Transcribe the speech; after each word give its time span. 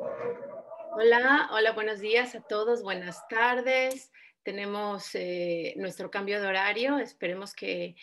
Hola, 0.00 1.50
hola, 1.52 1.72
buenos 1.72 2.00
días 2.00 2.34
a 2.34 2.40
todos, 2.40 2.82
buenas 2.82 3.26
tardes. 3.28 4.10
Tenemos 4.42 5.14
eh, 5.14 5.74
nuestro 5.76 6.10
cambio 6.10 6.40
de 6.40 6.46
horario, 6.46 6.98
esperemos 6.98 7.54
que, 7.54 7.96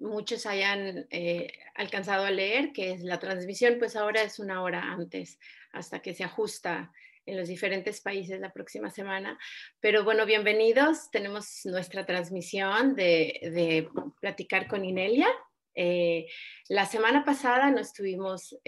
muchos 0.00 0.46
hayan 0.46 1.06
eh, 1.10 1.52
alcanzado 1.74 2.24
a 2.24 2.30
leer, 2.30 2.72
que 2.72 2.92
es 2.92 3.02
la 3.02 3.18
transmisión, 3.18 3.76
pues 3.78 3.96
ahora 3.96 4.22
es 4.22 4.38
una 4.38 4.62
hora 4.62 4.80
antes, 4.92 5.38
hasta 5.72 6.00
que 6.00 6.14
se 6.14 6.24
ajusta 6.24 6.92
en 7.26 7.36
los 7.36 7.48
diferentes 7.48 8.00
países 8.00 8.40
la 8.40 8.52
próxima 8.52 8.90
semana. 8.90 9.38
Pero 9.80 10.04
bueno, 10.04 10.24
bienvenidos. 10.26 11.10
Tenemos 11.10 11.60
nuestra 11.64 12.06
transmisión 12.06 12.94
de, 12.94 13.88
platicar 14.20 14.66
con 14.66 14.84
Inelia. 14.84 15.28
Eh, 15.80 16.26
la 16.68 16.86
semana 16.86 17.24
pasada 17.24 17.70
no, 17.70 17.78
estuvimos, 17.78 18.58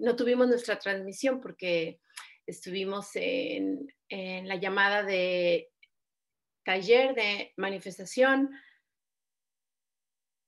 no 0.00 0.14
tuvimos 0.14 0.46
nuestra 0.46 0.78
transmisión 0.78 1.40
porque 1.40 1.98
estuvimos 2.46 3.10
en, 3.14 3.86
la 4.08 4.56
llamada 4.56 5.02
de 5.02 5.70
taller 6.62 7.14
de 7.14 7.52
manifestación 7.56 8.50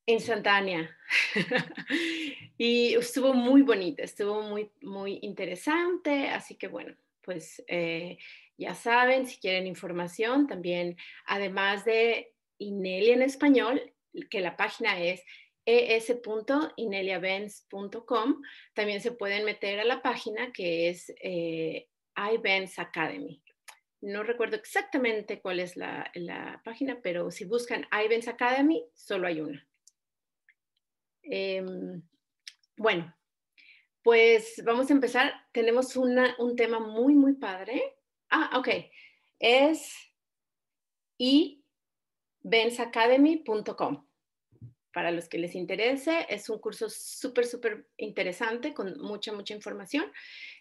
instantánea. 0.06 0.96
y 2.58 2.94
estuvo 2.94 3.34
muy 3.34 3.62
bonita, 3.62 4.04
estuvo 4.04 4.42
muy, 4.42 4.70
muy 4.82 5.18
interesante. 5.22 6.28
Así 6.28 6.54
que 6.54 6.68
bueno, 6.68 6.96
pues 7.22 7.62
eh, 7.66 8.18
ya 8.56 8.74
saben, 8.74 9.26
si 9.26 9.38
quieren 9.38 9.66
información, 9.66 10.46
también, 10.46 10.96
además 11.26 11.84
de 11.84 12.34
Inelia 12.58 13.14
en 13.14 13.22
español, 13.22 13.92
que 14.30 14.40
la 14.40 14.56
página 14.56 14.98
es 15.02 15.22
es.ineliabenz.com. 15.66 18.42
También 18.72 19.00
se 19.00 19.10
pueden 19.12 19.44
meter 19.44 19.80
a 19.80 19.84
la 19.84 20.00
página 20.00 20.52
que 20.52 20.88
es 20.88 21.12
eh, 21.20 21.88
iBenz 22.16 22.78
Academy. 22.78 23.42
No 24.00 24.22
recuerdo 24.22 24.56
exactamente 24.56 25.40
cuál 25.40 25.60
es 25.60 25.76
la, 25.76 26.10
página, 26.64 27.00
pero 27.02 27.30
si 27.30 27.44
buscan 27.44 27.86
iBenz 28.04 28.28
Academy, 28.28 28.86
solo 28.94 29.26
hay 29.26 29.40
una. 29.40 29.66
Em, 31.22 32.02
bueno, 32.76 33.16
pues 34.02 34.62
vamos 34.64 34.90
a 34.90 34.92
empezar. 34.92 35.32
Tenemos 35.52 35.96
un 35.96 36.54
tema 36.56 36.78
muy, 36.78 37.16
muy 37.16 37.34
padre. 37.34 37.96
Ah, 38.30 38.58
ok. 38.58 38.68
Es 39.40 39.92
ibenzacademy.com 41.18 44.05
para 44.96 45.10
los 45.10 45.28
que 45.28 45.36
les 45.36 45.54
interese. 45.54 46.24
Es 46.30 46.48
un 46.48 46.58
curso 46.58 46.88
súper, 46.88 47.44
súper 47.44 47.86
interesante 47.98 48.72
con 48.72 48.98
mucha, 48.98 49.30
mucha 49.30 49.52
información 49.52 50.10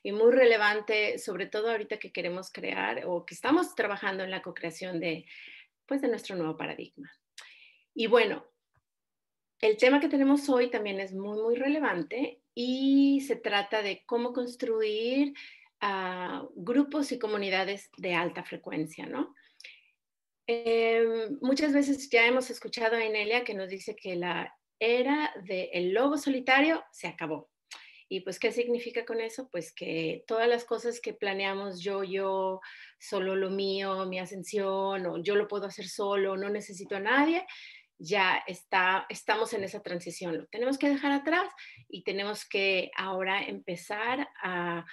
y 0.04 0.12
muy 0.12 0.30
relevante, 0.34 1.18
sobre 1.20 1.46
todo 1.46 1.72
ahorita 1.72 2.00
que 2.00 2.12
queremos 2.12 2.52
crear 2.52 3.04
o 3.06 3.26
que 3.26 3.34
estamos 3.34 3.74
trabajando 3.76 4.26
en 4.26 4.32
la 4.32 4.42
co-creación 4.42 5.00
de, 5.00 5.26
pues, 5.86 6.02
de 6.02 6.10
nuestro 6.10 6.36
nuevo 6.36 6.58
paradigma. 6.58 7.10
Y 7.94 8.08
bueno, 8.08 8.46
el 9.62 9.78
tema 9.78 10.02
que 10.02 10.10
tenemos 10.10 10.50
hoy 10.50 10.70
también 10.70 11.00
es 11.00 11.14
muy, 11.14 11.42
muy 11.42 11.56
relevante 11.56 12.42
y 12.54 13.22
se 13.22 13.38
trata 13.38 13.82
de 13.82 14.04
cómo 14.06 14.34
construir 14.34 15.34
uh, 15.82 16.46
grupos 16.56 17.14
y 17.14 17.20
comunidades 17.20 17.90
de 17.96 18.16
alta 18.16 18.44
frecuencia, 18.44 19.06
¿no? 19.06 19.34
Em, 20.48 21.38
muchas 21.42 21.74
veces 21.74 22.10
ya 22.10 22.26
hemos 22.28 22.50
escuchado 22.50 22.96
a 22.96 23.06
Inelia 23.06 23.44
que 23.44 23.56
nos 23.56 23.70
dice 23.70 23.96
que 23.96 24.16
la 24.16 24.56
era 24.80 25.34
del 25.44 25.94
lobo 25.94 26.18
solitario 26.18 26.84
se 26.92 27.08
acabó. 27.08 27.50
¿Y 28.08 28.20
pues 28.22 28.38
qué 28.38 28.52
significa 28.52 29.04
con 29.06 29.20
eso? 29.20 29.50
Pues 29.50 29.74
que 29.74 30.24
todas 30.28 30.48
las 30.48 30.64
cosas 30.64 31.00
que 31.02 31.14
planeamos 31.14 31.82
yo, 31.82 32.04
yo, 32.04 32.62
solo 33.00 33.36
lo 33.36 33.50
mío, 33.50 34.06
mi 34.06 34.20
ascensión, 34.20 35.08
o 35.08 35.18
yo 35.24 35.36
lo 35.36 35.48
puedo 35.48 35.66
hacer 35.66 35.88
solo, 35.88 36.38
no 36.38 36.50
necesito 36.50 36.96
a 36.96 37.00
nadie, 37.00 37.48
ya 37.98 38.44
está, 38.46 39.08
estamos 39.10 39.54
en 39.54 39.64
esa 39.64 39.82
transición. 39.82 40.38
Lo 40.38 40.46
tenemos 40.48 40.78
que 40.78 40.90
dejar 40.90 41.12
atrás 41.14 41.50
y 41.88 42.04
tenemos 42.04 42.48
que 42.48 42.92
ahora 42.96 43.42
empezar 43.42 44.28
a 44.44 44.86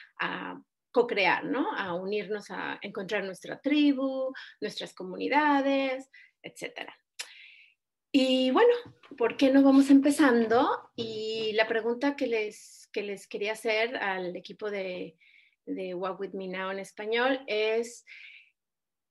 co-crear, 0.92 1.44
¿no? 1.44 1.72
A 1.76 1.94
unirnos 1.94 2.50
a 2.50 2.78
encontrar 2.82 3.24
nuestra 3.24 3.60
tribu, 3.60 4.32
nuestras 4.60 4.94
comunidades, 4.94 6.08
etcétera. 6.42 6.96
Y 8.12 8.50
bueno, 8.50 8.74
¿por 9.16 9.38
qué 9.38 9.50
no 9.50 9.62
vamos 9.62 9.90
empezando? 9.90 10.90
Y 10.94 11.52
la 11.54 11.66
pregunta 11.66 12.14
que 12.14 12.26
les, 12.26 12.88
que 12.92 13.02
les 13.02 13.26
quería 13.26 13.52
hacer 13.52 13.96
al 13.96 14.36
equipo 14.36 14.70
de, 14.70 15.16
de 15.64 15.94
Walk 15.94 16.20
With 16.20 16.34
Me 16.34 16.46
Now 16.46 16.70
en 16.70 16.78
español 16.78 17.42
es, 17.46 18.04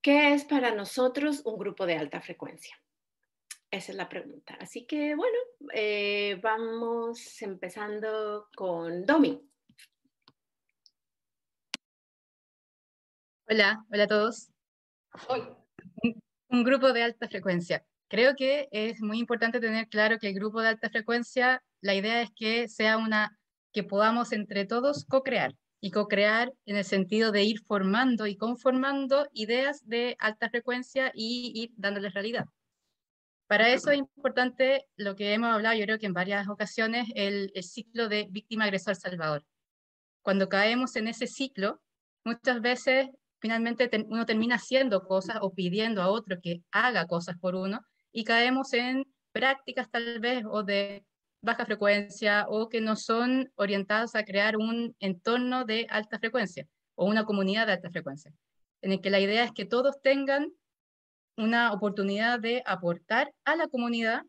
¿qué 0.03 0.33
es 0.33 0.45
para 0.45 0.75
nosotros 0.75 1.41
un 1.45 1.57
grupo 1.57 1.87
de 1.87 1.95
alta 1.95 2.21
frecuencia? 2.21 2.75
Esa 3.71 3.91
es 3.93 3.97
la 3.97 4.07
pregunta. 4.07 4.55
Así 4.59 4.85
que 4.85 5.15
bueno, 5.15 5.37
eh, 5.73 6.39
vamos 6.43 7.41
empezando 7.41 8.49
con 8.55 9.03
Domi. 9.05 9.50
Hola, 13.53 13.85
hola 13.91 14.05
a 14.05 14.07
todos. 14.07 14.49
Hoy. 15.27 15.41
Un, 16.47 16.63
grupo 16.63 16.93
de 16.93 17.03
alta 17.03 17.27
frecuencia. 17.27 17.85
Creo 18.07 18.33
que 18.37 18.69
es 18.71 19.01
muy 19.01 19.19
importante 19.19 19.59
tener 19.59 19.89
claro 19.89 20.19
que 20.19 20.29
el 20.29 20.35
grupo 20.35 20.61
de 20.61 20.69
alta 20.69 20.89
frecuencia, 20.89 21.61
la 21.81 21.93
idea 21.93 22.21
es 22.21 22.29
que 22.33 22.69
sea 22.69 22.95
una, 22.95 23.37
que 23.73 23.83
podamos 23.83 24.31
entre 24.31 24.65
todos 24.65 25.03
co-crear 25.03 25.53
y 25.81 25.91
co-crear 25.91 26.53
en 26.65 26.77
el 26.77 26.85
sentido 26.85 27.33
de 27.33 27.43
ir 27.43 27.59
formando 27.67 28.25
y 28.25 28.37
conformando 28.37 29.27
ideas 29.33 29.85
de 29.85 30.15
alta 30.19 30.49
frecuencia 30.49 31.11
y 31.13 31.51
ir 31.53 31.71
dándoles 31.75 32.13
realidad. 32.13 32.45
Para 33.47 33.67
eso 33.67 33.91
es 33.91 33.97
importante 33.97 34.87
lo 34.95 35.17
que 35.17 35.33
hemos 35.33 35.49
hablado, 35.49 35.75
yo 35.75 35.83
creo 35.83 35.99
que 35.99 36.05
en 36.05 36.13
varias 36.13 36.47
ocasiones, 36.47 37.09
el, 37.15 37.51
el 37.53 37.63
ciclo 37.63 38.07
de 38.07 38.29
víctima-agresor-salvador. 38.31 39.43
Cuando 40.21 40.47
caemos 40.47 40.95
en 40.95 41.09
ese 41.09 41.27
ciclo, 41.27 41.81
muchas 42.23 42.61
veces 42.61 43.09
finalmente 43.41 43.89
uno 44.07 44.25
termina 44.25 44.55
haciendo 44.55 45.03
cosas 45.03 45.37
o 45.41 45.53
pidiendo 45.53 46.01
a 46.01 46.09
otro 46.09 46.39
que 46.41 46.61
haga 46.71 47.07
cosas 47.07 47.37
por 47.37 47.55
uno 47.55 47.81
y 48.11 48.23
caemos 48.23 48.71
en 48.73 49.05
prácticas 49.31 49.89
tal 49.89 50.19
vez 50.19 50.43
o 50.45 50.63
de 50.63 51.03
baja 51.41 51.65
frecuencia 51.65 52.45
o 52.47 52.69
que 52.69 52.81
no 52.81 52.95
son 52.95 53.51
orientadas 53.55 54.15
a 54.15 54.23
crear 54.23 54.57
un 54.57 54.95
entorno 54.99 55.65
de 55.65 55.87
alta 55.89 56.19
frecuencia 56.19 56.67
o 56.95 57.05
una 57.05 57.25
comunidad 57.25 57.65
de 57.65 57.73
alta 57.73 57.89
frecuencia, 57.89 58.31
en 58.81 58.91
el 58.91 59.01
que 59.01 59.09
la 59.09 59.19
idea 59.19 59.43
es 59.43 59.51
que 59.51 59.65
todos 59.65 59.99
tengan 60.01 60.51
una 61.35 61.73
oportunidad 61.73 62.39
de 62.39 62.61
aportar 62.65 63.33
a 63.43 63.55
la 63.55 63.67
comunidad 63.67 64.21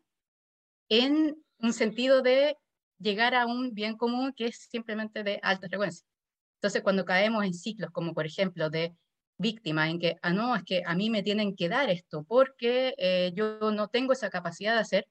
en 0.89 1.35
un 1.59 1.73
sentido 1.73 2.23
de 2.23 2.57
llegar 2.97 3.35
a 3.35 3.45
un 3.45 3.73
bien 3.73 3.95
común 3.95 4.33
que 4.35 4.45
es 4.45 4.67
simplemente 4.69 5.23
de 5.23 5.39
alta 5.43 5.67
frecuencia. 5.67 6.07
Entonces, 6.55 6.81
cuando 6.81 7.05
caemos 7.05 7.43
en 7.43 7.53
ciclos 7.53 7.91
como, 7.91 8.13
por 8.13 8.25
ejemplo, 8.25 8.69
de 8.69 8.95
víctima, 9.37 9.89
en 9.89 9.99
que, 9.99 10.17
ah, 10.21 10.31
no, 10.31 10.55
es 10.55 10.63
que 10.63 10.83
a 10.85 10.95
mí 10.95 11.09
me 11.09 11.23
tienen 11.23 11.55
que 11.55 11.69
dar 11.69 11.89
esto 11.89 12.23
porque 12.23 12.95
eh, 12.97 13.31
yo 13.35 13.71
no 13.71 13.87
tengo 13.89 14.13
esa 14.13 14.29
capacidad 14.29 14.73
de 14.75 14.81
hacer. 14.81 15.07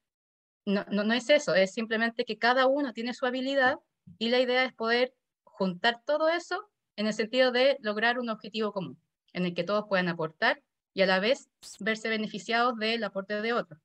No, 0.65 0.85
no, 0.91 1.05
no 1.05 1.15
es 1.15 1.29
eso, 1.31 1.55
es 1.55 1.73
simplemente 1.73 2.25
que 2.25 2.39
cada 2.39 2.67
uno 2.67 2.93
tiene 2.93 3.15
su 3.15 3.27
habilidad 3.27 3.77
y 4.19 4.29
la 4.31 4.41
idea 4.41 4.65
es 4.65 4.73
poder 4.73 5.15
juntar 5.45 6.03
todo 6.07 6.29
eso 6.29 6.71
en 6.97 7.07
el 7.07 7.15
sentido 7.15 7.53
de 7.53 7.79
lograr 7.81 8.19
un 8.19 8.29
objetivo 8.31 8.73
común, 8.73 9.01
en 9.33 9.45
el 9.45 9.55
que 9.55 9.65
todos 9.65 9.87
puedan 9.89 10.09
aportar 10.09 10.63
y 10.95 11.03
a 11.03 11.07
la 11.07 11.21
vez 11.21 11.49
verse 11.81 12.09
beneficiados 12.09 12.77
del 12.79 13.03
aporte 13.03 13.41
de 13.41 13.53
otros. 13.53 13.81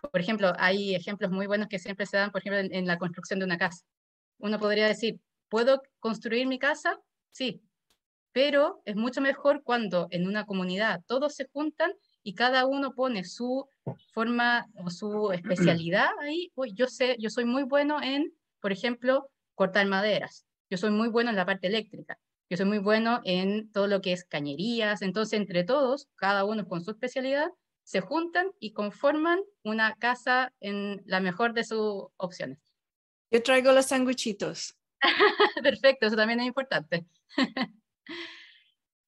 Por 0.00 0.20
ejemplo, 0.20 0.52
hay 0.58 0.94
ejemplos 0.94 1.30
muy 1.30 1.46
buenos 1.46 1.68
que 1.68 1.78
siempre 1.78 2.06
se 2.06 2.16
dan, 2.16 2.30
por 2.30 2.40
ejemplo, 2.40 2.60
en 2.60 2.86
la 2.86 2.98
construcción 2.98 3.38
de 3.38 3.44
una 3.44 3.58
casa. 3.58 3.84
Uno 4.38 4.58
podría 4.58 4.86
decir, 4.86 5.20
¿puedo 5.48 5.82
construir 5.98 6.46
mi 6.46 6.58
casa? 6.58 7.00
Sí, 7.30 7.62
pero 8.38 8.80
es 8.84 8.94
mucho 8.94 9.20
mejor 9.20 9.64
cuando 9.64 10.06
en 10.12 10.28
una 10.28 10.46
comunidad 10.46 11.02
todos 11.08 11.34
se 11.34 11.48
juntan 11.48 11.90
y 12.22 12.36
cada 12.36 12.66
uno 12.66 12.94
pone 12.94 13.24
su 13.24 13.68
forma 14.12 14.68
o 14.76 14.90
su 14.90 15.32
especialidad 15.32 16.10
ahí. 16.20 16.52
Uy, 16.54 16.72
yo 16.72 16.86
sé, 16.86 17.16
yo 17.18 17.30
soy 17.30 17.46
muy 17.46 17.64
bueno 17.64 18.00
en, 18.00 18.32
por 18.60 18.70
ejemplo, 18.70 19.28
cortar 19.56 19.88
maderas. 19.88 20.46
Yo 20.70 20.78
soy 20.78 20.90
muy 20.90 21.08
bueno 21.08 21.30
en 21.30 21.36
la 21.36 21.46
parte 21.46 21.66
eléctrica. 21.66 22.16
Yo 22.48 22.56
soy 22.56 22.66
muy 22.66 22.78
bueno 22.78 23.20
en 23.24 23.72
todo 23.72 23.88
lo 23.88 24.00
que 24.00 24.12
es 24.12 24.22
cañerías. 24.24 25.02
Entonces, 25.02 25.36
entre 25.36 25.64
todos, 25.64 26.06
cada 26.14 26.44
uno 26.44 26.68
con 26.68 26.84
su 26.84 26.92
especialidad, 26.92 27.50
se 27.82 28.00
juntan 28.02 28.52
y 28.60 28.70
conforman 28.70 29.40
una 29.64 29.96
casa 29.96 30.52
en 30.60 31.02
la 31.06 31.18
mejor 31.18 31.54
de 31.54 31.64
sus 31.64 32.04
opciones. 32.16 32.60
Yo 33.32 33.42
traigo 33.42 33.72
los 33.72 33.86
sanguichitos. 33.86 34.76
Perfecto, 35.64 36.06
eso 36.06 36.14
también 36.14 36.38
es 36.38 36.46
importante. 36.46 37.04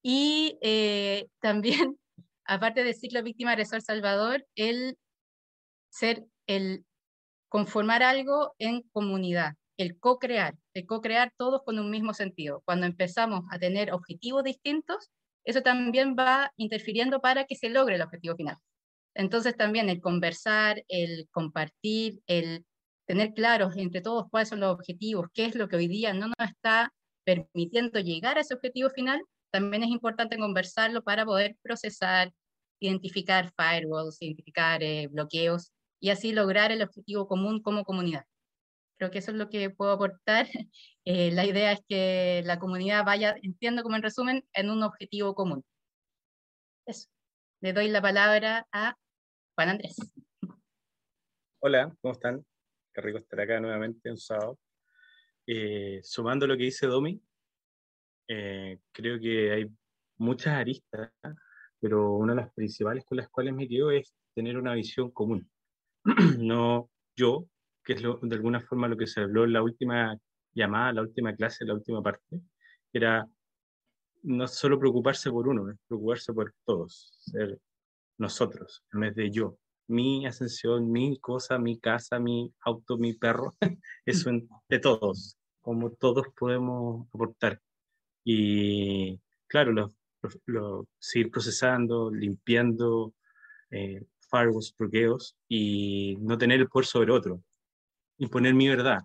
y 0.03 0.59
eh, 0.63 1.29
también, 1.41 1.99
aparte 2.45 2.85
del 2.85 2.95
ciclo 2.95 3.23
víctima 3.23 3.53
agresor 3.53 3.83
salvador, 3.83 4.47
el 4.55 4.97
ser, 5.91 6.25
el 6.47 6.85
conformar 7.49 8.03
algo 8.03 8.55
en 8.59 8.83
comunidad, 8.93 9.55
el 9.77 9.99
co-crear, 9.99 10.55
el 10.75 10.87
co-crear 10.87 11.33
todos 11.37 11.63
con 11.65 11.79
un 11.79 11.91
mismo 11.91 12.15
sentido. 12.15 12.63
Cuando 12.65 12.87
empezamos 12.87 13.45
a 13.51 13.59
tener 13.59 13.93
objetivos 13.93 14.45
distintos, 14.45 15.11
eso 15.45 15.63
también 15.63 16.17
va 16.19 16.53
interfiriendo 16.57 17.21
para 17.21 17.45
que 17.45 17.57
se 17.57 17.71
logre 17.71 17.97
el 17.97 18.03
objetivo 18.03 18.37
final. 18.37 18.57
Entonces 19.15 19.57
también 19.57 19.89
el 19.89 20.01
conversar, 20.01 20.85
el 20.89 21.29
compartir, 21.33 22.21
el 22.27 22.65
tener 23.07 23.35
claros 23.35 23.77
entre 23.77 24.01
todos 24.03 24.27
cuáles 24.31 24.49
son 24.51 24.61
los 24.61 24.73
objetivos, 24.73 25.29
qué 25.35 25.47
es 25.47 25.55
lo 25.57 25.69
que 25.69 25.77
hoy 25.77 25.89
día 25.89 26.13
no 26.13 26.29
nos 26.29 26.49
está 26.49 26.93
permitiendo 27.25 28.01
llegar 28.01 28.39
a 28.39 28.41
ese 28.41 28.55
objetivo 28.55 28.91
final, 28.91 29.23
también 29.51 29.83
es 29.83 29.91
importante 29.91 30.39
conversarlo 30.39 31.03
para 31.03 31.25
poder 31.25 31.57
procesar, 31.63 32.33
identificar 32.81 33.53
firewalls, 33.57 34.21
identificar 34.23 34.83
eh, 34.83 35.09
bloqueos 35.09 35.73
y 36.01 36.11
así 36.11 36.33
lograr 36.33 36.73
el 36.73 36.83
objetivo 36.83 37.27
común 37.29 37.61
como 37.63 37.85
comunidad. 37.85 38.25
Creo 38.99 39.11
que 39.11 39.19
eso 39.19 39.31
es 39.31 39.37
lo 39.37 39.49
que 39.49 39.71
puedo 39.71 39.93
aportar. 39.93 40.47
Eh, 41.07 41.33
la 41.33 41.47
idea 41.47 41.73
es 41.73 41.81
que 41.89 42.43
la 42.45 42.59
comunidad 42.59 43.05
vaya, 43.05 43.35
entiendo 43.43 43.83
como 43.83 43.97
en 43.97 44.03
resumen, 44.03 44.45
en 44.53 44.69
un 44.69 44.83
objetivo 44.83 45.35
común. 45.35 45.65
Eso. 46.87 47.09
Le 47.63 47.73
doy 47.73 47.89
la 47.89 48.03
palabra 48.03 48.69
a 48.71 48.95
Juan 49.57 49.71
Andrés. 49.71 49.97
Hola, 51.61 51.91
¿cómo 52.01 52.13
están? 52.13 52.45
Qué 52.95 53.01
rico 53.01 53.19
estar 53.19 53.41
acá 53.41 53.59
nuevamente 53.59 54.11
un 54.11 54.19
sábado. 54.19 54.59
Eh, 55.53 55.99
sumando 56.05 56.47
lo 56.47 56.57
que 56.57 56.63
dice 56.63 56.87
Domi, 56.87 57.21
eh, 58.29 58.79
creo 58.93 59.19
que 59.19 59.51
hay 59.51 59.67
muchas 60.19 60.55
aristas, 60.55 61.11
pero 61.81 62.13
una 62.13 62.35
de 62.37 62.43
las 62.43 62.55
principales 62.55 63.05
con 63.05 63.17
las 63.17 63.29
cuales 63.29 63.55
me 63.55 63.67
quedo 63.67 63.91
es 63.91 64.15
tener 64.33 64.57
una 64.57 64.75
visión 64.75 65.11
común. 65.11 65.51
no 66.39 66.89
yo, 67.17 67.49
que 67.83 67.95
es 67.95 68.03
de 68.03 68.37
alguna 68.37 68.61
forma 68.61 68.87
lo 68.87 68.97
que 68.97 69.09
se 69.09 69.23
habló 69.23 69.43
en 69.43 69.53
la 69.53 69.65
última 69.65 70.17
llamada, 70.53 70.93
la 70.93 71.03
última 71.03 71.35
clase, 71.35 71.65
la 71.65 71.75
última 71.75 72.01
parte, 72.01 72.41
era 72.93 73.29
no 74.23 74.47
solo 74.47 74.79
preocuparse 74.79 75.33
por 75.33 75.49
uno, 75.49 75.69
es 75.69 75.79
preocuparse 75.89 76.33
por 76.33 76.55
todos, 76.65 77.13
ser 77.23 77.59
nosotros, 78.19 78.85
en 78.93 79.01
vez 79.01 79.17
de 79.17 79.33
yo. 79.33 79.59
Mi 79.89 80.27
ascensión, 80.27 80.93
mi 80.93 81.19
cosa, 81.19 81.59
mi 81.59 81.81
casa, 81.81 82.21
mi 82.21 82.55
auto, 82.61 82.99
mi 82.99 83.15
perro, 83.15 83.53
eso 84.07 84.31
de 84.69 84.79
todos, 84.79 85.40
como 85.61 85.91
todos 85.93 86.27
podemos 86.39 87.07
aportar. 87.09 87.61
Y 88.25 89.21
claro, 89.47 89.73
lo, 90.47 90.89
seguir 90.99 91.31
procesando, 91.31 92.11
limpiando, 92.11 93.15
eh, 93.71 94.05
firewalls, 94.31 94.75
bloqueos 94.77 95.37
y 95.49 96.17
no 96.21 96.39
tener 96.39 96.61
el 96.61 96.69
poder 96.69 96.87
sobre 96.87 97.13
otro. 97.13 97.43
Imponer 98.19 98.55
mi 98.55 98.69
verdad 98.69 99.01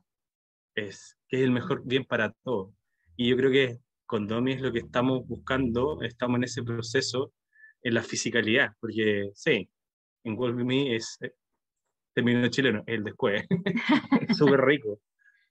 es 0.76 1.18
que 1.28 1.38
es 1.38 1.44
el 1.44 1.52
mejor 1.52 1.84
bien 1.86 2.06
para 2.06 2.32
todos. 2.44 2.74
Y 3.16 3.30
yo 3.30 3.38
creo 3.38 3.52
que 3.52 3.80
con 4.06 4.28
Domi 4.28 4.54
es 4.54 4.62
lo 4.62 4.72
que 4.72 4.80
estamos 4.80 5.26
buscando, 5.26 6.02
estamos 6.02 6.38
en 6.38 6.44
ese 6.44 6.64
proceso 6.64 7.34
en 7.82 7.94
la 7.94 8.04
fisicalidad, 8.04 8.72
porque 8.80 9.30
sí, 9.34 9.70
en 10.24 10.36
Wolf 10.36 10.56
Me 10.56 10.96
es 10.96 11.18
eh, 11.22 12.50
chileno, 12.50 12.84
el 12.88 13.04
después, 13.04 13.46
súper 14.38 14.62
rico, 14.62 15.00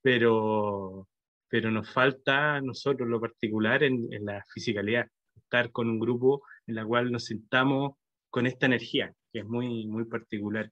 pero, 0.04 1.08
pero 1.48 1.70
nos 1.70 1.90
falta 1.90 2.56
a 2.56 2.60
nosotros 2.60 3.08
lo 3.08 3.18
particular 3.18 3.82
en, 3.82 4.06
en, 4.12 4.26
la 4.26 4.44
fisicalidad, 4.52 5.08
estar 5.34 5.72
con 5.72 5.88
un 5.88 5.98
grupo 5.98 6.42
en 6.66 6.74
la 6.74 6.84
cual 6.84 7.10
nos 7.10 7.24
sintamos 7.24 7.94
con 8.28 8.46
esta 8.46 8.66
energía, 8.66 9.14
que 9.32 9.38
es 9.38 9.46
muy, 9.46 9.86
muy 9.86 10.04
particular. 10.04 10.70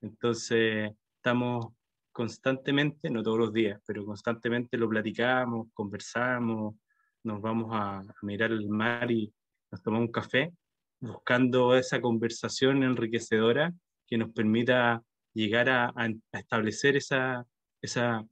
Entonces, 0.00 0.92
estamos 1.16 1.74
constantemente, 2.12 3.10
no 3.10 3.24
todos 3.24 3.38
los 3.38 3.52
días, 3.52 3.82
pero 3.84 4.04
constantemente 4.04 4.78
lo 4.78 4.88
platicamos, 4.88 5.66
conversamos, 5.74 6.76
nos 7.24 7.40
vamos 7.40 7.70
a, 7.72 8.02
mirar 8.22 8.52
el 8.52 8.68
mar 8.68 9.10
y 9.10 9.34
nos 9.72 9.82
tomamos 9.82 10.06
un 10.06 10.12
café, 10.12 10.52
buscando 11.00 11.74
esa 11.74 12.00
conversación 12.00 12.84
enriquecedora 12.84 13.74
que 14.06 14.18
nos 14.18 14.30
permita 14.30 15.02
llegar 15.34 15.68
a, 15.68 15.92
establecer 16.32 16.96
esa, 16.96 17.44
esa, 17.82 18.24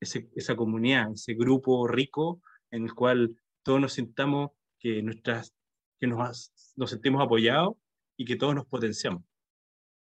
esa 0.00 0.56
comunidad, 0.56 1.12
ese 1.12 1.34
grupo 1.34 1.86
rico 1.88 2.40
en 2.70 2.84
el 2.84 2.94
cual 2.94 3.36
todos 3.62 3.80
nos 3.80 3.94
sintamos 3.94 4.50
que, 4.78 5.02
nuestras, 5.02 5.54
que 5.98 6.06
nos, 6.06 6.52
nos 6.76 6.90
sentimos 6.90 7.24
apoyados 7.24 7.76
y 8.16 8.24
que 8.24 8.36
todos 8.36 8.54
nos 8.54 8.66
potenciamos. 8.66 9.22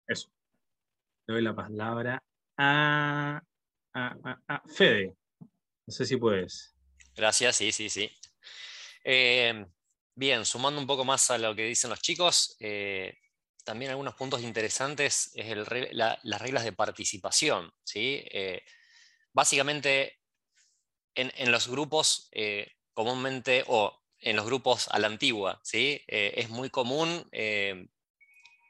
Eso. 0.06 0.30
Le 1.26 1.34
doy 1.34 1.42
la 1.42 1.54
palabra 1.54 2.22
a, 2.56 3.42
a 3.94 4.62
Fede. 4.68 5.16
No 5.86 5.92
sé 5.92 6.04
si 6.04 6.16
puedes. 6.16 6.74
Gracias, 7.14 7.56
sí, 7.56 7.72
sí, 7.72 7.88
sí. 7.88 8.10
Eh, 9.02 9.64
bien, 10.14 10.44
sumando 10.44 10.80
un 10.80 10.86
poco 10.86 11.04
más 11.04 11.30
a 11.30 11.38
lo 11.38 11.54
que 11.54 11.64
dicen 11.64 11.90
los 11.90 12.00
chicos, 12.00 12.56
eh, 12.60 13.18
también 13.64 13.92
algunos 13.92 14.14
puntos 14.14 14.42
interesantes 14.42 15.30
es 15.34 15.46
el, 15.46 15.64
las 15.92 16.42
reglas 16.42 16.64
de 16.64 16.72
participación. 16.72 17.72
¿sí? 17.84 18.22
Eh, 18.30 18.62
básicamente, 19.36 20.18
en, 21.14 21.52
los 21.52 21.68
grupos 21.68 22.30
comúnmente, 22.94 23.64
o 23.66 24.02
en 24.18 24.36
los 24.36 24.46
grupos 24.46 24.88
a 24.88 24.98
la 24.98 25.06
antigua, 25.06 25.60
¿sí? 25.62 26.02
es 26.06 26.48
muy 26.48 26.70
común 26.70 27.28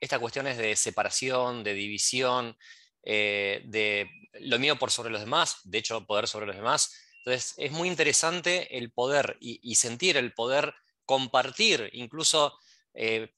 estas 0.01 0.21
cuestiones 0.21 0.59
de 0.59 0.77
separación, 0.77 1.65
de 1.65 1.75
división, 1.75 2.57
de 3.03 4.11
lo 4.41 4.59
mío 4.59 4.77
por 4.77 4.91
sobre 4.91 5.11
los 5.11 5.21
demás, 5.21 5.61
de 5.65 5.79
hecho, 5.79 6.05
poder 6.07 6.29
sobre 6.29 6.47
los 6.47 6.57
demás 6.57 6.93
entonces, 7.27 7.55
es 7.57 7.73
muy 7.73 7.89
interesante 7.89 8.79
el 8.79 8.93
poder 8.93 9.37
y, 9.41 9.75
sentir 9.75 10.17
el 10.17 10.33
poder 10.33 10.73
compartir, 11.05 11.91
incluso 11.93 12.57
eh, 12.95 13.33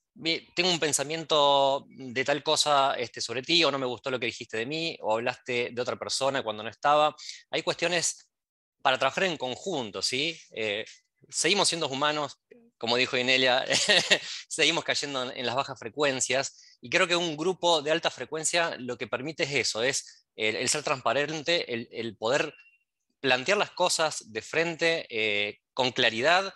tengo 0.55 0.71
un 0.71 0.81
pensamiento 0.81 1.87
de 1.89 2.25
tal 2.25 2.43
cosa 2.43 2.95
este, 2.95 3.21
sobre 3.21 3.43
ti, 3.43 3.63
o 3.65 3.71
no 3.71 3.79
me 3.79 3.87
gustó 3.87 4.11
lo 4.11 4.19
que 4.19 4.27
dijiste 4.27 4.57
de 4.57 4.67
mí, 4.67 4.97
o 5.01 5.15
hablaste 5.15 5.71
de 5.73 5.83
otra 5.83 5.97
persona 5.97 6.43
cuando 6.43 6.63
no 6.63 6.69
estaba. 6.69 7.15
Hay 7.51 7.63
cuestiones 7.63 8.29
para 8.83 8.99
trabajar 8.99 9.25
en 9.25 9.37
conjunto, 9.37 10.03
¿sí? 10.03 10.39
Eh, 10.51 10.85
seguimos 11.29 11.69
siendo 11.69 11.89
humanos, 11.89 12.41
como 12.79 12.97
dijo 12.97 13.17
Inelia, 13.17 13.65
seguimos 14.49 14.85
cayendo 14.85 15.33
en, 15.33 15.47
las 15.47 15.55
bajas 15.55 15.79
frecuencias, 15.79 16.79
y 16.81 16.91
creo 16.91 17.07
que 17.07 17.17
un 17.17 17.37
grupo 17.37 17.83
de 17.83 17.91
alta 17.91 18.11
frecuencia 18.11 18.77
lo 18.79 18.97
que 18.97 19.07
permite 19.09 19.45
es 19.45 19.53
eso, 19.53 19.83
es 19.83 20.27
el, 20.37 20.69
ser 20.69 20.85
transparente, 20.85 21.73
el, 21.73 21.89
el 21.91 22.17
poder 22.17 22.55
plantear 23.21 23.59
las 23.59 23.71
cosas 23.71 24.33
de 24.33 24.43
frente 24.43 25.07
eh, 25.11 25.59
con 25.75 25.91
claridad. 25.93 26.53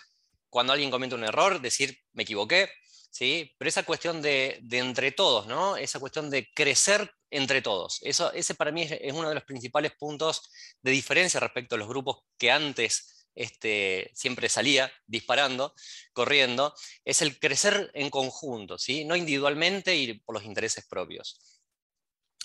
Cuando 0.49 0.73
alguien 0.73 0.91
comete 0.91 1.15
un 1.15 1.25
error, 1.25 1.61
decir, 1.61 1.99
me 2.13 2.23
equivoqué, 2.23 2.71
¿sí? 3.13 3.55
Pero 3.59 3.69
esa 3.69 3.85
cuestión 3.85 4.23
de, 4.23 4.61
entre 4.71 5.13
todos, 5.13 5.47
¿no? 5.47 5.77
Esa 5.77 6.01
cuestión 6.01 6.31
de 6.31 6.51
crecer 6.53 7.15
entre 7.31 7.63
todos. 7.63 7.99
Eso, 8.03 8.33
ese 8.33 8.55
para 8.55 8.73
mí 8.73 8.83
es, 8.83 9.13
uno 9.13 9.29
de 9.29 9.35
los 9.35 9.45
principales 9.45 9.93
puntos 9.93 10.51
de 10.83 10.91
diferencia 10.91 11.39
respecto 11.39 11.77
a 11.77 11.79
los 11.79 11.89
grupos 11.89 12.25
que 12.39 12.51
antes 12.51 13.29
este, 13.35 14.11
siempre 14.15 14.49
salía 14.49 14.91
disparando, 15.07 15.75
corriendo, 16.13 16.75
es 17.05 17.23
el 17.23 17.39
crecer 17.39 17.91
en 17.95 18.11
conjunto, 18.11 18.79
¿sí? 18.79 19.05
no 19.05 19.15
individualmente 19.15 19.95
y 19.95 20.15
por 20.21 20.35
los 20.35 20.45
intereses 20.45 20.87
propios. 20.89 21.39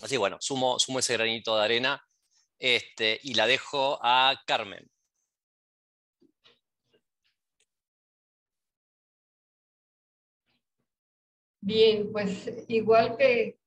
Así 0.02 0.18
bueno, 0.18 0.38
sumo, 0.40 0.80
sumo 0.80 1.00
ese 1.00 1.14
granito 1.14 1.58
de 1.58 1.64
arena 1.64 2.06
este, 2.60 3.20
y 3.24 3.34
la 3.34 3.48
dejo 3.48 4.00
a 4.02 4.40
Carmen. 4.46 4.90
Bien, 11.68 12.14
pues 12.14 12.50
igual 12.70 13.18
que 13.18 13.60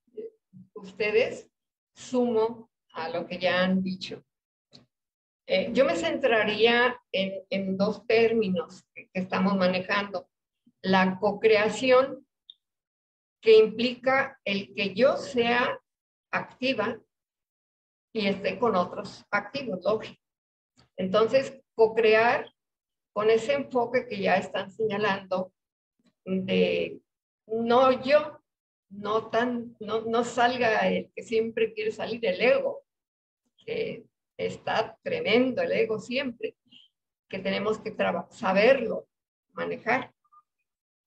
ustedes, 0.75 1.51
sumo 1.95 2.71
a 2.95 3.11
lo 3.11 3.27
que 3.27 3.39
ya 3.39 3.63
han 3.63 3.83
dicho. 3.83 4.25
Eh, 5.47 5.69
yo 5.75 5.85
me 5.85 5.95
centraría 5.95 6.99
en, 7.13 7.45
en 7.51 7.77
dos 7.77 8.07
términos 8.07 8.83
que, 8.95 9.11
que 9.11 9.21
estamos 9.21 9.55
manejando. 9.55 10.31
La 10.81 11.19
co-creación, 11.19 12.27
que 13.43 13.59
implica 13.59 14.41
el 14.47 14.73
que 14.75 14.95
yo 14.95 15.19
sea 15.19 15.79
activa 16.33 16.99
y 18.15 18.29
esté 18.29 18.59
con 18.59 18.77
otros 18.77 19.27
activos, 19.31 19.85
lógico. 19.85 20.23
Entonces, 20.97 21.61
co-crear 21.75 22.51
con 23.13 23.29
ese 23.29 23.53
enfoque 23.53 24.07
que 24.09 24.23
ya 24.23 24.37
están 24.37 24.71
señalando 24.71 25.53
de 26.25 27.03
no 27.51 28.03
yo, 28.03 28.41
no 28.91 29.31
tan, 29.31 29.77
no, 29.81 30.03
no 30.03 30.25
salga 30.25 30.89
el 30.89 31.11
que 31.15 31.23
siempre 31.23 31.73
quiere 31.73 31.93
salir 31.93 32.25
el 32.27 32.41
ego, 32.41 32.83
que 33.65 34.05
está 34.37 34.99
tremendo 35.03 35.63
el 35.63 35.73
ego 35.73 36.01
siempre, 36.01 36.57
que 37.29 37.39
tenemos 37.39 37.79
que 37.79 37.95
saberlo 38.31 39.07
manejar 39.53 40.13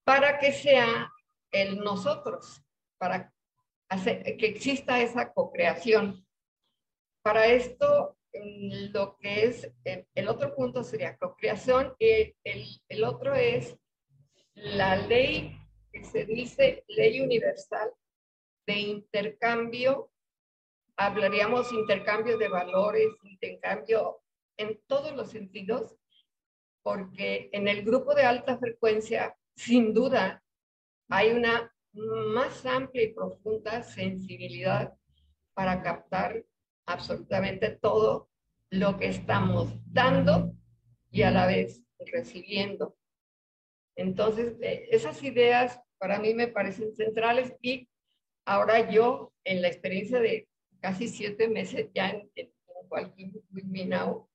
para 0.03 0.39
que 0.39 0.51
sea 0.51 1.11
el 1.51 1.77
nosotros, 1.79 2.61
para 2.97 3.33
hacer, 3.89 4.37
que 4.37 4.47
exista 4.47 5.01
esa 5.01 5.31
co-creación. 5.33 6.25
Para 7.21 7.47
esto 7.47 8.17
lo 8.33 9.17
que 9.17 9.45
es, 9.45 9.71
el 9.83 10.27
otro 10.27 10.55
punto 10.55 10.83
sería 10.83 11.17
procreación, 11.17 11.93
y 11.99 12.35
el, 12.43 12.65
el 12.89 13.03
otro 13.03 13.35
es 13.35 13.77
la 14.55 14.95
ley 14.95 15.62
que 15.93 16.03
se 16.03 16.25
dice 16.25 16.83
ley 16.87 17.21
universal 17.21 17.91
de 18.65 18.79
intercambio, 18.79 20.11
hablaríamos 20.97 21.71
intercambio 21.71 22.37
de 22.37 22.49
valores, 22.49 23.09
intercambio 23.23 24.21
en 24.57 24.81
todos 24.87 25.15
los 25.15 25.29
sentidos, 25.29 25.95
porque 26.81 27.49
en 27.53 27.67
el 27.67 27.83
grupo 27.83 28.15
de 28.15 28.23
alta 28.23 28.57
frecuencia, 28.57 29.37
sin 29.55 29.93
duda, 29.93 30.43
hay 31.09 31.31
una 31.31 31.71
más 31.93 32.65
amplia 32.65 33.03
y 33.03 33.13
profunda 33.13 33.83
sensibilidad 33.83 34.93
para 35.53 35.83
captar 35.83 36.43
absolutamente 36.87 37.69
todo 37.69 38.29
lo 38.71 38.97
que 38.97 39.07
estamos 39.07 39.69
dando 39.85 40.55
y 41.11 41.21
a 41.21 41.29
la 41.29 41.45
vez 41.45 41.83
recibiendo. 42.11 42.97
Entonces, 43.95 44.55
eh, 44.61 44.87
esas 44.91 45.21
ideas 45.23 45.79
para 45.97 46.19
mí 46.19 46.33
me 46.33 46.47
parecen 46.47 46.95
centrales 46.95 47.53
y 47.61 47.87
ahora 48.45 48.89
yo, 48.89 49.31
en 49.43 49.61
la 49.61 49.67
experiencia 49.67 50.19
de 50.19 50.47
casi 50.79 51.07
siete 51.07 51.47
meses 51.47 51.89
ya 51.93 52.09
en, 52.09 52.29
en 52.35 52.51
With 53.51 53.65
Me 53.65 53.85
Now, 53.85 54.29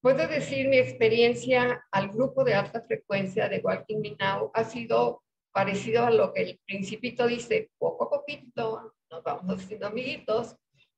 puedo 0.00 0.26
decir 0.26 0.68
mi 0.68 0.78
experiencia 0.78 1.84
al 1.90 2.08
grupo 2.08 2.44
de 2.44 2.54
alta 2.54 2.80
frecuencia 2.80 3.48
de 3.48 3.60
Walking 3.60 4.00
Me 4.00 4.16
Now 4.18 4.50
ha 4.54 4.64
sido 4.64 5.22
parecido 5.52 6.04
a 6.04 6.10
lo 6.10 6.32
que 6.32 6.42
el 6.42 6.60
principito 6.66 7.26
dice, 7.26 7.70
poco 7.78 8.04
a 8.04 8.10
poquito 8.10 8.94
nos 9.10 9.22
vamos 9.22 9.62
haciendo 9.62 9.86
amiguitos. 9.86 10.56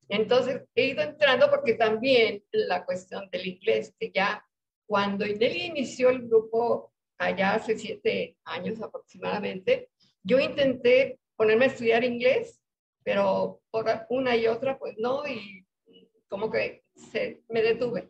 Entonces 0.09 0.63
he 0.73 0.87
ido 0.87 1.03
entrando 1.03 1.49
porque 1.49 1.75
también 1.75 2.43
la 2.51 2.85
cuestión 2.85 3.29
del 3.29 3.45
inglés, 3.45 3.93
que 3.99 4.11
ya 4.11 4.43
cuando 4.87 5.25
Ineli 5.25 5.65
inició 5.65 6.09
el 6.09 6.27
grupo 6.27 6.93
allá 7.17 7.55
hace 7.55 7.77
siete 7.77 8.37
años 8.45 8.81
aproximadamente, 8.81 9.89
yo 10.23 10.39
intenté 10.39 11.19
ponerme 11.35 11.65
a 11.65 11.67
estudiar 11.69 12.03
inglés, 12.03 12.61
pero 13.03 13.61
por 13.71 13.85
una 14.09 14.35
y 14.35 14.47
otra, 14.47 14.77
pues 14.77 14.95
no, 14.97 15.25
y 15.27 15.65
como 16.27 16.51
que 16.51 16.83
se, 16.95 17.41
me 17.49 17.61
detuve. 17.61 18.09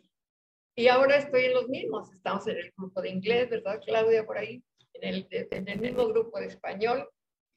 Y 0.76 0.88
ahora 0.88 1.18
estoy 1.18 1.46
en 1.46 1.54
los 1.54 1.68
mismos, 1.70 2.12
estamos 2.14 2.48
en 2.48 2.58
el 2.58 2.72
grupo 2.78 3.02
de 3.02 3.10
inglés, 3.10 3.50
¿verdad, 3.50 3.82
Claudia, 3.86 4.26
por 4.26 4.38
ahí? 4.38 4.64
En 4.94 5.14
el, 5.14 5.28
en 5.32 5.68
el 5.68 5.80
mismo 5.80 6.08
grupo 6.08 6.40
de 6.40 6.48
español. 6.48 7.10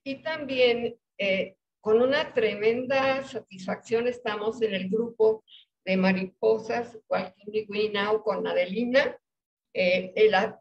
Y 0.04 0.22
también 0.22 0.98
eh, 1.18 1.56
con 1.80 2.00
una 2.00 2.32
tremenda 2.32 3.22
satisfacción 3.24 4.06
estamos 4.06 4.60
en 4.62 4.74
el 4.74 4.88
grupo 4.88 5.44
de 5.84 5.96
mariposas, 5.96 6.98
Walking 7.08 7.66
con 8.22 8.46
Adelina, 8.46 9.18
eh, 9.72 10.12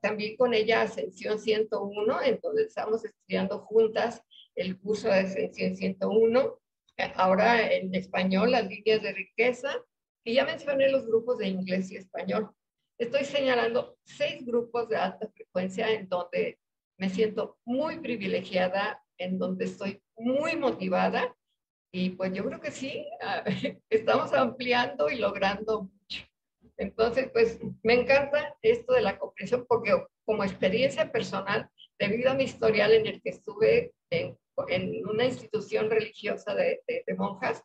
también 0.01 0.37
con 0.37 0.53
ella 0.53 0.81
Ascensión 0.81 1.39
101, 1.39 2.21
entonces 2.23 2.67
estamos 2.67 3.03
estudiando 3.03 3.59
juntas 3.59 4.23
el 4.55 4.79
curso 4.79 5.07
de 5.07 5.19
Ascensión 5.19 5.75
101, 5.75 6.59
eh, 6.97 7.11
ahora 7.15 7.71
en 7.71 7.93
español, 7.95 8.51
las 8.51 8.67
líneas 8.67 9.01
de 9.01 9.13
riqueza, 9.13 9.73
y 10.23 10.35
ya 10.35 10.45
mencioné 10.45 10.89
los 10.89 11.05
grupos 11.07 11.37
de 11.37 11.47
inglés 11.47 11.91
y 11.91 11.97
español. 11.97 12.51
Estoy 12.99 13.23
señalando 13.23 13.97
seis 14.03 14.45
grupos 14.45 14.89
de 14.89 14.97
alta 14.97 15.29
frecuencia 15.29 15.89
en 15.89 16.09
donde 16.09 16.59
me 16.97 17.09
siento 17.09 17.57
muy 17.65 17.99
privilegiada, 17.99 19.01
en 19.17 19.39
donde 19.39 19.65
estoy 19.65 20.03
muy 20.17 20.57
motivada, 20.57 21.35
y 21.91 22.11
pues 22.11 22.33
yo 22.33 22.45
creo 22.45 22.59
que 22.59 22.71
sí, 22.71 23.07
estamos 23.89 24.33
ampliando 24.33 25.09
y 25.09 25.15
logrando 25.15 25.83
mucho. 25.83 26.28
Entonces, 26.79 27.29
pues 27.33 27.59
me 27.83 27.93
encanta 27.93 28.55
esto 28.61 28.93
de 28.93 29.01
la 29.01 29.19
comprensión 29.19 29.65
porque 29.67 29.91
como 30.23 30.45
experiencia 30.45 31.11
personal, 31.11 31.69
debido 31.99 32.31
a 32.31 32.35
mi 32.35 32.45
historial 32.45 32.93
en 32.93 33.05
el 33.05 33.21
que 33.21 33.31
estuve 33.31 33.93
en 34.09 34.37
una 35.05 35.25
institución 35.25 35.89
religiosa 35.89 36.55
de, 36.55 36.81
monjas, 37.17 37.61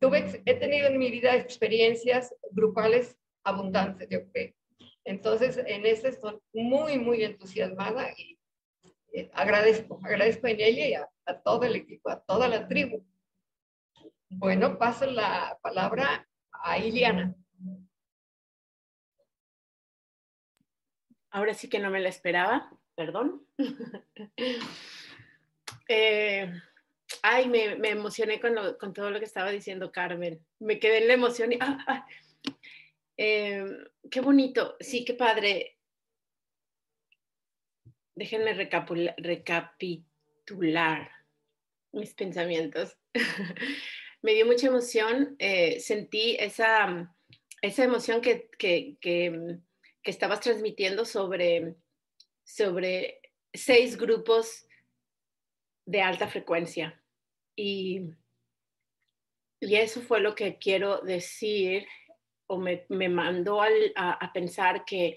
tuve, 0.00 0.42
he 0.44 0.54
tenido 0.54 0.88
en 0.88 0.98
mi 0.98 1.12
vida 1.12 1.36
experiencias 1.36 2.34
grupales 2.50 3.16
abundantes, 3.44 4.08
yo 4.10 4.28
creo. 4.32 4.52
Entonces, 5.04 5.56
en 5.56 5.86
este 5.86 6.08
estoy 6.08 6.38
muy, 6.52 6.98
muy 6.98 7.22
entusiasmada 7.22 8.10
y 8.16 8.36
agradezco, 9.32 10.00
agradezco 10.02 10.48
a 10.48 10.50
ella 10.50 10.68
y 10.68 10.94
a, 10.94 11.08
todo 11.44 11.62
el 11.62 11.76
equipo, 11.76 12.10
a 12.10 12.20
toda 12.20 12.48
la 12.48 12.66
tribu. 12.66 13.06
Bueno, 14.28 14.76
paso 14.76 15.06
la 15.06 15.56
palabra 15.62 16.28
a 16.50 16.78
Iliana. 16.78 17.36
Ahora 21.30 21.54
sí 21.54 21.68
que 21.68 21.78
no 21.78 21.90
me 21.90 22.00
la 22.00 22.08
esperaba, 22.08 22.70
perdón. 22.94 23.46
Eh, 25.92 26.52
ay, 27.22 27.48
me, 27.48 27.64
emocioné 27.88 28.38
con, 28.40 28.54
todo 28.94 29.10
lo 29.10 29.18
que 29.18 29.24
estaba 29.24 29.50
diciendo 29.50 29.90
Carmen. 29.90 30.40
Me 30.60 30.78
quedé 30.78 30.98
en 30.98 31.08
la 31.08 31.14
emoción 31.14 31.52
y, 31.52 31.58
ah, 31.60 31.78
ah. 31.88 32.06
Eh, 33.16 33.64
qué 34.08 34.20
bonito, 34.20 34.76
sí, 34.78 35.04
qué 35.04 35.14
padre. 35.14 35.76
Déjenme 38.14 38.54
recapitular 39.16 41.10
mis 41.92 42.14
pensamientos. 42.14 42.96
me 44.22 44.34
dio 44.34 44.46
mucha 44.46 44.68
emoción, 44.68 45.36
eh, 45.38 45.80
sentí 45.80 46.36
esa, 46.38 47.14
emoción 47.62 48.20
que, 48.20 48.50
que, 50.02 50.10
estabas 50.10 50.40
transmitiendo 50.40 51.04
sobre, 51.04 51.76
sobre 52.44 53.20
seis 53.52 53.96
grupos 53.96 54.66
de 55.86 56.02
alta 56.02 56.28
frecuencia. 56.28 57.02
Y, 57.56 58.10
y 59.60 59.76
eso 59.76 60.00
fue 60.00 60.20
lo 60.20 60.34
que 60.34 60.58
quiero 60.58 61.00
decir 61.00 61.86
o 62.46 62.58
me, 62.58 62.84
me 62.88 63.08
mandó 63.08 63.62
a, 63.62 63.68
a, 63.94 64.32
pensar 64.32 64.84
que 64.84 65.16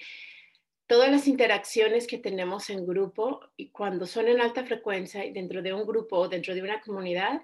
todas 0.85 1.09
las 1.09 1.27
interacciones 1.27 2.05
que 2.05 2.19
tenemos 2.19 2.69
en 2.69 2.85
grupo 2.85 3.39
y 3.57 3.69
cuando 3.69 4.05
son 4.05 4.27
en 4.27 4.39
alta 4.39 4.63
frecuencia 4.63 5.25
y 5.25 5.33
dentro 5.33 5.63
de 5.63 5.73
un 5.73 5.85
grupo 5.85 6.17
o 6.17 6.29
dentro 6.29 6.53
de 6.53 6.61
una 6.61 6.79
comunidad, 6.79 7.41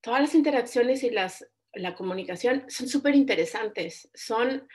todas 0.00 0.20
las 0.20 0.34
interacciones 0.34 1.04
y 1.04 1.10
las, 1.10 1.46
la 1.74 1.94
comunicación 1.94 2.64
son 2.68 2.88
súper 2.88 3.14
interesantes, 3.14 4.10
son, 4.14 4.68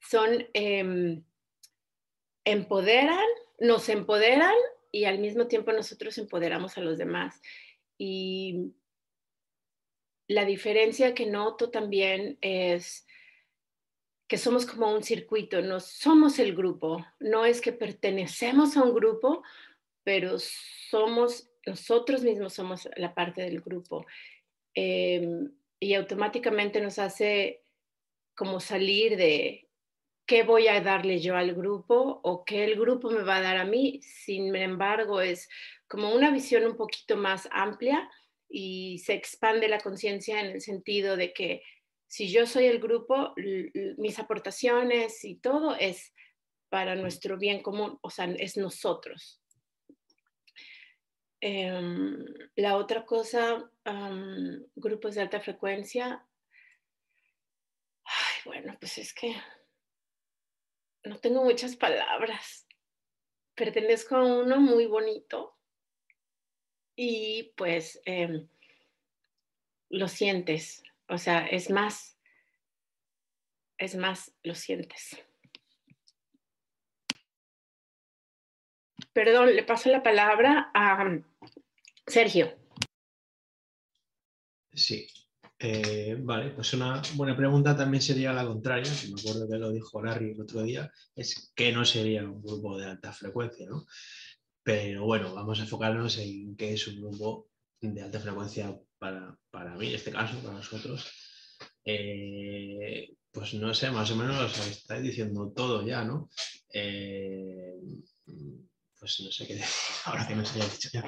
son 0.00 0.46
eh, 0.54 1.22
empoderan, 2.44 3.26
nos 3.58 3.88
empoderan 3.88 4.54
y 4.92 5.04
al 5.04 5.18
mismo 5.18 5.46
tiempo 5.46 5.72
nosotros 5.72 6.16
empoderamos 6.18 6.78
a 6.78 6.80
los 6.80 6.96
demás. 6.96 7.40
Y 7.98 8.72
la 10.28 10.44
diferencia 10.44 11.14
que 11.14 11.26
noto 11.26 11.70
también 11.70 12.38
es 12.40 13.06
que 14.28 14.38
somos 14.38 14.66
como 14.66 14.92
un 14.92 15.02
circuito, 15.02 15.62
no 15.62 15.78
somos 15.80 16.38
el 16.38 16.54
grupo, 16.54 17.04
no 17.20 17.44
es 17.44 17.60
que 17.60 17.72
pertenecemos 17.72 18.76
a 18.76 18.82
un 18.82 18.94
grupo, 18.94 19.42
pero 20.02 20.38
somos, 20.38 21.48
nosotros 21.64 22.22
mismos 22.22 22.54
somos 22.54 22.88
la 22.96 23.14
parte 23.14 23.42
del 23.42 23.60
grupo. 23.60 24.04
Em, 24.74 25.52
y 25.78 25.94
automáticamente 25.94 26.80
nos 26.80 26.98
hace 26.98 27.62
como 28.34 28.60
salir 28.60 29.16
de, 29.16 29.65
qué 30.26 30.42
voy 30.42 30.68
a 30.68 30.80
darle 30.80 31.20
yo 31.20 31.36
al 31.36 31.54
grupo 31.54 32.20
o 32.22 32.44
qué 32.44 32.64
el 32.64 32.78
grupo 32.78 33.10
me 33.10 33.22
va 33.22 33.36
a 33.36 33.42
dar 33.42 33.56
a 33.56 33.64
mí. 33.64 34.00
Sin 34.02 34.54
embargo, 34.56 35.20
es 35.20 35.48
como 35.88 36.12
una 36.12 36.30
visión 36.30 36.64
un 36.64 36.76
poquito 36.76 37.16
más 37.16 37.48
amplia 37.52 38.10
y 38.48 38.98
se 38.98 39.14
expande 39.14 39.68
la 39.68 39.78
conciencia 39.78 40.40
en 40.40 40.46
el 40.46 40.60
sentido 40.60 41.16
de 41.16 41.32
que 41.32 41.62
si 42.08 42.30
yo 42.30 42.46
soy 42.46 42.66
el 42.66 42.80
grupo, 42.80 43.34
mis 43.96 44.18
aportaciones 44.18 45.24
y 45.24 45.36
todo 45.36 45.76
es 45.76 46.12
para 46.68 46.94
nuestro 46.96 47.38
bien 47.38 47.62
común, 47.62 47.98
o 48.02 48.10
sea, 48.10 48.26
es 48.38 48.56
nosotros. 48.56 49.40
Em, 51.40 52.24
la 52.56 52.76
otra 52.76 53.04
cosa, 53.04 53.70
grupos 54.74 55.14
de 55.14 55.20
alta 55.20 55.40
frecuencia. 55.40 56.26
Ay, 58.04 58.42
bueno, 58.44 58.76
pues 58.80 58.98
es 58.98 59.12
que 59.12 59.34
no 61.06 61.18
tengo 61.18 61.44
muchas 61.44 61.76
palabras. 61.76 62.66
Pertenezco 63.54 64.16
a 64.16 64.24
uno 64.24 64.60
muy 64.60 64.86
bonito 64.86 65.56
y 66.96 67.54
pues 67.56 68.00
em, 68.04 68.48
lo 69.88 70.08
sientes, 70.08 70.82
o 71.08 71.16
sea, 71.16 71.46
es 71.46 71.70
más, 71.70 72.18
es 73.78 73.94
más, 73.94 74.34
lo 74.42 74.54
sientes. 74.54 75.22
Perdón, 79.12 79.54
le 79.54 79.62
paso 79.62 79.88
la 79.90 80.02
palabra 80.02 80.70
a 80.74 81.22
Sergio. 82.06 82.54
Sí, 84.74 85.08
Eh, 85.58 86.18
vale, 86.20 86.50
pues 86.50 86.74
una 86.74 87.00
buena 87.14 87.34
pregunta 87.34 87.74
también 87.74 88.02
sería 88.02 88.32
la 88.32 88.46
contraria, 88.46 88.92
que 89.00 89.08
me 89.08 89.18
acuerdo 89.18 89.48
que 89.48 89.56
lo 89.56 89.72
dijo 89.72 90.02
Larry 90.02 90.32
el 90.32 90.40
otro 90.42 90.62
día, 90.62 90.90
es 91.14 91.52
que 91.54 91.72
no 91.72 91.84
sería 91.84 92.24
un 92.24 92.42
grupo 92.42 92.76
de 92.76 92.86
alta 92.86 93.12
frecuencia, 93.12 93.66
¿no? 93.68 93.86
Pero 94.62 95.04
bueno, 95.04 95.34
vamos 95.34 95.58
a 95.58 95.62
enfocarnos 95.62 96.18
en 96.18 96.56
qué 96.56 96.74
es 96.74 96.86
un 96.88 97.00
grupo 97.00 97.48
de 97.80 98.02
alta 98.02 98.20
frecuencia 98.20 98.78
para, 98.98 99.36
para 99.50 99.76
mí, 99.76 99.88
en 99.88 99.94
este 99.94 100.12
caso, 100.12 100.38
para 100.40 100.54
nosotros. 100.56 101.10
Eh, 101.84 103.14
pues 103.30 103.54
no 103.54 103.72
sé, 103.72 103.90
más 103.90 104.10
o 104.10 104.16
menos 104.16 104.58
os 104.58 104.66
estáis 104.66 105.02
diciendo 105.02 105.52
todo 105.54 105.86
ya, 105.86 106.04
¿no? 106.04 106.28
Eh, 106.72 107.78
pues 109.06 109.20
no 109.20 109.30
sé 109.30 109.46
qué 109.46 109.54
decir, 109.54 109.68
ahora 110.06 110.26
que 110.26 110.34
no 110.34 110.44
se 110.44 110.60
haya 110.60 110.68
dicho 110.68 110.88
ya. 110.92 111.04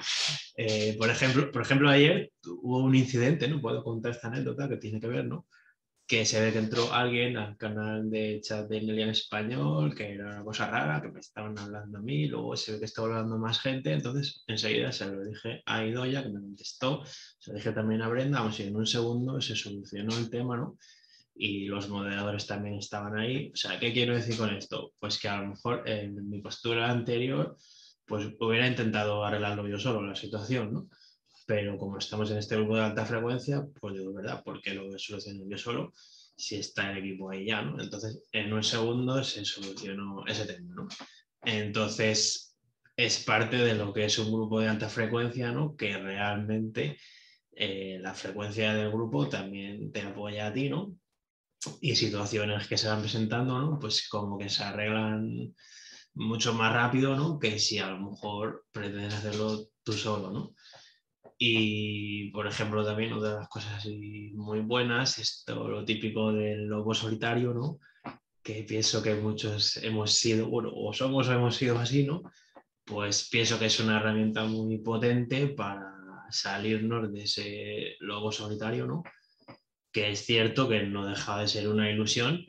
Eh, 0.56 0.94
por, 0.96 1.10
ejemplo, 1.10 1.50
por 1.50 1.62
ejemplo, 1.62 1.90
ayer 1.90 2.30
hubo 2.46 2.78
un 2.78 2.94
incidente, 2.94 3.48
¿no? 3.48 3.60
Puedo 3.60 3.82
contar 3.82 4.12
esta 4.12 4.28
anécdota 4.28 4.68
que 4.68 4.76
tiene 4.76 5.00
que 5.00 5.08
ver, 5.08 5.24
¿no? 5.24 5.46
Que 6.06 6.24
se 6.24 6.40
ve 6.40 6.52
que 6.52 6.60
entró 6.60 6.92
alguien 6.92 7.36
al 7.36 7.56
canal 7.56 8.08
de 8.08 8.40
chat 8.40 8.68
de 8.68 8.80
Nelia 8.80 9.04
en 9.04 9.10
español, 9.10 9.94
que 9.96 10.14
era 10.14 10.26
una 10.26 10.44
cosa 10.44 10.70
rara, 10.70 11.02
que 11.02 11.08
me 11.08 11.18
estaban 11.18 11.58
hablando 11.58 11.98
a 11.98 12.00
mí, 12.00 12.26
luego 12.28 12.56
se 12.56 12.72
ve 12.72 12.78
que 12.78 12.84
estaba 12.84 13.08
hablando 13.08 13.36
más 13.36 13.60
gente, 13.60 13.92
entonces 13.92 14.44
enseguida 14.46 14.92
se 14.92 15.06
lo 15.06 15.24
dije 15.24 15.62
a 15.66 15.84
Idoya, 15.84 16.22
que 16.22 16.28
me 16.28 16.40
contestó, 16.40 17.04
se 17.40 17.50
lo 17.50 17.56
dije 17.56 17.72
también 17.72 18.02
a 18.02 18.08
Brenda, 18.08 18.38
vamos, 18.40 18.60
y 18.60 18.62
en 18.62 18.76
un 18.76 18.86
segundo 18.86 19.40
se 19.40 19.56
solucionó 19.56 20.16
el 20.16 20.30
tema, 20.30 20.56
¿no? 20.56 20.78
y 21.38 21.66
los 21.66 21.88
moderadores 21.88 22.46
también 22.46 22.78
estaban 22.78 23.16
ahí. 23.16 23.50
O 23.54 23.56
sea, 23.56 23.78
¿qué 23.78 23.92
quiero 23.92 24.14
decir 24.14 24.36
con 24.36 24.50
esto? 24.50 24.92
Pues 24.98 25.18
que 25.18 25.28
a 25.28 25.40
lo 25.40 25.48
mejor 25.50 25.88
en 25.88 26.28
mi 26.28 26.40
postura 26.40 26.90
anterior, 26.90 27.56
pues 28.08 28.26
hubiera 28.40 28.66
intentado 28.66 29.24
arreglarlo 29.24 29.68
yo 29.68 29.78
solo 29.78 30.02
la 30.02 30.16
situación, 30.16 30.72
¿no? 30.72 30.88
Pero 31.46 31.78
como 31.78 31.98
estamos 31.98 32.30
en 32.30 32.38
este 32.38 32.56
grupo 32.56 32.76
de 32.76 32.82
alta 32.82 33.06
frecuencia, 33.06 33.64
pues 33.80 33.94
digo, 33.94 34.12
¿verdad? 34.12 34.42
¿Por 34.42 34.60
qué 34.60 34.74
lo 34.74 34.98
solucionar 34.98 35.46
yo 35.48 35.58
solo 35.58 35.92
si 36.36 36.56
está 36.56 36.90
el 36.92 36.98
equipo 36.98 37.30
ahí 37.30 37.46
ya, 37.46 37.62
¿no? 37.62 37.80
Entonces, 37.80 38.22
en 38.32 38.52
un 38.52 38.62
segundo 38.62 39.22
se 39.24 39.44
solucionó 39.44 40.24
ese 40.26 40.46
tema, 40.46 40.74
¿no? 40.74 40.88
Entonces, 41.42 42.56
es 42.96 43.24
parte 43.24 43.56
de 43.56 43.74
lo 43.74 43.92
que 43.92 44.04
es 44.04 44.18
un 44.18 44.32
grupo 44.32 44.60
de 44.60 44.68
alta 44.68 44.88
frecuencia, 44.88 45.52
¿no? 45.52 45.76
Que 45.76 45.96
realmente 45.98 46.98
eh, 47.52 47.98
la 48.00 48.14
frecuencia 48.14 48.74
del 48.74 48.90
grupo 48.90 49.28
también 49.28 49.92
te 49.92 50.02
apoya 50.02 50.48
a 50.48 50.52
ti, 50.52 50.68
¿no? 50.68 50.96
y 51.80 51.96
situaciones 51.96 52.68
que 52.68 52.78
se 52.78 52.88
van 52.88 53.00
presentando, 53.00 53.58
¿no? 53.58 53.78
Pues 53.78 54.08
como 54.08 54.38
que 54.38 54.48
se 54.48 54.62
arreglan 54.62 55.54
mucho 56.18 56.52
más 56.52 56.72
rápido, 56.72 57.16
¿no? 57.16 57.38
Que 57.38 57.58
si 57.58 57.78
a 57.78 57.90
lo 57.90 58.10
mejor 58.10 58.66
pretendes 58.72 59.14
hacerlo 59.14 59.68
tú 59.82 59.92
solo, 59.92 60.30
¿no? 60.30 60.54
Y, 61.38 62.30
por 62.30 62.46
ejemplo, 62.46 62.84
también 62.84 63.12
otra 63.12 63.30
de 63.30 63.34
las 63.37 63.48
cosas 63.48 63.87
muy 64.34 64.60
buenas 64.60 65.18
es 65.18 65.44
todo 65.46 65.68
lo 65.68 65.84
típico 65.84 66.32
del 66.32 66.66
lobo 66.66 66.92
solitario, 66.94 67.54
¿no? 67.54 67.78
Que 68.42 68.64
pienso 68.64 69.02
que 69.02 69.14
muchos 69.14 69.76
hemos 69.78 70.12
sido, 70.12 70.48
bueno, 70.48 70.70
o 70.75 70.92
somos 70.92 71.28
o 71.28 71.32
hemos 71.32 71.56
sido 71.56 71.78
así, 71.78 72.04
¿no? 72.04 72.22
Pues 72.84 73.28
pienso 73.30 73.58
que 73.58 73.66
es 73.66 73.78
una 73.80 73.98
herramienta 73.98 74.44
muy 74.44 74.78
potente 74.78 75.48
para 75.48 75.94
salirnos 76.30 77.12
de 77.12 77.22
ese 77.22 77.96
lobo 78.00 78.32
solitario, 78.32 78.87
¿no? 78.87 79.02
que 79.92 80.10
es 80.10 80.25
cierto 80.25 80.68
que 80.68 80.82
no 80.84 81.06
deja 81.06 81.40
de 81.40 81.48
ser 81.48 81.68
una 81.68 81.90
ilusión, 81.90 82.46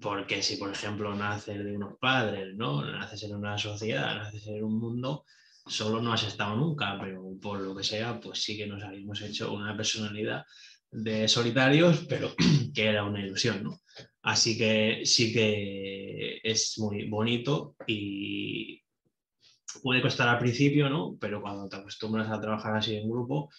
porque 0.00 0.42
si, 0.42 0.56
por 0.56 0.70
ejemplo, 0.70 1.14
naces 1.14 1.64
de 1.64 1.76
unos 1.76 1.98
padres, 1.98 2.54
¿no? 2.56 2.84
naces 2.84 3.22
en 3.24 3.36
una 3.36 3.56
sociedad, 3.58 4.16
naces 4.16 4.46
en 4.46 4.64
un 4.64 4.78
mundo, 4.78 5.24
solo 5.66 6.00
no 6.00 6.12
has 6.12 6.24
estado 6.24 6.56
nunca, 6.56 6.98
pero 7.00 7.22
por 7.40 7.60
lo 7.60 7.74
que 7.76 7.84
sea, 7.84 8.20
pues 8.20 8.42
sí 8.42 8.56
que 8.56 8.66
nos 8.66 8.82
habíamos 8.82 9.20
hecho 9.22 9.52
una 9.52 9.76
personalidad 9.76 10.44
de 10.90 11.28
solitarios, 11.28 12.06
pero 12.08 12.34
que 12.74 12.86
era 12.86 13.04
una 13.04 13.20
ilusión, 13.20 13.62
¿no? 13.62 13.80
Así 14.22 14.56
que 14.56 15.02
sí 15.04 15.32
que 15.32 16.40
es 16.42 16.78
muy 16.78 17.08
bonito 17.08 17.76
y 17.86 18.82
puede 19.82 20.02
costar 20.02 20.28
al 20.28 20.38
principio, 20.38 20.88
¿no? 20.88 21.16
Pero 21.20 21.40
cuando 21.40 21.68
te 21.68 21.76
acostumbras 21.76 22.30
a 22.30 22.40
trabajar 22.40 22.76
así 22.76 22.96
en 22.96 23.08
grupo, 23.08 23.50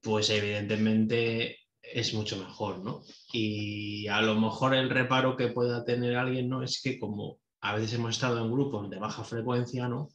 pues 0.00 0.30
evidentemente 0.30 1.58
es 1.92 2.14
mucho 2.14 2.36
mejor, 2.36 2.78
¿no? 2.78 3.02
Y 3.32 4.06
a 4.08 4.20
lo 4.22 4.34
mejor 4.34 4.74
el 4.74 4.90
reparo 4.90 5.36
que 5.36 5.48
pueda 5.48 5.84
tener 5.84 6.16
alguien, 6.16 6.48
¿no? 6.48 6.62
Es 6.62 6.80
que 6.82 6.98
como 6.98 7.38
a 7.60 7.74
veces 7.74 7.94
hemos 7.94 8.10
estado 8.10 8.44
en 8.44 8.52
grupos 8.52 8.90
de 8.90 8.98
baja 8.98 9.24
frecuencia, 9.24 9.88
¿no? 9.88 10.10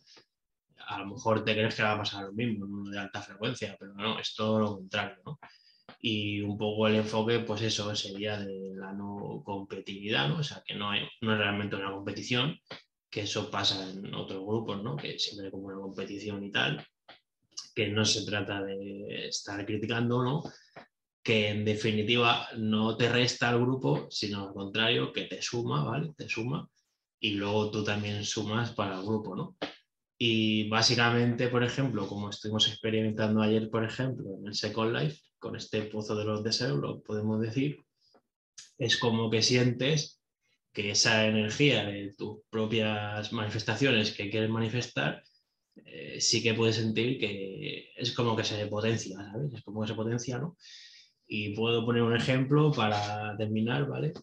A 0.88 1.00
lo 1.00 1.08
mejor 1.08 1.44
te 1.44 1.54
crees 1.54 1.76
que 1.76 1.84
va 1.84 1.94
a 1.94 1.98
pasar 1.98 2.26
lo 2.26 2.34
mismo 2.34 2.66
en 2.66 2.74
uno 2.74 2.92
de 2.92 3.00
alta 3.00 3.22
frecuencia, 3.22 3.76
pero 3.80 3.94
no, 3.94 4.20
es 4.20 4.36
todo 4.36 4.60
lo 4.60 4.76
contrario, 4.76 5.18
¿no? 5.26 5.40
Y 6.02 6.42
un 6.42 6.58
poco 6.58 6.88
el 6.88 6.96
enfoque, 6.96 7.40
pues 7.40 7.62
eso 7.62 7.94
sería 7.96 8.40
de 8.40 8.74
la 8.76 8.94
no 8.94 9.42
competitividad, 9.44 10.30
¿no? 10.30 10.38
O 10.38 10.44
sea, 10.44 10.64
que 10.66 10.76
no, 10.76 10.94
es 10.94 11.02
realmente 11.22 11.76
una 11.76 11.92
competición, 11.92 12.58
que 13.10 13.22
eso 13.22 13.50
pasa 13.50 13.90
en 13.90 14.14
otros 14.14 14.46
grupos, 14.46 14.84
¿no? 14.84 14.96
Que 14.96 15.18
siempre 15.20 15.52
como 15.52 15.68
una 15.68 15.82
competición 15.82 16.44
y 16.44 16.52
tal, 16.52 16.86
que 17.76 17.88
no 17.88 18.06
se 18.06 18.26
trata 18.26 18.62
de 18.64 19.28
estar 19.28 19.66
criticando, 19.66 20.24
¿no? 20.24 20.44
Que 21.30 21.50
en 21.50 21.64
definitiva 21.64 22.48
no 22.58 22.98
te 22.98 23.08
resta 23.08 23.50
al 23.50 23.62
grupo, 23.62 24.08
sino 24.10 24.48
al 24.48 24.52
contrario, 24.52 25.14
que 25.14 25.26
te 25.26 25.44
suma, 25.44 25.84
¿vale? 25.84 26.12
Te 26.18 26.28
suma 26.28 26.68
y 27.20 27.34
luego 27.34 27.70
tú 27.70 27.84
también 27.84 28.26
sumas 28.26 28.72
para 28.72 28.96
el 28.96 29.06
grupo, 29.06 29.36
¿no? 29.36 29.56
Y 30.18 30.68
básicamente, 30.70 31.50
por 31.50 31.64
ejemplo, 31.64 32.08
como 32.08 32.32
estuvimos 32.32 32.68
experimentando 32.68 33.44
ayer, 33.44 33.70
por 33.70 33.86
ejemplo, 33.86 34.40
en 34.40 34.48
el 34.48 34.56
Second 34.56 34.98
Life, 34.98 35.22
con 35.38 35.56
este 35.56 35.84
pozo 35.84 36.16
de 36.16 36.26
los 36.26 36.44
deseos, 36.44 36.80
lo 36.80 37.00
podemos 37.04 37.40
decir, 37.40 37.78
es 38.80 38.98
como 38.98 39.30
que 39.30 39.44
sientes 39.44 40.24
que 40.74 40.90
esa 40.90 41.28
energía 41.28 41.86
de 41.86 42.12
tus 42.18 42.40
propias 42.50 43.32
manifestaciones 43.34 44.14
que 44.14 44.32
quieres 44.32 44.50
manifestar, 44.50 45.22
eh, 45.76 46.20
sí 46.20 46.42
que 46.42 46.56
puedes 46.56 46.78
sentir 46.78 47.20
que 47.20 47.92
es 47.96 48.14
como 48.14 48.36
que 48.36 48.44
se 48.44 48.66
potencia, 48.66 49.16
¿sabes? 49.32 49.54
Es 49.54 49.62
como 49.62 49.84
que 49.84 49.90
se 49.90 49.94
potencia, 49.94 50.40
¿no? 50.40 50.58
Y 51.32 51.56
puedo 51.56 51.86
poner 51.86 52.02
un 52.02 52.16
ejemplo 52.16 52.72
para 52.72 53.38
terminar, 53.38 53.88
¿vale? 53.88 54.14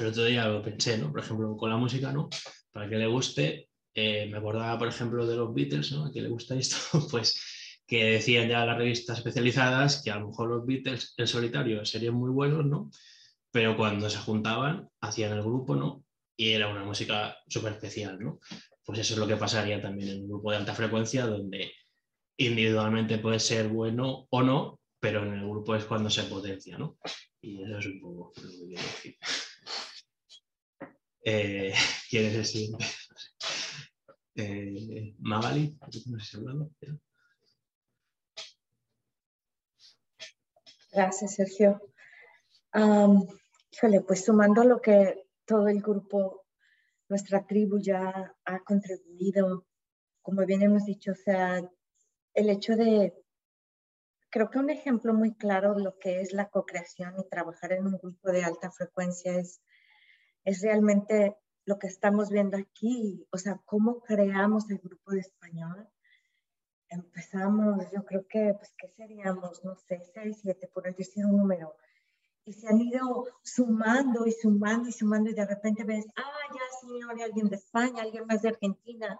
El 0.00 0.06
otro 0.06 0.24
día 0.24 0.48
lo 0.48 0.60
pensé, 0.60 0.98
¿no? 0.98 1.10
Por 1.10 1.20
ejemplo, 1.20 1.56
con 1.56 1.70
la 1.70 1.76
música, 1.76 2.12
¿no? 2.12 2.28
Para 2.72 2.88
que 2.88 2.96
le 2.96 3.06
guste, 3.06 3.70
eh, 3.94 4.28
me 4.30 4.38
acordaba, 4.38 4.78
por 4.78 4.88
ejemplo, 4.88 5.26
de 5.26 5.36
los 5.36 5.54
Beatles, 5.54 5.92
¿no? 5.92 6.12
Que 6.12 6.20
le 6.20 6.28
gusta 6.28 6.56
esto, 6.56 6.76
pues 7.10 7.40
que 7.86 8.04
decían 8.04 8.48
ya 8.48 8.66
las 8.66 8.76
revistas 8.76 9.18
especializadas 9.18 10.02
que 10.02 10.10
a 10.10 10.18
lo 10.18 10.28
mejor 10.28 10.48
los 10.48 10.66
Beatles 10.66 11.14
en 11.16 11.26
solitario 11.26 11.84
serían 11.84 12.14
muy 12.14 12.30
buenos, 12.30 12.66
¿no? 12.66 12.90
Pero 13.52 13.76
cuando 13.76 14.10
se 14.10 14.18
juntaban, 14.18 14.88
hacían 15.00 15.32
el 15.32 15.42
grupo, 15.42 15.76
¿no? 15.76 16.04
Y 16.36 16.50
era 16.50 16.68
una 16.68 16.84
música 16.84 17.38
súper 17.48 17.74
especial, 17.74 18.18
¿no? 18.18 18.40
Pues 18.84 18.98
eso 18.98 19.14
es 19.14 19.20
lo 19.20 19.26
que 19.26 19.36
pasaría 19.36 19.80
también 19.80 20.10
en 20.10 20.22
un 20.22 20.28
grupo 20.28 20.50
de 20.50 20.58
alta 20.58 20.74
frecuencia, 20.74 21.26
donde 21.26 21.72
individualmente 22.36 23.18
puede 23.18 23.38
ser 23.38 23.68
bueno 23.68 24.26
o 24.30 24.42
no, 24.42 24.80
pero 25.06 25.22
en 25.22 25.34
el 25.34 25.48
grupo 25.48 25.76
es 25.76 25.84
cuando 25.84 26.10
se 26.10 26.24
potencia, 26.24 26.76
¿no? 26.76 26.98
Y 27.40 27.62
eso 27.62 27.78
es 27.78 27.86
un 27.86 28.00
poco 28.00 28.32
lo 28.42 28.50
que 28.50 28.66
quiero 28.66 28.82
decir. 28.82 29.16
Eh, 31.28 31.74
¿Quieres 32.10 32.34
decir? 32.36 32.70
Eh, 34.38 35.14
Magali, 35.18 35.78
no 36.06 36.20
sé 36.20 36.36
hablando. 36.36 36.70
Gracias, 40.92 41.36
Sergio. 41.36 41.80
híjole, 43.72 44.02
pues 44.02 44.26
sumando 44.26 44.62
lo 44.62 44.78
que 44.82 45.26
todo 45.46 45.68
el 45.68 45.80
grupo, 45.80 46.44
nuestra 47.08 47.46
tribu 47.46 47.78
ya 47.78 48.36
ha 48.44 48.58
contribuido, 48.62 49.66
como 50.20 50.44
bien 50.44 50.60
hemos 50.60 50.84
dicho, 50.84 51.12
o 51.12 51.14
sea, 51.14 51.62
el 52.34 52.50
hecho 52.50 52.76
de 52.76 53.14
creo 54.36 54.50
que 54.50 54.58
un 54.58 54.68
ejemplo 54.68 55.14
muy 55.14 55.32
claro 55.32 55.74
de 55.74 55.82
lo 55.82 55.98
que 55.98 56.20
es 56.20 56.34
la 56.34 56.50
co-creación 56.50 57.14
y 57.18 57.26
trabajar 57.26 57.72
en 57.72 57.86
un 57.86 57.96
grupo 57.96 58.30
de 58.30 58.44
alta 58.44 58.70
frecuencia 58.70 59.34
es, 59.34 59.62
es 60.44 60.60
realmente 60.60 61.38
lo 61.64 61.78
que 61.78 61.86
estamos 61.86 62.28
viendo 62.28 62.58
aquí, 62.58 63.26
o 63.32 63.38
sea, 63.38 63.62
cómo 63.64 64.02
creamos 64.02 64.68
el 64.68 64.76
grupo 64.76 65.12
de 65.12 65.20
español. 65.20 65.88
Empezamos, 66.90 67.90
yo 67.90 68.04
creo 68.04 68.26
que, 68.28 68.52
pues, 68.58 68.74
¿qué 68.76 68.88
seríamos? 68.88 69.64
No 69.64 69.74
sé, 69.74 70.02
seis, 70.12 70.40
siete, 70.42 70.68
por 70.68 70.82
decir 70.94 71.24
un 71.24 71.38
número. 71.38 71.74
Y 72.44 72.52
se 72.52 72.68
han 72.68 72.78
ido 72.78 73.24
sumando 73.42 74.26
y 74.26 74.32
sumando 74.32 74.90
y 74.90 74.92
sumando 74.92 75.30
y 75.30 75.32
de 75.32 75.46
repente 75.46 75.82
ves, 75.84 76.04
ah, 76.14 76.52
ya 76.52 76.86
señor, 76.86 77.22
alguien 77.22 77.48
de 77.48 77.56
España, 77.56 78.02
alguien 78.02 78.26
más 78.26 78.42
de 78.42 78.50
Argentina, 78.50 79.18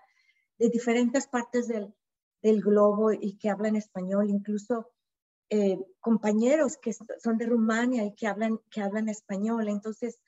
de 0.58 0.68
diferentes 0.68 1.26
partes 1.26 1.68
del, 1.68 1.94
del 2.42 2.60
globo 2.60 3.12
y 3.12 3.38
que 3.38 3.48
hablan 3.48 3.76
español, 3.76 4.28
incluso 4.28 4.90
eh, 5.50 5.78
compañeros 6.00 6.76
que 6.76 6.92
son 6.92 7.38
de 7.38 7.46
Rumania 7.46 8.04
y 8.04 8.14
que 8.14 8.26
hablan, 8.26 8.58
que 8.70 8.80
hablan 8.80 9.08
español. 9.08 9.68
Entonces, 9.68 10.18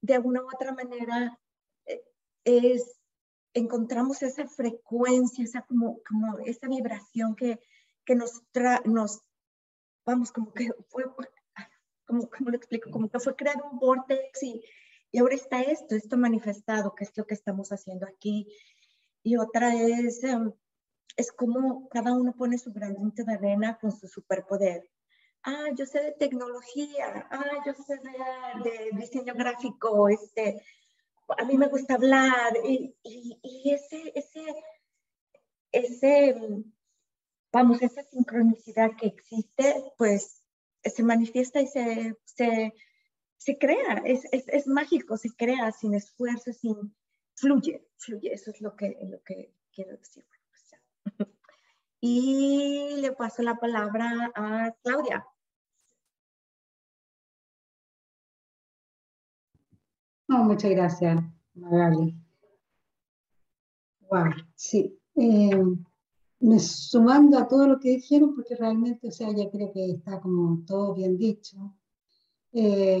de 0.00 0.14
alguna 0.14 0.42
u 0.42 0.48
otra 0.52 0.72
manera, 0.72 1.38
eh, 1.86 2.02
es, 2.44 3.00
encontramos 3.54 4.22
esa 4.22 4.46
frecuencia, 4.46 5.44
esa, 5.44 5.62
como, 5.62 6.00
como 6.08 6.38
esa 6.40 6.68
vibración 6.68 7.36
que, 7.36 7.60
que 8.04 8.14
nos, 8.14 8.42
nos 8.84 9.20
vamos, 10.04 10.32
como 10.32 10.52
que 10.52 10.70
fue, 10.88 11.04
como, 12.06 12.28
¿cómo 12.30 12.50
lo 12.50 12.56
explico? 12.56 12.90
Como 12.90 13.08
que 13.08 13.18
fue 13.18 13.36
crear 13.36 13.62
un 13.62 13.78
vortex 13.78 14.42
y, 14.42 14.62
y 15.10 15.18
ahora 15.18 15.34
está 15.34 15.60
esto, 15.62 15.94
esto 15.94 16.16
manifestado, 16.16 16.94
que 16.94 17.04
es 17.04 17.16
lo 17.16 17.26
que 17.26 17.34
estamos 17.34 17.70
haciendo 17.70 18.06
aquí. 18.06 18.48
Y 19.22 19.36
otra 19.36 19.74
es, 19.74 20.22
em, 20.22 20.52
es 21.16 21.32
como 21.32 21.88
cada 21.88 22.12
uno 22.12 22.34
pone 22.36 22.58
su 22.58 22.72
granito 22.72 23.24
de 23.24 23.34
arena 23.34 23.78
con 23.78 23.92
su 23.92 24.08
superpoder. 24.08 24.88
Ah, 25.42 25.68
yo 25.76 25.86
sé 25.86 26.02
de 26.02 26.12
tecnología, 26.12 27.28
ah, 27.30 27.62
yo 27.64 27.72
sé 27.74 27.98
de, 28.64 28.90
diseño 28.98 29.34
gráfico, 29.34 30.08
este, 30.08 30.60
a 31.38 31.44
mí 31.44 31.56
me 31.56 31.68
gusta 31.68 31.94
hablar 31.94 32.56
y, 32.64 32.96
y, 33.02 33.70
ese, 33.70 34.12
ese, 34.14 34.42
ese, 35.70 36.34
vamos, 37.52 37.80
esa 37.80 38.02
sincronicidad 38.02 38.96
que 38.96 39.06
existe, 39.06 39.92
pues 39.96 40.42
se 40.82 41.02
manifiesta 41.02 41.60
y 41.60 41.68
se, 41.68 42.16
se, 42.24 42.74
se 43.36 43.58
crea, 43.58 44.02
es, 44.04 44.24
es, 44.32 44.48
es, 44.48 44.66
mágico, 44.66 45.16
se 45.16 45.30
crea 45.30 45.70
sin 45.70 45.94
esfuerzo, 45.94 46.52
sin, 46.52 46.94
fluye, 47.34 47.86
fluye, 47.98 48.32
eso 48.32 48.50
es 48.50 48.60
lo 48.60 48.74
que, 48.74 48.96
lo 49.02 49.22
que 49.22 49.52
quiero 49.72 49.96
decir. 49.96 50.24
Y 52.00 52.96
le 53.00 53.12
paso 53.12 53.42
la 53.42 53.56
palabra 53.56 54.30
a 54.34 54.74
Claudia. 54.82 55.26
Oh, 60.28 60.44
muchas 60.44 60.70
gracias, 60.70 61.22
Magali. 61.54 62.14
Wow, 64.10 64.32
sí. 64.54 64.98
Eh, 65.14 65.62
me, 66.40 66.58
sumando 66.58 67.38
a 67.38 67.48
todo 67.48 67.66
lo 67.66 67.80
que 67.80 67.90
dijeron, 67.90 68.34
porque 68.34 68.56
realmente, 68.56 69.08
o 69.08 69.12
sea, 69.12 69.28
ya 69.34 69.50
creo 69.50 69.72
que 69.72 69.92
está 69.92 70.20
como 70.20 70.64
todo 70.66 70.94
bien 70.94 71.16
dicho. 71.16 71.76
Eh, 72.52 73.00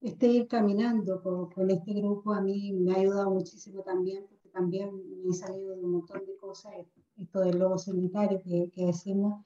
este 0.00 0.26
ir 0.26 0.48
caminando 0.48 1.22
con, 1.22 1.70
este 1.70 1.94
grupo 1.94 2.32
a 2.34 2.40
mí 2.40 2.72
me 2.72 2.92
ha 2.92 2.98
ayudado 2.98 3.30
muchísimo 3.30 3.82
también, 3.82 4.26
porque 4.28 4.48
también 4.50 4.90
me 5.22 5.30
he 5.30 5.32
salido 5.32 5.74
de 5.74 5.84
un 5.84 5.92
montón 5.92 6.24
de 6.26 6.36
cosas. 6.36 6.72
Del 7.16 7.58
lobo 7.58 7.78
solitario 7.78 8.40
que, 8.42 8.70
que 8.74 8.86
decimos 8.86 9.44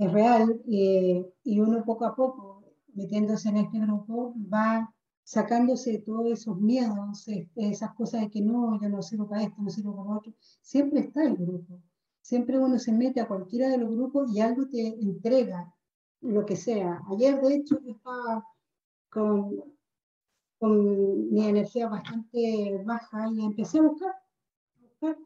es 0.00 0.10
real, 0.12 0.62
eh, 0.66 1.30
y 1.44 1.60
uno 1.60 1.84
poco 1.84 2.06
a 2.06 2.16
poco, 2.16 2.64
metiéndose 2.94 3.50
en 3.50 3.58
este 3.58 3.78
grupo, 3.80 4.34
va 4.52 4.94
sacándose 5.24 5.98
todos 5.98 6.32
esos 6.32 6.58
miedos, 6.58 7.28
esas 7.54 7.94
cosas 7.94 8.22
de 8.22 8.30
que 8.30 8.40
no, 8.40 8.80
yo 8.80 8.88
no 8.88 9.02
sirvo 9.02 9.28
para 9.28 9.42
esto, 9.42 9.60
no 9.60 9.68
sirvo 9.68 9.94
para 9.94 10.16
otro, 10.16 10.32
siempre 10.62 11.00
está 11.00 11.22
el 11.22 11.36
grupo. 11.36 11.82
Siempre 12.22 12.58
uno 12.58 12.78
se 12.78 12.92
mete 12.92 13.20
a 13.20 13.28
cualquiera 13.28 13.68
de 13.68 13.76
los 13.76 13.90
grupos 13.90 14.32
y 14.32 14.40
algo 14.40 14.66
te 14.68 14.88
entrega, 14.88 15.70
lo 16.22 16.46
que 16.46 16.56
sea. 16.56 17.02
Ayer, 17.10 17.38
de 17.40 17.56
hecho, 17.56 17.78
yo 17.82 17.92
estaba 17.92 18.44
con, 19.10 19.62
con 20.58 21.30
mi 21.30 21.46
energía 21.46 21.88
bastante 21.88 22.82
baja 22.86 23.28
y 23.34 23.44
empecé 23.44 23.78
a 23.78 23.82
buscar, 23.82 24.10
a 24.12 24.80
buscar 24.80 25.18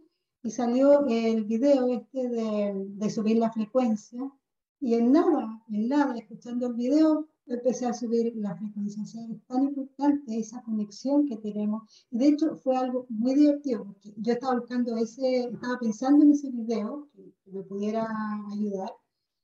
y 0.44 0.50
salió 0.50 1.06
el 1.08 1.44
video 1.44 1.88
este 1.88 2.28
de, 2.28 2.72
de 2.86 3.10
subir 3.10 3.38
la 3.38 3.50
frecuencia 3.50 4.30
y 4.78 4.92
en 4.94 5.12
nada, 5.12 5.62
en 5.70 5.88
nada, 5.88 6.14
escuchando 6.18 6.66
el 6.66 6.74
video, 6.74 7.26
empecé 7.46 7.86
a 7.86 7.94
subir 7.94 8.36
la 8.36 8.54
frecuencia. 8.54 9.02
es 9.02 9.46
tan 9.46 9.64
importante 9.64 10.38
esa 10.38 10.62
conexión 10.62 11.26
que 11.26 11.38
tenemos. 11.38 12.06
De 12.10 12.28
hecho, 12.28 12.54
fue 12.56 12.76
algo 12.76 13.06
muy 13.08 13.34
divertido, 13.34 13.84
porque 13.84 14.12
yo 14.18 14.34
estaba 14.34 14.58
buscando 14.58 14.94
ese, 14.98 15.44
estaba 15.44 15.78
pensando 15.78 16.26
en 16.26 16.32
ese 16.32 16.50
video 16.50 17.08
que, 17.14 17.32
me 17.46 17.62
pudiera 17.62 18.06
ayudar, 18.52 18.92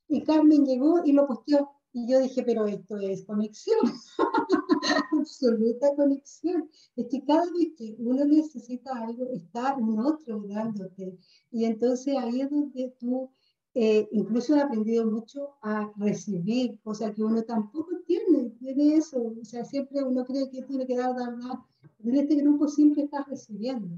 y 0.08 0.22
Carmen 0.24 0.66
llegó 0.66 1.02
y 1.06 1.12
lo 1.12 1.26
posteó. 1.26 1.70
Y 1.92 2.06
yo 2.06 2.20
dije, 2.20 2.42
pero 2.44 2.66
esto 2.66 2.98
es 2.98 3.24
conexión, 3.24 3.80
absoluta 5.18 5.94
conexión. 5.96 6.70
Es 6.94 7.06
que 7.08 7.24
cada 7.24 7.44
vez 7.46 7.72
que 7.76 7.96
uno 7.98 8.24
necesita 8.24 8.96
algo, 8.96 9.24
está 9.32 9.74
un 9.74 9.98
otro 9.98 10.44
dándote. 10.46 11.18
Y 11.50 11.64
entonces 11.64 12.16
ahí 12.16 12.42
es 12.42 12.50
donde 12.50 12.94
tú 13.00 13.30
eh, 13.74 14.08
incluso 14.12 14.56
he 14.56 14.60
aprendido 14.60 15.06
mucho 15.06 15.56
a 15.62 15.92
recibir, 15.96 16.78
o 16.82 16.92
sea 16.92 17.12
que 17.12 17.22
uno 17.22 17.42
tampoco 17.44 17.90
tiene, 18.04 18.50
tiene 18.58 18.96
eso, 18.96 19.34
o 19.40 19.44
sea, 19.44 19.64
siempre 19.64 20.02
uno 20.02 20.24
cree 20.24 20.50
que 20.50 20.62
tiene 20.62 20.86
que 20.86 20.96
dar, 20.96 21.14
dar, 21.14 21.38
dar, 21.38 21.58
en 22.00 22.16
este 22.16 22.34
grupo 22.36 22.66
siempre 22.66 23.04
estás 23.04 23.28
recibiendo. 23.28 23.88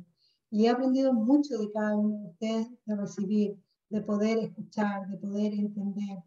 Y 0.51 0.67
he 0.67 0.69
aprendido 0.69 1.15
mucho 1.15 1.57
de 1.57 1.71
cada 1.73 1.97
uno 1.97 2.19
de 2.19 2.27
ustedes 2.29 2.69
de 2.85 2.97
recibir, 2.97 3.57
de 3.89 4.01
poder 4.03 4.39
escuchar, 4.39 5.09
de 5.09 5.17
poder 5.17 5.55
entender 5.55 6.19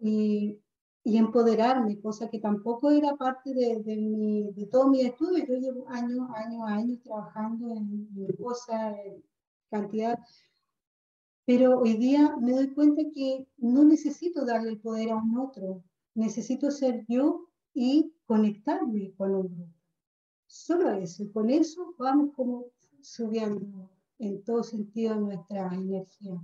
y, 0.00 0.60
y 1.04 1.18
empoderarme, 1.18 2.00
cosa 2.00 2.28
que 2.30 2.40
tampoco 2.40 2.90
era 2.90 3.14
parte 3.16 3.52
de, 3.52 3.82
de, 3.82 3.96
mi, 3.96 4.50
de 4.52 4.66
todo 4.66 4.88
mi 4.88 5.02
estudio. 5.02 5.44
Yo 5.46 5.54
llevo 5.54 5.88
años, 5.88 6.28
años, 6.34 6.62
años 6.66 7.02
trabajando 7.02 7.70
en, 7.70 8.08
en 8.16 8.36
cosas, 8.36 8.96
cantidad 9.70 10.18
pero 11.46 11.80
hoy 11.80 11.96
día 11.96 12.36
me 12.40 12.52
doy 12.52 12.72
cuenta 12.72 13.02
que 13.14 13.46
no 13.58 13.84
necesito 13.84 14.44
darle 14.46 14.70
el 14.70 14.80
poder 14.80 15.10
a 15.10 15.16
un 15.16 15.38
otro, 15.38 15.84
necesito 16.14 16.70
ser 16.70 17.04
yo 17.06 17.48
y 17.74 18.14
conectarme 18.24 19.12
con 19.16 19.34
un 19.34 19.54
grupo. 19.54 19.72
Solo 20.46 20.92
eso, 20.92 21.22
y 21.22 21.30
con 21.30 21.50
eso 21.50 21.94
vamos 21.98 22.34
como 22.34 22.66
subiendo 23.02 23.90
en 24.18 24.42
todo 24.42 24.62
sentido 24.62 25.16
nuestra 25.16 25.66
energía. 25.74 26.40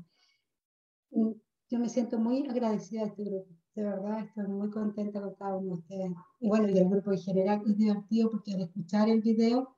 Yo 1.11 1.79
me 1.79 1.88
siento 1.88 2.18
muy 2.18 2.46
agradecida 2.46 3.03
a 3.03 3.07
este 3.07 3.25
grupo, 3.25 3.49
de 3.75 3.83
verdad 3.83 4.21
estoy 4.21 4.47
muy 4.49 4.71
contenta 4.71 5.21
con 5.21 5.35
cada 5.35 5.57
uno 5.57 5.69
de 5.69 5.81
ustedes. 5.81 6.13
Y 6.41 6.49
bueno, 6.49 6.69
y 6.69 6.79
el 6.79 6.89
grupo 6.89 7.13
en 7.13 7.19
general 7.19 7.63
es 7.67 7.77
divertido 7.77 8.31
porque 8.31 8.55
al 8.55 8.63
escuchar 8.63 9.09
el 9.09 9.21
video 9.21 9.77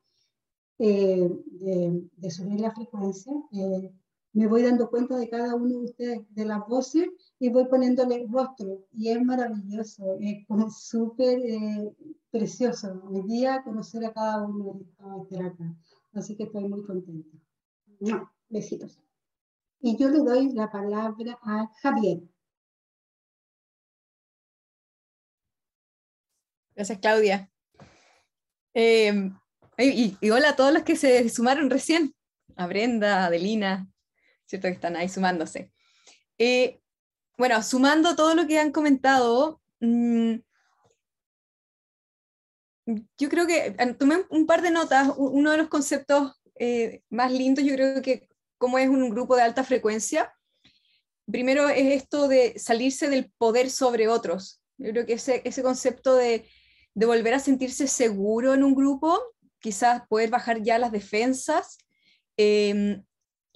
eh, 0.79 1.29
de, 1.47 2.09
de, 2.17 2.31
subir 2.31 2.61
la 2.61 2.73
frecuencia, 2.73 3.33
eh, 3.53 3.93
me 4.33 4.47
voy 4.47 4.63
dando 4.63 4.89
cuenta 4.89 5.17
de 5.17 5.29
cada 5.29 5.55
uno 5.55 5.81
de 5.81 5.85
ustedes, 5.85 6.35
de 6.35 6.45
las 6.47 6.67
voces, 6.67 7.09
y 7.39 7.51
voy 7.51 7.67
poniéndole 7.67 8.27
rostro. 8.31 8.87
Y 8.93 9.11
es 9.11 9.23
maravilloso, 9.23 10.17
es 10.19 10.47
como 10.47 10.71
súper 10.71 11.39
eh, 11.45 11.95
precioso 12.31 13.03
hoy 13.09 13.23
día 13.23 13.63
conocer 13.63 14.07
a 14.07 14.13
cada 14.13 14.43
uno 14.43 14.81
de 15.31 15.47
acá. 15.47 15.77
Así 16.15 16.35
que 16.37 16.45
estoy 16.45 16.65
muy 16.65 16.83
contenta. 16.85 17.37
Besitos. 18.49 18.99
Y 19.81 19.97
yo 19.97 20.09
le 20.09 20.19
doy 20.19 20.53
la 20.53 20.71
palabra 20.71 21.39
a 21.43 21.71
Javier. 21.83 22.23
Gracias, 26.83 26.99
Claudia. 26.99 27.49
Eh, 28.75 29.31
y, 29.79 30.31
hola 30.31 30.49
a 30.49 30.57
todos 30.57 30.73
los 30.73 30.83
que 30.83 30.97
se 30.97 31.29
sumaron 31.29 31.71
recién. 31.71 32.13
A 32.57 32.67
Brenda, 32.67 33.23
a 33.23 33.27
Adelina, 33.27 33.87
¿cierto? 34.47 34.67
Que 34.67 34.75
están 34.75 34.97
ahí 34.97 35.09
sumándose. 35.09 35.71
Eh, 36.39 36.81
bueno, 37.39 37.63
sumando 37.63 38.17
todo 38.17 38.35
lo 38.35 38.49
que 38.49 38.59
han 38.59 38.73
comentado, 38.73 39.63
mmm, 39.79 40.35
yo 43.17 43.29
creo 43.29 43.47
que 43.47 43.77
eh, 43.79 43.95
tomé 43.97 44.25
un 44.31 44.47
par 44.47 44.61
de 44.61 44.73
notas. 44.73 45.13
Uno 45.17 45.53
de 45.53 45.59
los 45.59 45.69
conceptos 45.69 46.33
más 47.11 47.31
lindos, 47.31 47.65
yo 47.65 47.75
creo 47.75 48.03
que 48.03 48.29
como 48.59 48.77
es 48.79 48.89
un 48.89 49.09
grupo 49.09 49.37
de 49.37 49.43
alta 49.43 49.63
frecuencia, 49.63 50.35
primero 51.31 51.69
es 51.69 52.03
esto 52.03 52.27
de 52.27 52.59
salirse 52.59 53.09
del 53.09 53.31
poder 53.39 53.71
sobre 53.71 54.09
otros. 54.09 54.61
Yo 54.79 54.91
creo 54.91 55.07
que 55.07 55.13
ese, 55.13 55.43
ese 55.45 55.63
concepto 55.63 56.17
de, 56.17 56.45
de 56.95 57.07
volver 57.07 57.35
a 57.35 57.41
sentirse 57.41 57.87
seguro 57.87 58.55
en 58.55 58.63
un 58.65 58.75
grupo, 58.75 59.19
quizás 59.59 60.03
poder 60.09 60.31
bajar 60.31 60.63
ya 60.63 60.79
las 60.79 60.93
defensas, 60.93 61.79
eh, 62.37 63.01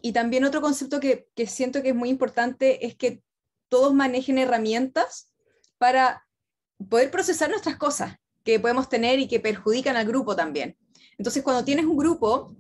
y 0.01 0.13
también 0.13 0.45
otro 0.45 0.61
concepto 0.61 1.01
que, 1.01 1.29
que, 1.35 1.47
siento 1.47 1.83
que 1.83 1.89
es 1.89 1.95
muy 1.95 2.11
importante 2.11 2.87
es 2.87 2.95
que 2.95 3.23
todos 3.69 3.95
manejen 3.95 4.39
herramientas 4.39 5.31
para 5.79 6.27
poder 6.89 7.11
procesar 7.11 7.51
nuestras 7.51 7.77
cosas 7.77 8.17
que 8.45 8.61
podemos 8.61 8.89
tener 8.89 9.19
y 9.19 9.27
que 9.27 9.41
perjudican 9.41 9.97
al 9.97 10.07
grupo 10.07 10.37
también. 10.37 10.77
Entonces, 11.19 11.43
cuando 11.43 11.65
tienes 11.65 11.87
un 11.87 11.97
grupo 11.97 12.55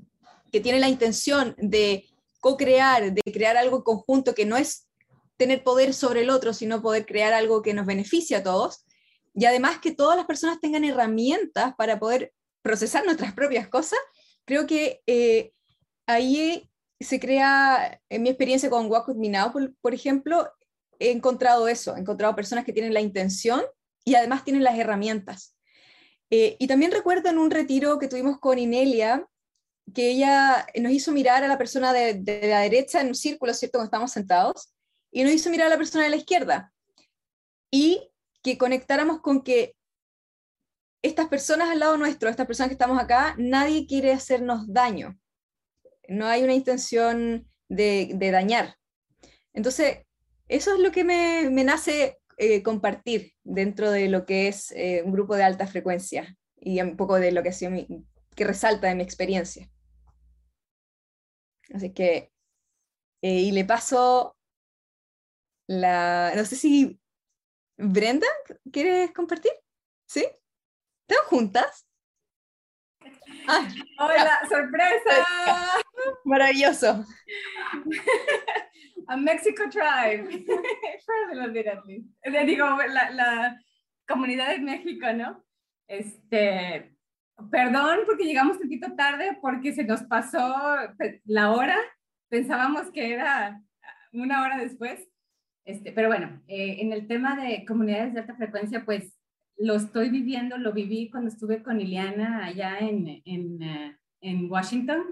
que 0.51 0.61
tiene 0.61 0.81
la 0.81 0.89
intención 0.89 1.55
de 1.59 2.07
co-crear, 2.41 3.13
de 3.13 3.23
crear 3.33 3.57
algo 3.57 3.85
conjunto 3.85 4.35
que 4.35 4.47
no 4.47 4.57
es 4.57 4.89
tener 5.37 5.63
poder 5.63 5.93
sobre 5.93 6.23
el 6.23 6.31
otro, 6.31 6.55
sino 6.55 6.83
poder 6.83 7.05
crear 7.05 7.35
algo 7.35 7.63
que 7.63 7.75
nos 7.75 7.87
beneficie 7.87 8.37
a 8.37 8.43
todos, 8.43 8.86
y 9.37 9.45
además 9.45 9.79
que 9.79 9.95
todas 9.95 10.17
las 10.17 10.25
personas 10.25 10.61
tengan 10.61 10.83
herramientas 10.83 11.75
para 11.77 11.99
poder 11.99 12.33
procesar 12.63 13.05
nuestras 13.05 13.35
propias 13.35 13.69
cosas, 13.69 13.99
creo 14.47 14.67
que 14.67 15.03
eh, 15.07 15.53
ahí 16.07 16.71
se 16.99 17.21
crea, 17.21 18.01
en 18.09 18.23
mi 18.23 18.31
experiencia 18.31 18.71
con 18.71 18.91
Walk 18.91 19.09
With 19.09 19.17
Me 19.17 19.29
Now, 19.29 19.53
por, 19.83 19.95
ejemplo, 19.95 20.51
he 20.99 21.11
encontrado 21.11 21.69
eso, 21.69 21.95
he 21.95 22.01
encontrado 22.01 22.35
personas 22.35 22.65
que 22.65 22.73
tienen 22.73 22.95
la 22.95 23.03
intención 23.03 23.61
y 24.05 24.15
además 24.15 24.43
tienen 24.43 24.65
las 24.65 24.79
herramientas. 24.79 25.55
Eh, 26.31 26.57
y 26.59 26.67
también 26.67 26.91
recuerdo 26.91 27.29
en 27.29 27.37
un 27.37 27.51
retiro 27.51 27.99
que 27.99 28.09
tuvimos 28.09 28.41
con 28.41 28.59
Inelia, 28.59 29.29
que 29.95 30.11
ella 30.11 30.67
nos 30.81 30.93
hizo 30.93 31.13
mirar 31.13 31.45
a 31.45 31.49
la 31.49 31.59
persona 31.59 31.93
de, 31.93 32.41
la 32.43 32.61
derecha 32.61 33.03
en 33.03 33.09
un 33.09 33.15
círculo, 33.15 33.53
¿cierto? 33.53 33.79
Cuando 33.79 33.89
estábamos 33.89 34.13
sentados, 34.13 34.73
y 35.13 35.23
nos 35.23 35.33
hizo 35.33 35.51
mirar 35.51 35.67
a 35.67 35.71
la 35.71 35.77
persona 35.77 36.05
de 36.05 36.11
la 36.11 36.17
izquierda. 36.17 36.73
Y 37.71 38.11
que 38.47 38.59
conectáramos 38.59 39.21
con 39.23 39.43
que 39.43 39.75
estas 41.03 41.27
personas 41.27 41.69
al 41.69 41.81
lado 41.81 41.97
nuestro, 41.97 42.29
estas 42.31 42.47
personas 42.47 42.69
que 42.69 42.75
estamos 42.75 43.03
acá, 43.03 43.35
nadie 43.39 43.89
quiere 43.89 44.13
hacernos 44.13 44.73
daño. 44.73 45.19
No 46.09 46.27
hay 46.29 46.45
una 46.45 46.55
intención 46.55 47.51
de, 47.69 48.17
dañar. 48.17 48.77
Entonces, 49.53 50.07
eso 50.47 50.75
es 50.75 50.79
lo 50.79 50.93
que 50.93 51.03
me, 51.03 51.51
nace 51.65 52.21
eh, 52.37 52.63
compartir 52.63 53.33
dentro 53.43 53.91
de 53.91 54.09
lo 54.09 54.25
que 54.27 54.47
es 54.47 54.71
eh, 54.77 55.03
un 55.05 55.11
grupo 55.11 55.35
de 55.35 55.43
alta 55.43 55.67
frecuencia 55.67 56.37
y 56.55 56.81
un 56.81 56.97
poco 56.97 57.17
de 57.17 57.33
lo 57.33 57.43
que, 57.43 57.49
ha 57.49 57.53
sido 57.53 57.73
que 58.37 58.45
resalta 58.45 58.87
de 58.87 58.95
mi 58.95 59.03
experiencia. 59.03 59.69
Así 61.75 61.93
que, 61.93 62.31
eh, 63.23 63.41
y 63.41 63.51
le 63.51 63.65
paso 63.65 64.37
la, 65.67 66.33
no 66.37 66.45
sé 66.45 66.55
si 66.55 67.01
Brenda, 67.79 68.27
¿quieres 68.73 69.13
compartir? 69.13 69.53
¿Sí? 70.07 70.27
¿Están 71.07 71.27
juntas? 71.27 71.87
Ah, 73.47 73.69
¡Hola! 73.99 74.41
¡Sorpresa! 74.49 75.27
Maravilloso. 76.25 77.05
A 79.09 79.17
Mexico 79.17 79.65
Tribe. 79.71 80.45
Digo, 82.47 82.67
la, 82.89 83.11
la, 83.11 83.61
comunidad 84.09 84.49
de 84.51 84.59
México, 84.59 85.13
¿no? 85.13 85.45
Este, 85.87 86.97
perdón 87.51 88.01
porque 88.07 88.25
llegamos 88.25 88.57
un 88.57 88.63
poquito 88.63 88.95
tarde 88.97 89.39
porque 89.41 89.73
se 89.75 89.85
nos 89.85 90.03
pasó 90.05 90.57
la 91.25 91.53
hora. 91.53 91.77
Pensábamos 92.29 92.91
que 92.91 93.13
era 93.13 93.61
una 94.13 94.43
hora 94.43 94.57
después. 94.59 95.07
Este, 95.67 95.93
pero 95.93 96.09
bueno, 96.09 96.41
eh, 96.47 96.79
en 96.81 96.93
el 96.93 97.07
tema 97.07 97.37
de 97.37 97.67
comunidades 97.67 98.15
de 98.15 98.21
alta 98.21 98.37
frecuencia, 98.37 98.85
pues 98.85 99.13
lo 99.59 99.75
estoy 99.75 100.11
viviendo, 100.11 100.57
lo 100.57 100.73
viví 100.73 101.11
cuando 101.11 101.29
estuve 101.29 101.63
con 101.63 101.81
Iliana 101.81 102.47
allá 102.47 102.79
eh, 102.79 103.23
en 104.21 104.51
Washington 104.51 105.03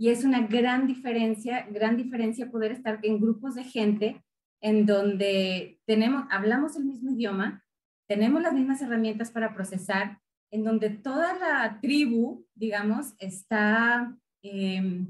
y 0.00 0.08
es 0.08 0.24
una 0.24 0.46
gran 0.46 0.86
diferencia, 0.86 1.66
gran 1.70 1.96
diferencia 1.98 2.50
poder 2.50 2.72
estar 2.72 3.00
en 3.02 3.20
grupos 3.20 3.56
de 3.56 3.64
gente 3.64 4.24
en 4.62 4.86
donde 4.86 5.78
tenemos, 5.86 6.24
hablamos 6.30 6.74
el 6.76 6.84
mismo 6.84 7.10
idioma, 7.10 7.64
tenemos 8.08 8.40
las 8.40 8.54
mismas 8.54 8.80
herramientas 8.80 9.30
para 9.30 9.54
procesar, 9.54 10.18
en 10.50 10.64
donde 10.64 10.90
toda 10.90 11.38
la 11.38 11.80
tribu, 11.80 12.46
digamos, 12.54 13.14
está 13.18 14.16
eh, 14.42 15.06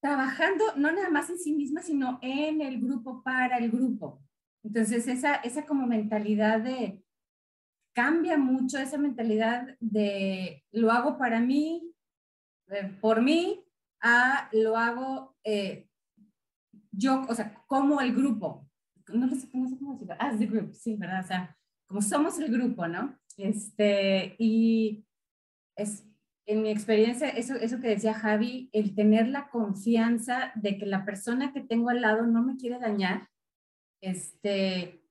trabajando 0.00 0.64
no 0.76 0.92
nada 0.92 1.10
más 1.10 1.30
en 1.30 1.38
sí 1.38 1.54
misma, 1.54 1.82
sino 1.82 2.18
en 2.22 2.60
el 2.60 2.80
grupo 2.80 3.22
para 3.22 3.58
el 3.58 3.70
grupo. 3.70 4.22
Entonces, 4.62 5.06
esa, 5.08 5.36
esa 5.36 5.64
como 5.64 5.86
mentalidad 5.86 6.60
de, 6.60 7.02
cambia 7.94 8.36
mucho 8.36 8.78
esa 8.78 8.98
mentalidad 8.98 9.76
de 9.80 10.64
lo 10.72 10.90
hago 10.90 11.18
para 11.18 11.40
mí, 11.40 11.92
eh, 12.68 12.96
por 13.00 13.22
mí, 13.22 13.64
a 14.02 14.48
lo 14.52 14.76
hago 14.76 15.36
eh, 15.44 15.88
yo, 16.92 17.24
o 17.28 17.34
sea, 17.34 17.54
como 17.66 18.00
el 18.00 18.14
grupo. 18.14 18.68
No, 19.08 19.28
sé, 19.34 19.48
cómo 19.50 19.64
decirlo. 19.64 20.16
As 20.18 20.38
the 20.38 20.46
group, 20.46 20.74
sí, 20.74 20.96
¿verdad? 20.96 21.24
O 21.24 21.26
sea, 21.26 21.56
como 21.86 22.02
somos 22.02 22.38
el 22.38 22.50
grupo, 22.50 22.88
¿no? 22.88 23.18
Este, 23.36 24.34
y 24.38 25.06
es, 25.76 26.04
en 26.46 26.62
mi 26.62 26.70
experiencia, 26.70 27.28
eso, 27.28 27.54
eso 27.56 27.80
que 27.80 27.88
decía 27.88 28.14
Javi, 28.14 28.70
el 28.72 28.94
tener 28.94 29.28
la 29.28 29.48
confianza 29.48 30.52
de 30.54 30.78
que 30.78 30.86
la 30.86 31.04
persona 31.04 31.52
que 31.52 31.60
tengo 31.60 31.90
al 31.90 32.00
lado 32.00 32.26
no 32.26 32.42
me 32.42 32.56
quiere 32.56 32.78
dañar, 32.78 33.28
este, 34.00 35.02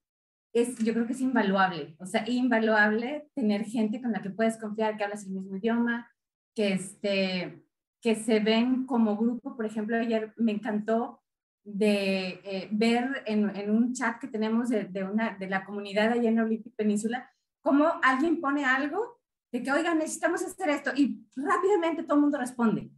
es, 0.54 0.78
yo 0.78 0.94
creo 0.94 1.06
que 1.06 1.14
es 1.14 1.22
invaluable, 1.22 1.96
o 2.00 2.06
sea, 2.06 2.24
invaluable 2.28 3.30
tener 3.36 3.66
gente 3.66 4.02
con 4.02 4.14
la 4.14 4.22
que 4.22 4.30
puedes 4.30 4.58
confiar, 4.58 4.96
que 4.96 5.04
hablas 5.04 5.26
el 5.26 5.34
mismo 5.34 5.58
idioma, 5.58 6.10
que, 6.56 6.72
este, 6.72 7.66
que 8.02 8.16
se 8.16 8.40
ven 8.40 8.86
como 8.86 9.18
grupo. 9.18 9.58
Por 9.58 9.66
ejemplo, 9.66 9.98
ayer 9.98 10.34
me 10.38 10.54
encantó 10.54 11.22
de 11.66 12.40
eh, 12.46 12.70
ver 12.72 13.24
en, 13.26 13.54
en, 13.56 13.72
un 13.72 13.94
chat 13.94 14.20
que 14.20 14.28
tenemos 14.28 14.70
de, 14.70 14.86
de, 14.86 15.04
una, 15.04 15.36
de 15.38 15.50
la 15.50 15.66
comunidad 15.66 16.12
allá 16.12 16.30
en 16.30 16.36
la 16.38 16.44
Olympic 16.44 16.74
Península, 16.76 17.30
cómo 17.62 17.92
alguien 18.04 18.40
pone 18.40 18.64
algo 18.64 19.15
de 19.56 19.64
que, 19.64 19.72
oigan, 19.72 19.98
necesitamos 19.98 20.44
hacer 20.44 20.68
esto 20.68 20.92
y 20.94 21.26
rápidamente 21.34 22.04
todo 22.04 22.16
el 22.16 22.24
mundo 22.24 22.38
responde. 22.38 22.92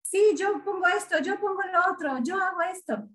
Sí, 0.00 0.20
yo 0.38 0.62
pongo 0.64 0.86
esto, 0.86 1.20
yo 1.20 1.40
pongo 1.40 1.60
lo 1.72 1.92
otro, 1.92 2.22
yo 2.22 2.36
hago 2.36 2.62
esto. 2.62 3.08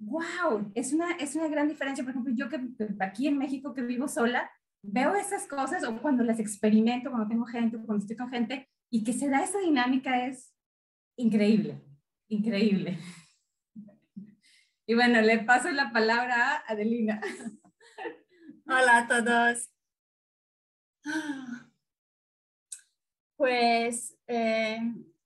¡Wow! 0.00 0.72
Es 0.74 0.92
una, 0.92 1.12
es 1.12 1.36
una 1.36 1.46
gran 1.46 1.68
diferencia. 1.68 2.02
Por 2.02 2.10
ejemplo, 2.10 2.32
yo 2.34 2.48
que 2.48 2.60
aquí 2.98 3.28
en 3.28 3.38
México 3.38 3.72
que 3.72 3.82
vivo 3.82 4.08
sola, 4.08 4.50
veo 4.82 5.14
esas 5.14 5.46
cosas 5.46 5.84
o 5.84 6.02
cuando 6.02 6.24
las 6.24 6.40
experimento, 6.40 7.10
cuando 7.10 7.28
tengo 7.28 7.44
gente, 7.44 7.76
cuando 7.76 8.02
estoy 8.02 8.16
con 8.16 8.28
gente, 8.28 8.68
y 8.90 9.04
que 9.04 9.12
se 9.12 9.28
da 9.28 9.44
esa 9.44 9.60
dinámica 9.60 10.26
es 10.26 10.52
increíble, 11.16 11.80
increíble. 12.26 12.98
Y 14.84 14.94
bueno, 14.96 15.20
le 15.20 15.38
paso 15.44 15.70
la 15.70 15.92
palabra 15.92 16.56
a 16.56 16.72
Adelina. 16.72 17.20
Hola 18.66 18.98
a 18.98 19.06
todos. 19.06 19.70
Pues 23.40 24.18
eh, 24.26 24.78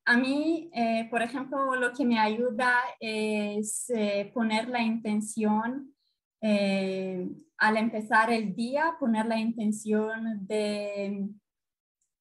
a 0.04 0.16
mí, 0.16 0.70
eh, 0.72 1.08
por 1.10 1.20
ejemplo, 1.20 1.74
lo 1.74 1.92
que 1.92 2.04
me 2.04 2.20
ayuda 2.20 2.72
es 3.00 3.90
eh, 3.90 4.30
poner 4.32 4.68
la 4.68 4.80
intención 4.80 5.92
al 6.40 7.76
empezar 7.76 8.30
el 8.30 8.54
día, 8.54 8.94
poner 9.00 9.26
la 9.26 9.40
intención 9.40 10.46
de 10.46 11.26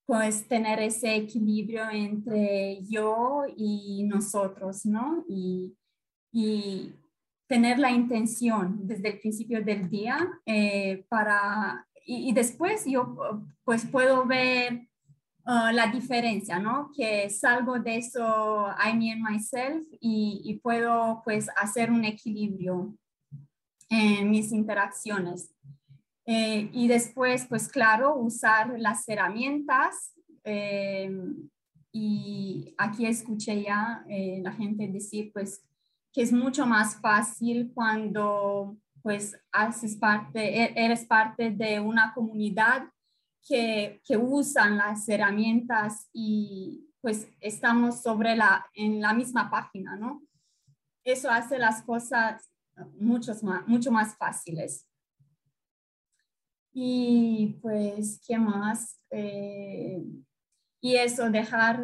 pues 0.07 0.47
tener 0.47 0.79
ese 0.79 1.13
equilibrio 1.13 1.87
entre 1.91 2.79
yo 2.89 3.43
y 3.55 4.03
nosotros, 4.05 4.87
¿no? 4.87 5.23
Y, 5.29 5.75
tener 7.47 7.77
la 7.77 7.91
intención 7.91 8.87
desde 8.87 9.09
el 9.09 9.19
principio 9.19 9.63
del 9.63 9.87
día 9.87 10.17
para, 11.07 11.85
y, 12.03 12.29
y 12.29 12.33
después 12.33 12.85
yo 12.87 13.45
pues 13.63 13.85
puedo 13.85 14.25
ver 14.25 14.87
Uh, 15.45 15.73
la 15.73 15.87
diferencia, 15.87 16.57
¿no? 16.57 16.89
Que 16.95 17.29
salgo 17.29 17.77
de 17.77 17.97
eso, 17.97 18.67
I, 18.77 18.93
me 18.95 19.11
and 19.11 19.21
myself, 19.21 19.85
y, 19.99 20.41
y, 20.45 20.59
puedo 20.59 21.21
pues 21.25 21.49
hacer 21.57 21.91
un 21.91 22.05
equilibrio 22.05 22.95
en 23.89 24.31
mis 24.31 24.53
interacciones. 24.53 25.53
Eh, 26.25 26.69
y 26.71 26.87
después, 26.87 27.45
pues 27.47 27.67
claro, 27.67 28.15
usar 28.15 28.79
las 28.79 29.07
herramientas. 29.09 30.13
Eh, 30.43 31.11
y 31.91 32.73
aquí 32.77 33.05
escuché 33.05 33.61
ya 33.61 34.03
eh, 34.09 34.39
la 34.41 34.51
gente 34.51 34.87
decir 34.87 35.31
pues 35.31 35.63
que 36.11 36.23
es 36.23 36.33
mucho 36.33 36.65
más 36.65 36.99
fácil 36.99 37.71
cuando 37.73 38.75
pues 39.03 39.39
haces 39.51 39.95
parte, 39.97 40.63
e-, 40.63 40.73
eres 40.75 41.05
parte 41.05 41.51
de 41.51 41.79
una 41.79 42.13
comunidad 42.13 42.83
que, 43.47 44.01
usan 44.17 44.77
las 44.77 45.07
herramientas 45.09 46.09
y 46.13 46.89
pues 47.01 47.27
estamos 47.41 48.01
sobre 48.01 48.35
la, 48.35 48.65
en 48.73 49.01
la 49.01 49.13
misma 49.13 49.49
página, 49.49 49.95
¿no? 49.95 50.23
Eso 51.03 51.29
hace 51.29 51.59
las 51.59 51.81
cosas 51.83 52.49
muchos 52.99 53.43
más, 53.43 53.67
mucho 53.67 53.91
más 53.91 54.15
fáciles. 54.15 54.87
Y 56.71 57.59
pues, 57.61 58.21
¿qué 58.25 58.37
más? 58.37 58.99
Eh, 59.11 60.01
y 60.81 60.95
eso, 60.95 61.29
dejar 61.29 61.83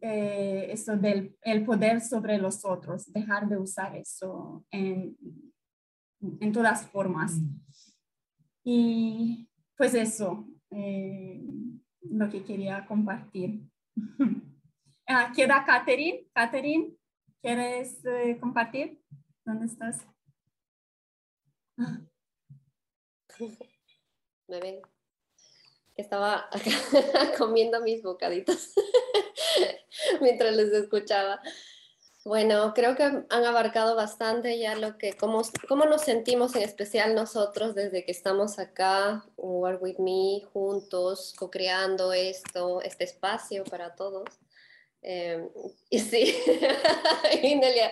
eh, 0.00 0.68
eso 0.70 0.96
del 0.96 1.36
el 1.42 1.64
poder 1.64 2.00
sobre 2.00 2.38
los 2.38 2.64
otros, 2.64 3.12
dejar 3.12 3.48
de 3.48 3.58
usar 3.58 3.96
eso 3.96 4.64
en, 4.70 5.16
en 6.20 6.52
todas 6.52 6.86
formas. 6.86 7.32
Mm. 7.32 7.60
Y 8.64 9.50
pues 9.76 9.94
eso, 9.94 10.46
eh, 10.70 11.40
lo 12.02 12.30
que 12.30 12.44
quería 12.44 12.86
compartir. 12.86 13.62
ah, 15.06 15.32
queda 15.34 15.64
Catherine. 15.64 16.26
Catherine, 16.32 16.94
¿quieres 17.40 18.04
eh, 18.04 18.38
compartir? 18.40 19.00
¿Dónde 19.44 19.66
estás? 19.66 20.06
Me 24.48 24.60
ven. 24.60 24.80
Estaba 25.96 26.48
comiendo 27.38 27.80
mis 27.82 28.02
bocaditos 28.02 28.74
mientras 30.20 30.54
les 30.54 30.72
escuchaba. 30.72 31.40
Bueno, 32.22 32.74
creo 32.74 32.96
que 32.96 33.04
han 33.04 33.26
abarcado 33.30 33.96
bastante 33.96 34.58
ya 34.58 34.74
lo 34.74 34.98
que, 34.98 35.14
cómo, 35.14 35.40
cómo 35.66 35.86
nos 35.86 36.02
sentimos 36.02 36.54
en 36.54 36.62
especial 36.62 37.14
nosotros 37.14 37.74
desde 37.74 38.04
que 38.04 38.12
estamos 38.12 38.58
acá, 38.58 39.24
Work 39.38 39.82
With 39.82 39.98
Me, 39.98 40.42
juntos, 40.52 41.32
co-creando 41.38 42.12
esto, 42.12 42.82
este 42.82 43.04
espacio 43.04 43.64
para 43.64 43.94
todos. 43.94 44.28
Eh, 45.00 45.48
y 45.90 45.98
sí, 45.98 46.36
Inelia, 47.42 47.90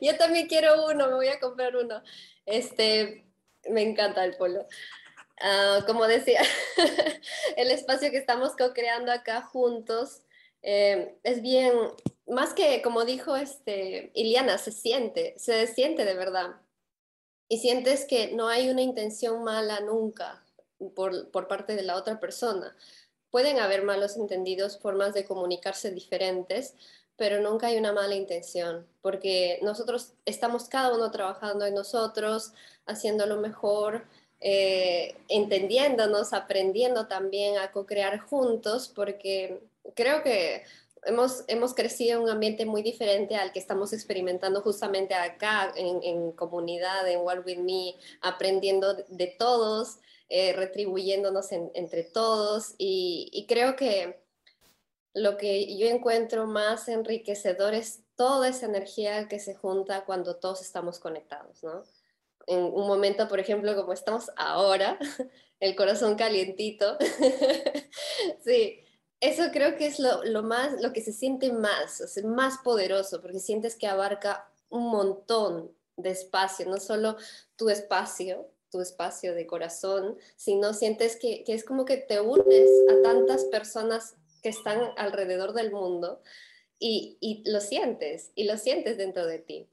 yo 0.00 0.16
también 0.16 0.48
quiero 0.48 0.86
uno, 0.86 1.06
me 1.06 1.14
voy 1.14 1.28
a 1.28 1.38
comprar 1.38 1.76
uno. 1.76 2.02
Este, 2.46 3.24
Me 3.68 3.82
encanta 3.82 4.24
el 4.24 4.36
polo. 4.36 4.66
Ah, 5.40 5.84
como 5.86 6.06
decía, 6.06 6.42
el 7.56 7.70
espacio 7.70 8.10
que 8.10 8.18
estamos 8.18 8.56
co-creando 8.56 9.12
acá 9.12 9.42
juntos 9.42 10.22
eh, 10.62 11.16
es 11.22 11.42
bien, 11.42 11.72
más 12.30 12.54
que 12.54 12.82
como 12.82 13.04
dijo 13.04 13.36
este, 13.36 14.10
Iliana, 14.14 14.58
se 14.58 14.72
siente, 14.72 15.34
se 15.38 15.66
siente 15.66 16.04
de 16.04 16.14
verdad. 16.14 16.56
Y 17.48 17.58
sientes 17.58 18.04
que 18.04 18.32
no 18.32 18.48
hay 18.48 18.70
una 18.70 18.82
intención 18.82 19.42
mala 19.42 19.80
nunca 19.80 20.44
por, 20.94 21.30
por 21.30 21.48
parte 21.48 21.74
de 21.74 21.82
la 21.82 21.96
otra 21.96 22.20
persona. 22.20 22.76
Pueden 23.30 23.58
haber 23.58 23.82
malos 23.82 24.16
entendidos, 24.16 24.78
formas 24.78 25.14
de 25.14 25.24
comunicarse 25.24 25.90
diferentes, 25.90 26.74
pero 27.16 27.40
nunca 27.40 27.66
hay 27.66 27.76
una 27.76 27.92
mala 27.92 28.14
intención, 28.14 28.86
porque 29.02 29.58
nosotros 29.62 30.14
estamos 30.24 30.68
cada 30.68 30.94
uno 30.94 31.10
trabajando 31.10 31.66
en 31.66 31.74
nosotros, 31.74 32.54
haciendo 32.86 33.26
lo 33.26 33.36
mejor, 33.36 34.06
eh, 34.40 35.14
entendiéndonos, 35.28 36.32
aprendiendo 36.32 37.08
también 37.08 37.58
a 37.58 37.72
co-crear 37.72 38.20
juntos, 38.20 38.88
porque 38.88 39.60
creo 39.94 40.22
que 40.22 40.64
hemos, 41.04 41.44
hemos 41.48 41.74
crecido 41.74 42.18
en 42.18 42.24
un 42.24 42.30
ambiente 42.30 42.66
muy 42.66 42.82
diferente 42.82 43.36
al 43.36 43.52
que 43.52 43.58
estamos 43.58 43.92
experimentando 43.92 44.62
justamente 44.62 45.14
acá 45.14 45.72
en, 45.76 46.32
comunidad, 46.32 47.08
en 47.08 47.20
World 47.20 47.46
With 47.46 47.58
Me, 47.58 47.94
aprendiendo 48.20 48.94
de 48.94 49.26
todos, 49.26 49.98
eh, 50.28 50.52
retribuyéndonos 50.52 51.52
entre 51.52 52.04
todos 52.04 52.74
y, 52.78 53.30
y 53.32 53.46
creo 53.46 53.76
que 53.76 54.20
lo 55.12 55.36
que 55.36 55.76
yo 55.76 55.88
encuentro 55.88 56.46
más 56.46 56.88
enriquecedor 56.88 57.74
es 57.74 58.02
toda 58.14 58.48
esa 58.48 58.66
energía 58.66 59.26
que 59.28 59.40
se 59.40 59.54
junta 59.54 60.04
cuando 60.04 60.36
todos 60.36 60.60
estamos 60.60 61.00
conectados, 61.00 61.62
¿no? 61.64 61.82
en 62.50 62.64
un 62.64 62.86
momento, 62.88 63.28
por 63.28 63.38
ejemplo, 63.38 63.74
como 63.76 63.92
estamos 63.92 64.30
ahora, 64.36 64.98
el 65.60 65.76
corazón 65.76 66.16
calientito. 66.16 66.98
sí, 68.44 68.80
eso 69.20 69.44
creo 69.52 69.76
que 69.76 69.86
es 69.86 69.98
lo, 69.98 70.42
más, 70.42 70.80
lo 70.80 70.92
que 70.92 71.02
se 71.02 71.12
siente 71.12 71.52
más, 71.52 72.02
más 72.24 72.58
poderoso, 72.58 73.20
porque 73.20 73.38
sientes 73.38 73.76
que 73.76 73.86
abarca 73.86 74.50
un 74.70 74.90
montón 74.90 75.72
de 75.96 76.10
espacio, 76.10 76.66
no 76.66 76.78
solo 76.78 77.16
tu 77.56 77.68
espacio, 77.68 78.48
tu 78.70 78.80
espacio 78.80 79.34
de 79.34 79.46
corazón, 79.46 80.16
sino 80.36 80.72
sientes 80.72 81.16
que, 81.16 81.44
es 81.46 81.64
como 81.64 81.84
que 81.84 81.98
te 81.98 82.20
unes 82.20 82.70
a 82.90 83.02
tantas 83.02 83.44
personas 83.44 84.14
que 84.42 84.48
están 84.48 84.80
alrededor 84.96 85.52
del 85.52 85.70
mundo 85.70 86.22
y 86.78 87.42
lo 87.44 87.60
sientes, 87.60 88.30
y 88.34 88.44
lo 88.44 88.56
sientes 88.56 88.96
dentro 88.96 89.26
de 89.26 89.38
ti. 89.38 89.68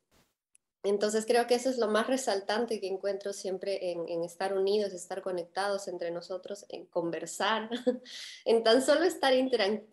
Entonces 0.89 1.25
creo 1.25 1.47
que 1.47 1.55
eso 1.55 1.69
es 1.69 1.77
lo 1.77 1.87
más 1.87 2.07
resaltante 2.07 2.79
que 2.79 2.87
encuentro 2.87 3.33
siempre 3.33 3.91
en, 3.91 4.23
estar 4.23 4.53
unidos, 4.53 4.93
estar 4.93 5.21
conectados 5.21 5.87
entre 5.87 6.11
nosotros, 6.11 6.65
en 6.69 6.85
conversar, 6.85 7.69
en 8.45 8.63
tan 8.63 8.81
solo 8.81 9.03
estar 9.03 9.33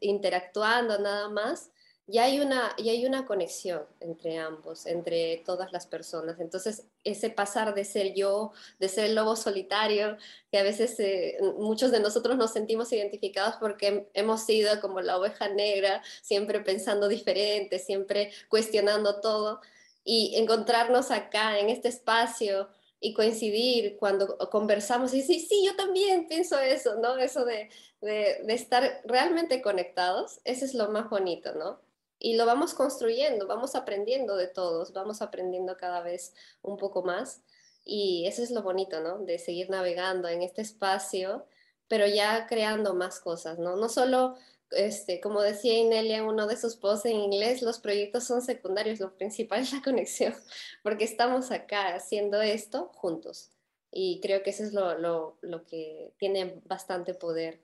interactuando 0.01 0.99
nada 0.99 1.29
más, 1.29 1.71
ya 2.07 2.25
hay, 2.25 2.41
una, 2.41 2.75
ya 2.77 2.93
hay 2.93 3.07
una 3.07 3.25
conexión 3.25 3.83
entre 4.01 4.37
ambos, 4.39 4.85
entre 4.85 5.39
todas 5.39 5.73
las 5.73 5.87
personas. 5.87 6.39
Entonces 6.39 6.85
ese 7.03 7.31
pasar 7.31 7.75
de 7.75 7.85
ser 7.85 8.15
yo, 8.15 8.53
de 8.79 8.89
ser 8.89 9.07
el 9.07 9.15
lobo 9.15 9.37
solitario, 9.37 10.19
que 10.51 10.59
a 10.59 10.63
veces 10.63 11.01
eh, 11.01 11.39
muchos 11.57 11.91
de 11.93 12.01
nosotros 12.01 12.37
nos 12.37 12.53
sentimos 12.53 12.93
identificados 12.93 13.57
porque 13.57 14.11
hemos 14.13 14.45
sido 14.45 14.81
como 14.83 15.01
la 15.01 15.17
oveja 15.17 15.49
negra, 15.49 16.03
siempre 16.21 16.61
pensando 16.61 17.09
diferente, 17.09 17.79
siempre 17.79 18.33
cuestionando 18.49 19.21
todo 19.23 19.61
y 20.05 20.37
encontrarnos 20.37 21.11
acá 21.11 21.59
en 21.59 21.71
este 21.71 21.89
espacio 21.89 22.69
y 23.01 23.13
coincidir 23.15 23.97
cuando 23.99 24.39
conversamos 24.51 25.13
y 25.13 25.19
decir, 25.19 25.41
sí, 25.47 25.65
yo 25.67 25.77
también 25.77 26.29
pienso 26.29 26.59
eso, 26.59 26.97
¿no? 26.97 27.17
Eso 27.17 27.45
de, 27.45 27.71
de, 28.01 28.43
de, 28.45 28.55
estar 28.55 29.03
realmente 29.05 29.61
conectados, 29.61 30.41
eso 30.45 30.65
es 30.65 30.75
lo 30.75 30.89
más 30.91 31.11
bonito, 31.11 31.55
¿no? 31.55 31.81
Y 32.19 32.37
lo 32.37 32.47
vamos 32.47 32.75
construyendo, 32.75 33.47
vamos 33.47 33.75
aprendiendo 33.75 34.37
de 34.37 34.47
todos, 34.49 34.93
vamos 34.93 35.21
aprendiendo 35.21 35.77
cada 35.77 36.01
vez 36.01 36.35
un 36.63 36.77
poco 36.77 37.03
más. 37.03 37.43
Y 37.85 38.27
eso 38.27 38.43
es 38.43 38.51
lo 38.51 38.63
bonito, 38.63 39.01
¿no? 39.01 39.19
De 39.19 39.39
seguir 39.39 39.69
navegando 39.69 40.29
en 40.29 40.43
este 40.43 40.63
espacio, 40.63 41.47
pero 41.89 42.07
ya 42.07 42.47
creando 42.47 42.95
más 42.95 43.21
cosas, 43.21 43.59
¿no? 43.59 43.77
No 43.77 43.91
solo 43.91 44.37
este, 44.75 45.21
como 45.21 45.41
decía 45.41 45.79
Inelia 45.79 46.19
en 46.19 46.25
uno 46.25 46.47
de 46.47 46.57
sus 46.57 46.77
posts 46.77 47.07
en 47.07 47.17
inglés, 47.17 47.63
los 47.63 47.79
proyectos 47.79 48.25
son 48.25 48.43
secundarios, 48.43 49.01
lo 49.01 49.17
principal 49.17 49.63
es 49.63 49.73
la 49.73 49.83
conexión, 49.83 50.35
porque 50.83 51.05
estamos 51.05 51.51
acá 51.51 51.95
haciendo 51.95 52.41
esto 52.43 52.91
juntos. 52.95 53.51
Y 53.91 54.21
creo 54.21 54.43
que 54.43 54.51
eso 54.51 54.65
es 54.65 54.73
lo, 54.73 54.99
lo, 54.99 55.39
lo 55.41 55.65
que 55.65 56.13
tiene 56.19 56.61
bastante 56.65 57.15
poder 57.15 57.61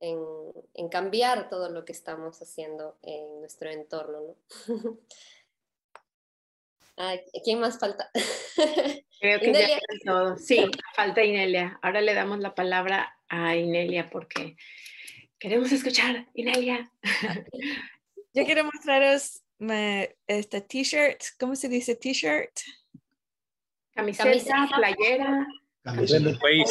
en, 0.00 0.18
en, 0.74 0.88
cambiar 0.88 1.48
todo 1.48 1.70
lo 1.70 1.84
que 1.84 1.92
estamos 1.92 2.40
haciendo 2.42 2.98
en 3.02 3.40
nuestro 3.40 3.70
entorno. 3.70 4.20
¿no? 4.68 4.98
¿Quién 7.44 7.60
más 7.60 7.78
falta? 7.78 8.10
Creo 9.20 9.40
que 9.40 9.52
ya 9.52 9.78
todo. 10.04 10.36
Sí, 10.38 10.70
falta 10.94 11.22
Inelia. 11.22 11.78
Ahora 11.82 12.00
le 12.00 12.14
damos 12.14 12.38
la 12.40 12.54
palabra 12.54 13.16
a 13.28 13.56
Inelia 13.56 14.10
porque 14.10 14.56
Queremos 15.40 15.72
escuchar, 15.72 16.28
Inelia. 16.34 16.92
Yo 18.34 18.44
quiero 18.44 18.62
mostraros 18.62 19.42
esta 20.26 20.60
t-shirt. 20.60 21.22
¿Cómo 21.38 21.56
se 21.56 21.70
dice 21.70 21.94
t-shirt? 21.94 22.50
Camiseta, 23.94 24.68
playera. 24.76 25.46
Camiseta, 25.82 26.38
país. 26.38 26.70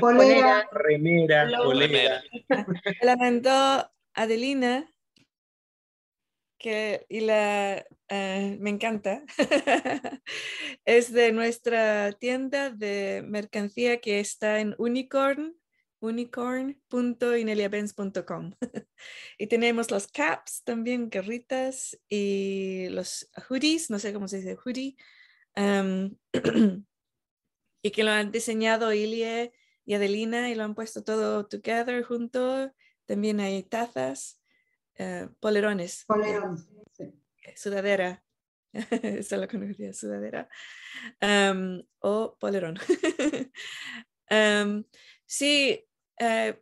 Polera. 0.00 0.68
Remera, 0.72 1.48
polera. 1.62 2.20
La 3.02 3.16
mandó 3.16 3.88
Adelina. 4.14 4.92
Que, 6.58 7.06
y 7.08 7.20
la 7.20 7.86
uh, 8.10 8.56
me 8.60 8.70
encanta. 8.70 9.22
es 10.84 11.12
de 11.12 11.30
nuestra 11.30 12.12
tienda 12.12 12.70
de 12.70 13.22
mercancía 13.24 14.00
que 14.00 14.18
está 14.18 14.58
en 14.58 14.74
Unicorn 14.78 15.59
unicorn.ineliabenz.com. 16.00 18.52
y 19.38 19.46
tenemos 19.46 19.90
los 19.90 20.06
caps 20.08 20.62
también, 20.64 21.10
garritas 21.10 21.98
y 22.08 22.88
los 22.90 23.30
hoodies, 23.48 23.90
no 23.90 23.98
sé 23.98 24.12
cómo 24.12 24.28
se 24.28 24.36
dice 24.38 24.56
hoodie, 24.56 24.96
y 27.82 27.90
que 27.90 28.04
lo 28.04 28.10
han 28.10 28.30
diseñado 28.30 28.92
Ilie 28.92 29.52
y 29.84 29.94
Adelina 29.94 30.50
y 30.50 30.54
lo 30.54 30.64
han 30.64 30.74
puesto 30.74 31.02
todo 31.04 31.46
together 31.46 32.02
junto. 32.04 32.72
También 33.06 33.40
hay 33.40 33.62
tazas, 33.62 34.40
uh, 34.98 35.32
polerones. 35.40 36.04
Polerones, 36.06 36.68
Sudadera. 37.56 38.22
Eso 39.02 39.36
lo 39.36 39.48
conocía, 39.48 39.92
sudadera. 39.92 40.48
o 42.00 42.36
polerón. 42.38 42.78
sí, 45.26 45.84
eh, 46.20 46.60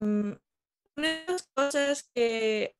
mm, 0.00 0.32
una 0.96 1.08
de 1.08 1.24
las 1.26 1.48
cosas 1.54 2.08
que 2.14 2.76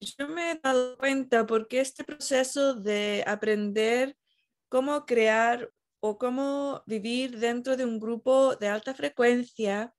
yo 0.00 0.28
me 0.28 0.52
he 0.52 0.60
dado 0.62 0.96
cuenta 0.96 1.46
porque 1.46 1.80
este 1.80 2.04
proceso 2.04 2.74
de 2.74 3.22
aprender 3.26 4.16
cómo 4.68 5.04
crear 5.04 5.70
o 6.00 6.16
cómo 6.16 6.82
vivir 6.86 7.38
dentro 7.38 7.76
de 7.76 7.84
un 7.84 8.00
grupo 8.00 8.56
de 8.56 8.68
alta 8.68 8.94
frecuencia, 8.94 9.94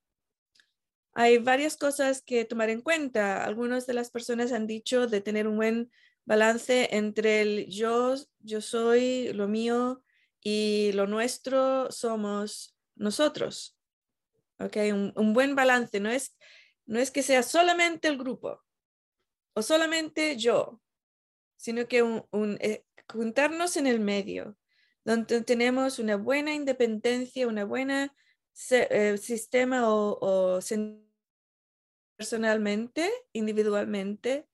hay 1.13 1.37
varias 1.37 1.77
cosas 1.77 2.23
que 2.23 2.45
tomar 2.45 2.69
en 2.69 2.81
cuenta. 2.81 3.43
Algunas 3.43 3.85
de 3.85 3.93
las 3.93 4.09
personas 4.09 4.51
han 4.51 4.65
dicho 4.65 5.05
de 5.05 5.21
tener 5.21 5.47
un 5.47 5.57
buen 5.57 5.91
balance 6.25 6.95
entre 6.95 7.41
el 7.41 7.67
yo, 7.67 8.15
yo 8.39 8.61
soy, 8.61 9.31
lo 9.33 9.47
mío 9.47 10.01
y 10.41 10.91
lo 10.93 11.05
nuestro 11.05 11.91
somos 11.91 12.75
nosotros. 12.95 13.77
Okay, 14.65 14.91
un, 14.91 15.33
buen 15.33 15.55
balance 15.55 15.99
no 15.99 16.09
es, 16.09 16.37
no 16.85 16.99
es 16.99 17.09
que 17.09 17.23
sea 17.23 17.41
solamente 17.41 18.07
el 18.07 18.17
grupo 18.17 18.61
o 19.53 19.61
solamente 19.61 20.37
yo, 20.37 20.81
sino 21.57 21.87
que 21.87 22.03
un, 22.03 22.57
eh, 22.59 22.85
juntarnos 23.11 23.75
en 23.77 23.87
el 23.87 23.99
medio, 23.99 24.57
donde 25.03 25.41
tenemos 25.41 25.99
una 25.99 26.15
buena 26.15 26.53
independencia, 26.53 27.47
una 27.47 27.65
buena 27.65 28.13
eh, 28.69 29.17
sistema 29.17 29.89
o, 29.89 30.19
o 30.21 30.59
personalmente, 32.15 33.11
individualmente, 33.33 34.47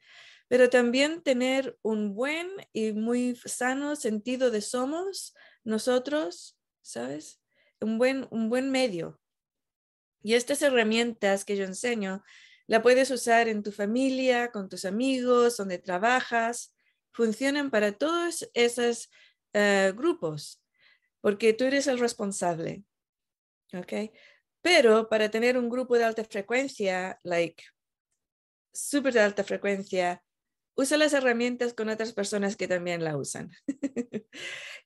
pero 0.47 0.70
también 0.70 1.22
tener 1.22 1.78
un 1.82 2.16
buen 2.16 2.49
y 2.72 2.93
muy 2.93 3.36
sano 3.36 3.97
sentido 3.97 4.51
de 4.51 4.62
somos 4.62 5.36
nosotros, 5.66 6.58
¿sabes? 6.82 7.41
Un 7.82 7.97
buen, 7.97 8.26
un 8.32 8.49
buen 8.49 8.72
medio. 8.72 9.20
Y 10.28 10.34
estas 10.34 10.61
herramientas 10.61 11.45
que 11.45 11.55
yo 11.55 11.63
enseño, 11.63 12.21
la 12.65 12.82
puedes 12.82 13.09
usar 13.11 13.47
en 13.47 13.63
tu 13.63 13.71
familia, 13.71 14.51
con 14.51 14.67
tus 14.67 14.84
amigos, 14.84 15.55
donde 15.55 15.78
trabajas. 15.78 16.75
Funcionan 17.13 17.71
para 17.71 17.93
todos 17.93 18.45
esos 18.53 19.09
eh, 19.53 19.93
grupos, 19.95 20.61
porque 21.21 21.53
tú 21.53 21.63
eres 21.63 21.88
el 21.88 21.97
responsable. 21.97 22.84
¿Ok? 23.71 24.11
Pero 24.61 25.07
para 25.07 25.32
tener 25.32 25.57
un 25.57 25.69
grupo 25.69 25.97
de 25.97 26.03
alta 26.03 26.25
frecuencia, 26.25 27.17
like 27.23 27.63
súper 28.73 29.13
de 29.13 29.21
alta 29.21 29.45
frecuencia, 29.45 30.21
usa 30.78 30.97
las 30.97 31.13
herramientas 31.13 31.73
con 31.73 31.89
otras 31.89 32.13
personas 32.13 32.55
que 32.55 32.67
también 32.67 33.03
la 33.03 33.17
usan. 33.17 33.51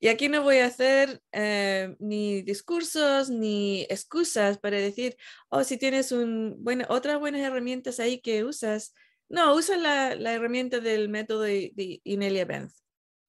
y 0.00 0.08
aquí 0.08 0.28
no 0.28 0.42
voy 0.42 0.58
a 0.58 0.66
hacer 0.66 1.20
eh, 1.32 1.94
ni 1.98 2.40
discursos 2.42 3.28
ni 3.28 3.82
excusas 3.82 4.58
para 4.58 4.78
decir, 4.78 5.16
oh, 5.50 5.62
si 5.64 5.76
tienes 5.76 6.10
un, 6.10 6.56
bueno, 6.58 6.86
otras 6.88 7.20
buenas 7.20 7.42
herramientas 7.42 8.00
ahí 8.00 8.20
que 8.20 8.42
usas. 8.42 8.94
No, 9.28 9.54
usa 9.54 9.76
la, 9.76 10.14
la 10.14 10.32
herramienta 10.32 10.80
del 10.80 11.10
método 11.10 11.42
de, 11.42 11.72
de 11.74 12.00
Inelia 12.04 12.46
Benz, 12.46 12.82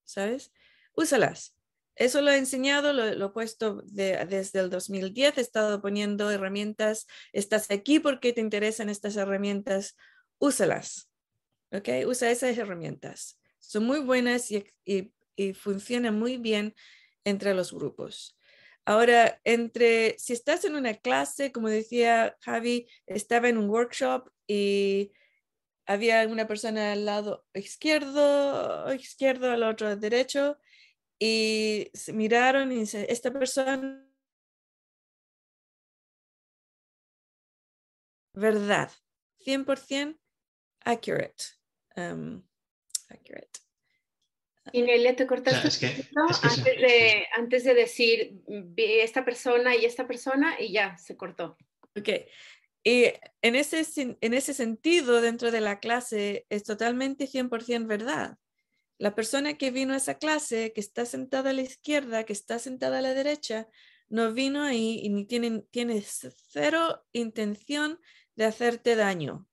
¿sabes? 0.04 0.50
Úsalas. 0.94 1.54
Eso 1.96 2.22
lo 2.22 2.30
he 2.30 2.38
enseñado, 2.38 2.92
lo, 2.92 3.26
he 3.26 3.28
puesto 3.30 3.82
desde 3.84 4.58
el 4.58 4.70
2010, 4.70 5.38
he 5.38 5.40
estado 5.40 5.80
poniendo 5.80 6.30
herramientas, 6.30 7.06
estás 7.32 7.70
aquí 7.70 8.00
porque 8.00 8.32
te 8.32 8.40
interesan 8.40 8.88
estas 8.88 9.16
herramientas, 9.16 9.96
úsalas, 10.38 11.08
¿ok? 11.74 12.06
Usa 12.06 12.30
esas 12.30 12.56
herramientas. 12.56 13.40
Son 13.58 13.84
muy 13.84 14.00
buenas 14.00 14.50
y, 14.50 14.64
y, 14.84 15.52
funcionan 15.54 16.18
muy 16.18 16.36
bien 16.36 16.74
entre 17.24 17.54
los 17.54 17.72
grupos. 17.72 18.38
Ahora, 18.84 19.40
entre, 19.44 20.16
si 20.18 20.32
estás 20.34 20.64
en 20.64 20.76
una 20.76 20.94
clase, 20.94 21.50
como 21.50 21.68
decía 21.68 22.36
Javi, 22.40 22.86
estaba 23.06 23.48
en 23.48 23.58
un 23.58 23.68
workshop 23.68 24.30
y 24.46 25.12
había 25.86 26.26
una 26.28 26.46
persona 26.46 26.92
al 26.92 27.04
lado 27.04 27.44
izquierdo, 27.54 28.92
izquierdo, 28.94 29.50
al 29.50 29.62
otro 29.64 29.96
derecho, 29.96 30.58
y 31.18 31.90
miraron 32.12 32.72
y 32.72 32.80
dice, 32.80 33.06
esta 33.08 33.32
persona, 33.32 34.06
verdad, 38.34 38.90
100% 39.44 40.18
accurate. 40.84 41.63
Um, 41.96 42.42
accurate. 43.08 43.60
Inelia, 44.72 45.14
te 45.14 45.26
cortaste 45.26 45.86
antes, 46.16 46.64
de, 46.64 47.26
antes 47.36 47.64
de 47.64 47.74
decir 47.74 48.40
vi 48.46 49.00
esta 49.00 49.24
persona 49.24 49.76
y 49.76 49.84
esta 49.84 50.06
persona 50.06 50.58
y 50.58 50.72
ya 50.72 50.96
se 50.96 51.16
cortó. 51.16 51.56
Ok. 51.96 52.08
Y 52.82 53.04
en 53.42 53.56
ese, 53.56 53.84
en 54.20 54.34
ese 54.34 54.54
sentido, 54.54 55.20
dentro 55.20 55.50
de 55.50 55.60
la 55.60 55.80
clase, 55.80 56.46
es 56.48 56.64
totalmente 56.64 57.26
100% 57.26 57.86
verdad. 57.86 58.38
La 58.98 59.14
persona 59.14 59.54
que 59.54 59.70
vino 59.70 59.94
a 59.94 59.98
esa 59.98 60.18
clase, 60.18 60.72
que 60.72 60.80
está 60.80 61.04
sentada 61.06 61.50
a 61.50 61.52
la 61.54 61.62
izquierda, 61.62 62.24
que 62.24 62.32
está 62.32 62.58
sentada 62.58 62.98
a 62.98 63.02
la 63.02 63.14
derecha, 63.14 63.68
no 64.08 64.32
vino 64.32 64.62
ahí 64.62 65.00
y 65.02 65.08
ni 65.08 65.24
tiene, 65.24 65.62
tiene 65.70 66.02
cero 66.02 67.04
intención 67.12 68.00
de 68.36 68.44
hacerte 68.44 68.96
daño. 68.96 69.48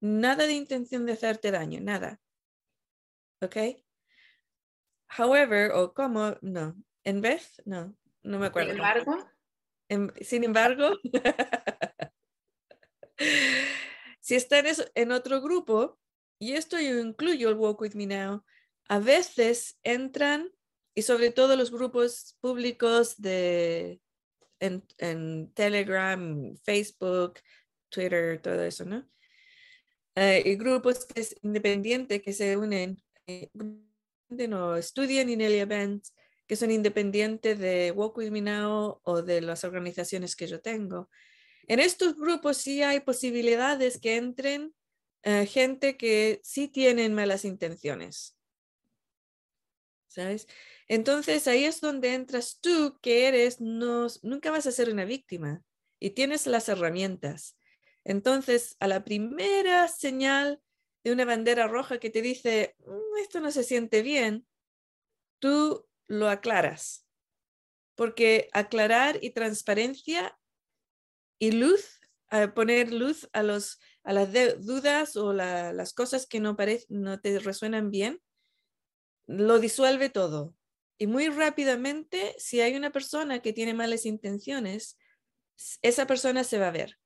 Nada 0.00 0.46
de 0.46 0.52
intención 0.52 1.06
de 1.06 1.12
hacerte 1.12 1.50
daño, 1.50 1.80
nada. 1.80 2.20
¿Ok? 3.40 3.56
However, 5.18 5.72
o 5.72 5.94
como, 5.94 6.36
no. 6.42 6.76
En 7.04 7.20
vez, 7.20 7.62
no, 7.64 7.96
no 8.22 8.38
me 8.38 8.46
acuerdo. 8.46 8.70
Sin 8.70 8.78
embargo. 8.78 9.30
sin 10.20 10.44
embargo, 10.44 10.98
si 14.20 14.34
está 14.34 14.62
en 14.94 15.12
otro 15.12 15.40
grupo, 15.40 15.98
y 16.38 16.52
esto 16.52 16.78
yo 16.80 16.98
incluyo 16.98 17.48
el 17.48 17.56
Walk 17.56 17.80
With 17.80 17.94
Me 17.94 18.06
Now, 18.06 18.44
a 18.88 18.98
veces 18.98 19.78
entran, 19.82 20.50
y 20.94 21.02
sobre 21.02 21.30
todo 21.30 21.56
los 21.56 21.70
grupos 21.70 22.36
públicos 22.40 23.20
de, 23.20 24.00
en, 24.60 25.52
Telegram, 25.52 26.56
Facebook, 26.64 27.40
Twitter, 27.88 28.40
todo 28.40 28.62
eso, 28.62 28.84
¿no? 28.84 29.06
Eh, 30.16 30.42
y 30.46 30.56
grupos 30.56 31.04
que 31.04 31.20
es 31.20 31.36
independientes 31.42 32.22
que 32.22 32.32
se 32.32 32.56
unen, 32.56 32.96
eh, 33.26 33.50
no, 34.30 34.76
estudian 34.76 35.28
en 35.28 35.42
el 35.42 35.52
event, 35.52 36.06
que 36.46 36.56
son 36.56 36.70
independientes 36.70 37.58
de 37.58 37.92
Walk 37.92 38.16
With 38.16 38.30
Me 38.30 38.40
Now 38.40 39.00
o 39.02 39.22
de 39.22 39.42
las 39.42 39.62
organizaciones 39.64 40.34
que 40.34 40.46
yo 40.46 40.60
tengo. 40.60 41.10
En 41.68 41.80
estos 41.80 42.16
grupos 42.16 42.56
sí 42.56 42.82
hay 42.82 43.00
posibilidades 43.00 44.00
que 44.00 44.16
entren 44.16 44.74
eh, 45.22 45.44
gente 45.46 45.96
que 45.96 46.40
sí 46.44 46.68
tienen 46.68 47.12
malas 47.12 47.44
intenciones. 47.44 48.38
¿Sabes? 50.06 50.46
Entonces 50.88 51.46
ahí 51.46 51.64
es 51.64 51.80
donde 51.80 52.14
entras 52.14 52.58
tú, 52.60 52.98
que 53.02 53.28
eres, 53.28 53.60
no, 53.60 54.06
nunca 54.22 54.50
vas 54.50 54.66
a 54.66 54.72
ser 54.72 54.88
una 54.88 55.04
víctima 55.04 55.62
y 55.98 56.10
tienes 56.10 56.46
las 56.46 56.68
herramientas. 56.68 57.55
Entonces, 58.08 58.76
a 58.78 58.86
la 58.86 59.02
primera 59.04 59.88
señal 59.88 60.62
de 61.02 61.10
una 61.10 61.24
bandera 61.24 61.66
roja 61.66 61.98
que 61.98 62.08
te 62.08 62.22
dice, 62.22 62.76
mm, 62.86 63.18
esto 63.20 63.40
no 63.40 63.50
se 63.50 63.64
siente 63.64 64.02
bien, 64.02 64.46
tú 65.40 65.88
lo 66.06 66.28
aclaras. 66.28 67.04
Porque 67.96 68.48
aclarar 68.52 69.18
y 69.22 69.30
transparencia 69.30 70.38
y 71.40 71.50
luz, 71.50 72.00
poner 72.54 72.92
luz 72.92 73.28
a 73.32 73.42
las 73.42 73.78
dudas 74.64 75.16
o 75.16 75.32
las 75.32 75.92
cosas 75.92 76.26
que 76.26 76.38
no 76.38 76.54
te 76.56 77.38
resuenan 77.40 77.90
bien, 77.90 78.22
lo 79.26 79.58
disuelve 79.58 80.10
todo. 80.10 80.54
Y 80.98 81.08
muy 81.08 81.28
rápidamente, 81.28 82.36
si 82.38 82.60
hay 82.60 82.76
una 82.76 82.90
persona 82.90 83.42
que 83.42 83.52
tiene 83.52 83.74
malas 83.74 84.06
intenciones, 84.06 84.96
esa 85.82 86.06
persona 86.06 86.44
se 86.44 86.58
va 86.58 86.68
a 86.68 86.72
ver. 86.72 86.98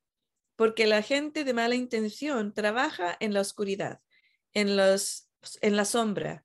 Porque 0.61 0.87
la 0.87 1.01
gente 1.01 1.43
de 1.45 1.55
mala 1.55 1.75
intención 1.75 2.53
trabaja 2.53 3.17
en 3.19 3.33
la 3.33 3.41
oscuridad, 3.41 4.03
en, 4.53 4.77
los, 4.77 5.31
en 5.63 5.75
la 5.75 5.87
sombra. 5.87 6.45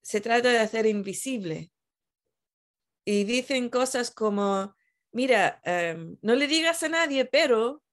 Se 0.00 0.22
trata 0.22 0.48
de 0.48 0.60
hacer 0.60 0.86
invisible. 0.86 1.70
Y 3.04 3.24
dicen 3.24 3.68
cosas 3.68 4.10
como, 4.10 4.74
mira, 5.12 5.60
em, 5.64 6.16
no 6.22 6.34
le 6.36 6.46
digas 6.46 6.82
a 6.84 6.88
nadie, 6.88 7.26
pero 7.26 7.84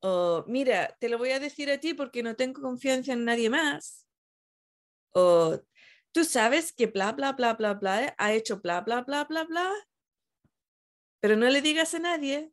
o 0.00 0.44
mira, 0.46 0.94
te 1.00 1.08
lo 1.08 1.16
voy 1.16 1.30
a 1.30 1.40
decir 1.40 1.70
a 1.70 1.80
ti 1.80 1.94
porque 1.94 2.22
no 2.22 2.36
tengo 2.36 2.60
confianza 2.60 3.14
en 3.14 3.24
nadie 3.24 3.48
más. 3.48 4.06
O 5.14 5.58
tú 6.12 6.22
sabes 6.22 6.70
que 6.70 6.86
bla, 6.86 7.12
bla, 7.12 7.32
bla, 7.32 7.54
bla, 7.54 7.72
bla, 7.72 8.14
ha 8.18 8.34
hecho 8.34 8.60
bla, 8.60 8.82
bla, 8.82 9.00
bla, 9.00 9.24
bla, 9.24 9.44
bla. 9.44 9.72
Pero 11.20 11.34
no 11.36 11.48
le 11.48 11.62
digas 11.62 11.94
a 11.94 11.98
nadie, 11.98 12.52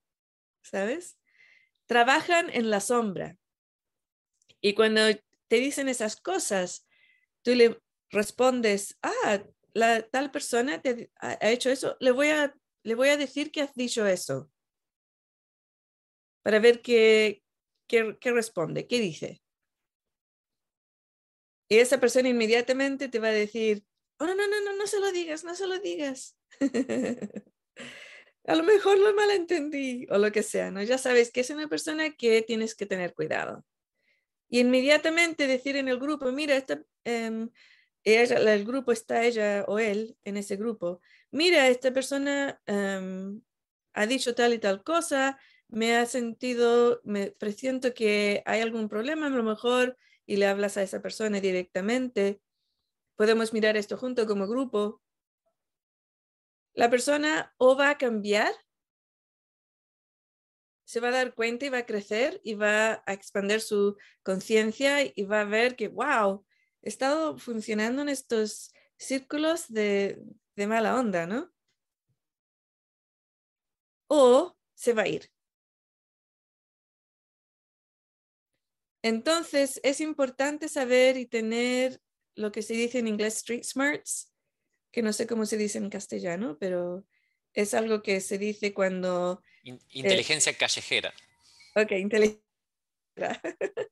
¿sabes? 0.63 1.19
Trabajan 1.85 2.49
en 2.49 2.69
la 2.69 2.79
sombra. 2.79 3.37
Y 4.61 4.73
cuando 4.73 5.01
te 5.47 5.57
dicen 5.57 5.89
esas 5.89 6.15
cosas, 6.15 6.87
tú 7.43 7.53
le 7.53 7.79
respondes, 8.09 8.97
ah, 9.01 9.43
la 9.73 10.01
tal 10.03 10.31
persona 10.31 10.81
te 10.81 11.11
ha 11.19 11.49
hecho 11.49 11.69
eso, 11.69 11.97
le 11.99 12.11
voy 12.11 12.29
a, 12.29 12.55
le 12.83 12.95
voy 12.95 13.09
a 13.09 13.17
decir 13.17 13.51
que 13.51 13.61
has 13.61 13.73
dicho 13.73 14.07
eso 14.07 14.49
para 16.43 16.59
ver 16.59 16.81
qué, 16.81 17.41
qué, 17.87 18.31
responde, 18.31 18.87
qué 18.87 18.99
dice. 18.99 19.41
Y 21.69 21.77
esa 21.77 21.99
persona 21.99 22.29
inmediatamente 22.29 23.07
te 23.07 23.19
va 23.19 23.29
a 23.29 23.31
decir, 23.31 23.83
oh, 24.19 24.25
no, 24.27 24.35
no, 24.35 24.47
no, 24.47 24.61
no, 24.63 24.75
no 24.75 24.87
se 24.87 24.99
lo 24.99 25.11
digas, 25.11 25.43
no 25.43 25.55
se 25.55 25.65
lo 25.65 25.79
digas. 25.79 26.37
a 28.45 28.55
lo 28.55 28.63
mejor 28.63 28.97
lo 28.99 29.13
malentendí 29.13 30.05
o 30.09 30.17
lo 30.17 30.31
que 30.31 30.43
sea, 30.43 30.71
¿no? 30.71 30.83
Ya 30.83 30.97
sabes 30.97 31.31
que 31.31 31.41
es 31.41 31.49
una 31.49 31.67
persona 31.67 32.11
que 32.11 32.41
tienes 32.41 32.75
que 32.75 32.85
tener 32.85 33.13
cuidado. 33.13 33.65
Y 34.49 34.59
inmediatamente 34.59 35.47
decir 35.47 35.77
en 35.77 35.87
el 35.87 35.99
grupo, 35.99 36.31
mira, 36.31 36.55
esta, 36.55 36.83
em, 37.05 37.49
el 38.03 38.65
grupo 38.65 38.91
está 38.91 39.23
ella 39.23 39.65
o 39.67 39.79
él 39.79 40.17
en 40.25 40.37
ese 40.37 40.57
grupo, 40.57 41.01
mira, 41.31 41.67
esta 41.69 41.91
persona 41.91 42.61
em, 42.65 43.41
ha 43.93 44.05
dicho 44.07 44.35
tal 44.35 44.53
y 44.53 44.59
tal 44.59 44.83
cosa, 44.83 45.39
me 45.69 45.95
ha 45.95 46.05
sentido, 46.05 47.01
me 47.03 47.31
presiento 47.31 47.93
que 47.93 48.43
hay 48.45 48.61
algún 48.61 48.89
problema, 48.89 49.27
a 49.27 49.29
lo 49.29 49.43
mejor, 49.43 49.97
y 50.25 50.37
le 50.37 50.47
hablas 50.47 50.77
a 50.77 50.83
esa 50.83 51.01
persona 51.01 51.39
directamente. 51.39 52.41
Podemos 53.15 53.53
mirar 53.53 53.77
esto 53.77 53.97
junto 53.97 54.27
como 54.27 54.47
grupo. 54.47 55.01
La 56.73 56.89
persona 56.89 57.53
o 57.57 57.77
va 57.77 57.91
a 57.91 57.97
cambiar, 57.97 58.51
se 60.85 60.99
va 60.99 61.09
a 61.09 61.11
dar 61.11 61.33
cuenta 61.33 61.65
y 61.65 61.69
va 61.69 61.79
a 61.79 61.85
crecer 61.85 62.41
y 62.43 62.55
va 62.55 63.03
a 63.05 63.13
expandir 63.13 63.61
su 63.61 63.97
conciencia 64.23 65.01
y 65.03 65.23
va 65.23 65.41
a 65.41 65.45
ver 65.45 65.75
que, 65.75 65.87
wow, 65.87 66.45
he 66.81 66.89
estado 66.89 67.37
funcionando 67.37 68.01
en 68.01 68.09
estos 68.09 68.73
círculos 68.97 69.67
de, 69.69 70.21
de 70.55 70.67
mala 70.67 70.99
onda, 70.99 71.25
¿no? 71.27 71.51
O 74.07 74.55
se 74.73 74.93
va 74.93 75.03
a 75.03 75.07
ir. 75.07 75.31
Entonces, 79.03 79.79
es 79.83 79.99
importante 79.99 80.69
saber 80.69 81.17
y 81.17 81.25
tener 81.25 82.01
lo 82.35 82.51
que 82.51 82.61
se 82.61 82.73
dice 82.73 82.99
en 82.99 83.07
inglés 83.07 83.37
street 83.37 83.63
smarts, 83.63 84.32
que 84.93 85.01
no 85.01 85.11
sé 85.11 85.27
cómo 85.27 85.45
se 85.45 85.57
dice 85.57 85.79
en 85.79 85.89
castellano, 85.89 86.55
pero 86.59 87.03
es 87.53 87.73
algo 87.73 88.01
que 88.01 88.21
se 88.21 88.37
dice 88.37 88.73
cuando... 88.73 89.41
In- 89.63 89.81
inteligencia 89.89 90.53
callejera. 90.55 91.13
Ok, 91.75 91.91
inteligencia. 91.93 92.39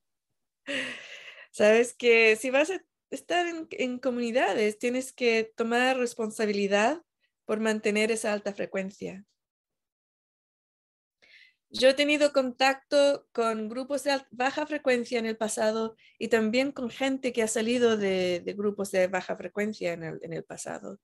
Sabes 1.51 1.93
que 1.93 2.35
si 2.37 2.51
vas 2.51 2.69
a 2.69 2.81
estar 3.09 3.47
en, 3.47 3.67
en 3.71 3.97
comunidades, 3.97 4.77
tienes 4.77 5.11
que 5.11 5.51
tomar 5.57 5.97
responsabilidad 5.97 7.01
por 7.45 7.59
mantener 7.59 8.11
esa 8.11 8.31
alta 8.31 8.53
frecuencia. 8.53 9.25
Yo 11.74 11.89
he 11.89 11.93
tenido 11.93 12.34
contacto 12.34 13.28
con 13.32 13.69
grupos 13.69 14.03
de 14.03 14.22
baja 14.32 14.65
frecuencia 14.65 15.19
en 15.19 15.26
el 15.26 15.38
pasado 15.38 15.95
y 16.19 16.28
también 16.28 16.72
con 16.72 16.89
gente 16.89 17.32
que 17.32 17.43
ha 17.43 17.47
salido 17.47 17.95
de, 17.95 18.43
grupos 18.57 18.91
de 18.91 19.07
baja 19.07 19.38
frecuencia 19.38 19.93
en 19.93 20.03
el, 20.03 20.19
en 20.22 20.34
el 20.34 20.43
pasado. 20.43 20.99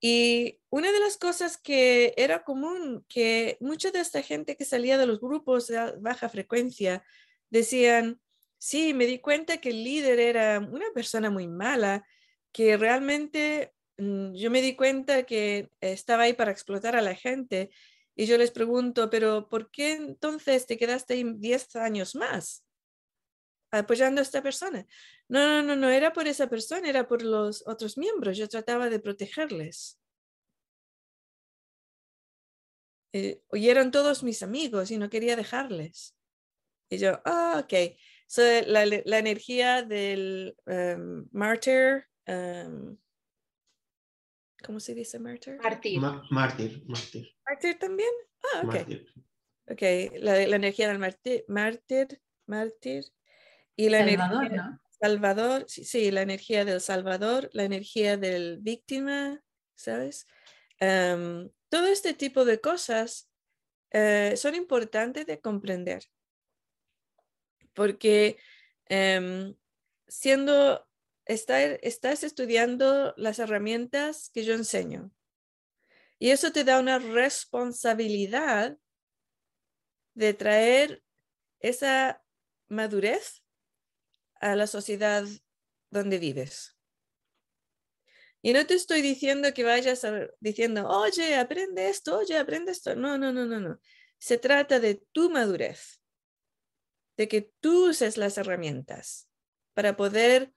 Y 0.00 0.60
una 0.70 0.92
de 0.92 1.00
las 1.00 1.16
cosas 1.16 1.58
que 1.58 2.14
era 2.16 2.44
común, 2.44 3.04
que 3.08 3.56
mucha 3.60 3.90
de 3.90 4.00
esta 4.00 4.22
gente 4.22 4.56
que 4.56 4.64
salía 4.64 4.98
de 4.98 5.06
los 5.06 5.20
grupos 5.20 5.66
de 5.66 5.92
baja 5.98 6.28
frecuencia 6.28 7.02
decían, 7.50 8.20
sí, 8.58 8.94
me 8.94 9.06
di 9.06 9.18
cuenta 9.20 9.58
que 9.58 9.70
el 9.70 9.82
líder 9.84 10.20
era 10.20 10.58
una 10.60 10.86
persona 10.94 11.30
muy 11.30 11.48
mala, 11.48 12.06
que 12.52 12.76
realmente 12.76 13.72
mm, 13.96 14.34
yo 14.34 14.50
me 14.50 14.62
di 14.62 14.76
cuenta 14.76 15.24
que 15.24 15.70
estaba 15.80 16.24
ahí 16.24 16.32
para 16.32 16.52
explotar 16.52 16.94
a 16.94 17.02
la 17.02 17.14
gente. 17.14 17.70
Y 18.18 18.26
yo 18.26 18.36
les 18.36 18.50
pregunto, 18.50 19.10
pero 19.10 19.48
¿por 19.48 19.70
qué 19.70 19.92
entonces 19.92 20.66
te 20.66 20.76
quedaste 20.76 21.14
ahí 21.14 21.24
10 21.36 21.76
años 21.76 22.16
más 22.16 22.66
apoyando 23.70 24.20
a 24.20 24.24
esta 24.24 24.42
persona? 24.42 24.84
No, 25.28 25.46
no, 25.46 25.62
no, 25.62 25.76
no 25.76 25.88
era 25.88 26.12
por 26.12 26.26
esa 26.26 26.48
persona, 26.48 26.88
era 26.88 27.06
por 27.06 27.22
los 27.22 27.64
otros 27.68 27.96
miembros. 27.96 28.36
Yo 28.36 28.48
trataba 28.48 28.90
de 28.90 28.98
protegerles. 28.98 30.00
Eh, 33.12 33.40
y 33.52 33.68
eran 33.68 33.92
todos 33.92 34.24
mis 34.24 34.42
amigos 34.42 34.90
y 34.90 34.98
no 34.98 35.08
quería 35.08 35.36
dejarles. 35.36 36.16
Y 36.90 36.98
yo, 36.98 37.20
ah, 37.24 37.62
ok. 37.62 37.96
So, 38.26 38.42
la, 38.66 38.82
energía 39.16 39.84
del 39.84 40.56
um, 40.66 41.28
martyr, 41.30 42.08
um, 42.26 42.98
¿cómo 44.64 44.80
se 44.80 44.94
dice 44.94 45.18
martyr? 45.18 45.56
Mártir. 45.62 46.00
Ma- 46.00 46.26
mártir, 46.30 46.82
mártir, 46.86 47.34
Mártir 47.46 47.78
también. 47.78 48.10
Ah, 48.54 48.58
ok. 48.60 48.74
mártir. 48.74 49.12
Ok, 49.70 49.82
la, 50.20 50.46
la 50.46 50.56
energía 50.56 50.88
del 50.88 50.98
mártir, 50.98 51.44
mártir, 51.48 52.22
mártir 52.46 53.04
y 53.76 53.88
la 53.90 53.98
Salvador, 53.98 54.44
energía 54.44 54.62
¿no? 54.70 54.80
Salvador, 55.00 55.64
sí, 55.68 55.84
sí, 55.84 56.10
la 56.10 56.22
energía 56.22 56.64
del 56.64 56.80
Salvador, 56.80 57.50
la 57.52 57.64
energía 57.64 58.16
del 58.16 58.58
víctima, 58.60 59.44
¿sabes? 59.74 60.26
Em, 60.80 61.50
todo 61.68 61.86
este 61.86 62.14
tipo 62.14 62.44
de 62.44 62.60
cosas 62.60 63.30
eh, 63.90 64.34
son 64.36 64.54
importantes 64.54 65.26
de 65.26 65.40
comprender, 65.40 66.02
porque 67.74 68.38
em, 68.86 69.54
siendo, 70.06 70.87
estar- 71.28 71.78
estás 71.82 72.24
estudiando 72.24 73.14
las 73.16 73.38
herramientas 73.38 74.30
que 74.30 74.44
yo 74.44 74.54
enseño, 74.54 75.12
y 76.18 76.30
eso 76.30 76.50
te 76.50 76.64
da 76.64 76.80
una 76.80 76.98
responsabilidad 76.98 78.76
de 80.14 80.34
traer 80.34 81.04
esa 81.60 82.24
madurez 82.68 83.44
a 84.40 84.56
la 84.56 84.66
sociedad 84.66 85.24
donde 85.90 86.18
vives. 86.18 86.76
Y 88.42 88.52
no 88.52 88.66
te 88.66 88.74
estoy 88.74 89.02
diciendo 89.02 89.52
que 89.52 89.64
vayas 89.64 90.04
a- 90.04 90.28
diciendo, 90.40 90.88
oye, 90.88 91.36
aprende 91.36 91.88
esto, 91.88 92.18
oye, 92.18 92.36
aprende 92.38 92.72
esto. 92.72 92.94
No, 92.94 93.18
no, 93.18 93.32
no, 93.32 93.46
no, 93.46 93.60
no. 93.60 93.80
Se 94.18 94.38
trata 94.38 94.80
de 94.80 94.96
tu 95.12 95.30
madurez, 95.30 96.00
de 97.16 97.28
que 97.28 97.52
tú 97.60 97.90
uses 97.90 98.16
las 98.16 98.38
herramientas 98.38 99.28
para 99.74 99.96
poder 99.96 100.52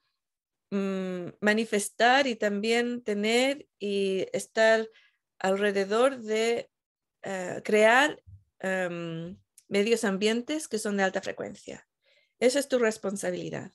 mm, 0.72 1.34
manifestar 1.40 2.26
y 2.26 2.34
también 2.34 3.02
tener 3.04 3.68
y 3.78 4.26
estar 4.32 4.88
alrededor 5.38 6.18
de 6.18 6.70
eh, 7.22 7.60
crear 7.62 8.22
em, 8.58 9.38
medios 9.68 10.04
ambientes 10.04 10.68
que 10.68 10.78
son 10.78 10.96
de 10.96 11.02
alta 11.02 11.20
frecuencia. 11.20 11.86
Esa 12.40 12.58
es 12.58 12.68
tu 12.68 12.78
responsabilidad. 12.78 13.72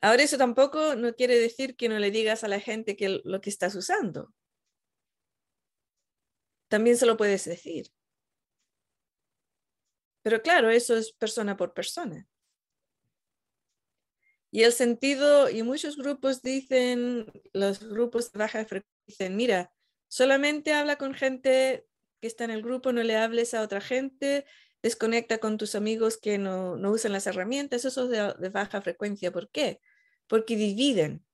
Ahora 0.00 0.22
eso 0.22 0.38
tampoco 0.38 0.96
no 0.96 1.14
quiere 1.14 1.38
decir 1.38 1.76
que 1.76 1.88
no 1.88 1.98
le 1.98 2.10
digas 2.10 2.42
a 2.42 2.48
la 2.48 2.60
gente 2.60 2.96
que 2.96 3.20
lo 3.22 3.40
que 3.40 3.50
estás 3.50 3.74
usando. 3.74 4.32
También 6.68 6.96
se 6.96 7.06
lo 7.06 7.16
puedes 7.16 7.44
decir. 7.44 7.92
Pero 10.22 10.40
claro, 10.40 10.70
eso 10.70 10.96
es 10.96 11.12
persona 11.12 11.54
por 11.56 11.74
persona. 11.74 12.26
Y 14.54 14.62
el 14.62 14.72
sentido, 14.72 15.50
y 15.50 15.64
muchos 15.64 15.96
grupos 15.96 16.40
dicen, 16.40 17.26
los 17.52 17.80
grupos 17.80 18.30
de 18.30 18.38
baja 18.38 18.64
frecuencia 18.64 19.02
dicen, 19.04 19.34
mira, 19.34 19.72
solamente 20.06 20.72
habla 20.72 20.94
con 20.94 21.12
gente 21.12 21.88
que 22.20 22.28
está 22.28 22.44
en 22.44 22.52
el 22.52 22.62
grupo, 22.62 22.92
no 22.92 23.02
le 23.02 23.16
hables 23.16 23.52
a 23.52 23.62
otra 23.62 23.80
gente, 23.80 24.46
desconecta 24.80 25.38
con 25.38 25.58
tus 25.58 25.74
amigos 25.74 26.18
que 26.18 26.38
no, 26.38 26.76
no 26.76 26.92
usan 26.92 27.10
las 27.10 27.26
herramientas, 27.26 27.84
eso 27.84 28.04
es 28.04 28.10
de, 28.10 28.32
de 28.38 28.48
baja 28.48 28.80
frecuencia. 28.80 29.32
¿Por 29.32 29.50
qué? 29.50 29.80
Porque 30.28 30.54
dividen 30.54 31.26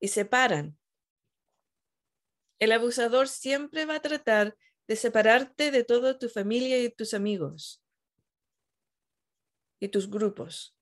y 0.00 0.08
separan. 0.08 0.76
El 2.58 2.72
abusador 2.72 3.28
siempre 3.28 3.84
va 3.84 3.94
a 3.94 4.02
tratar 4.02 4.56
de 4.88 4.96
separarte 4.96 5.70
de 5.70 5.84
toda 5.84 6.18
tu 6.18 6.28
familia 6.28 6.82
y 6.82 6.90
tus 6.90 7.14
amigos 7.14 7.80
y 9.78 9.86
tus 9.86 10.10
grupos. 10.10 10.74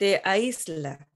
Te 0.00 0.22
aísla. 0.24 1.10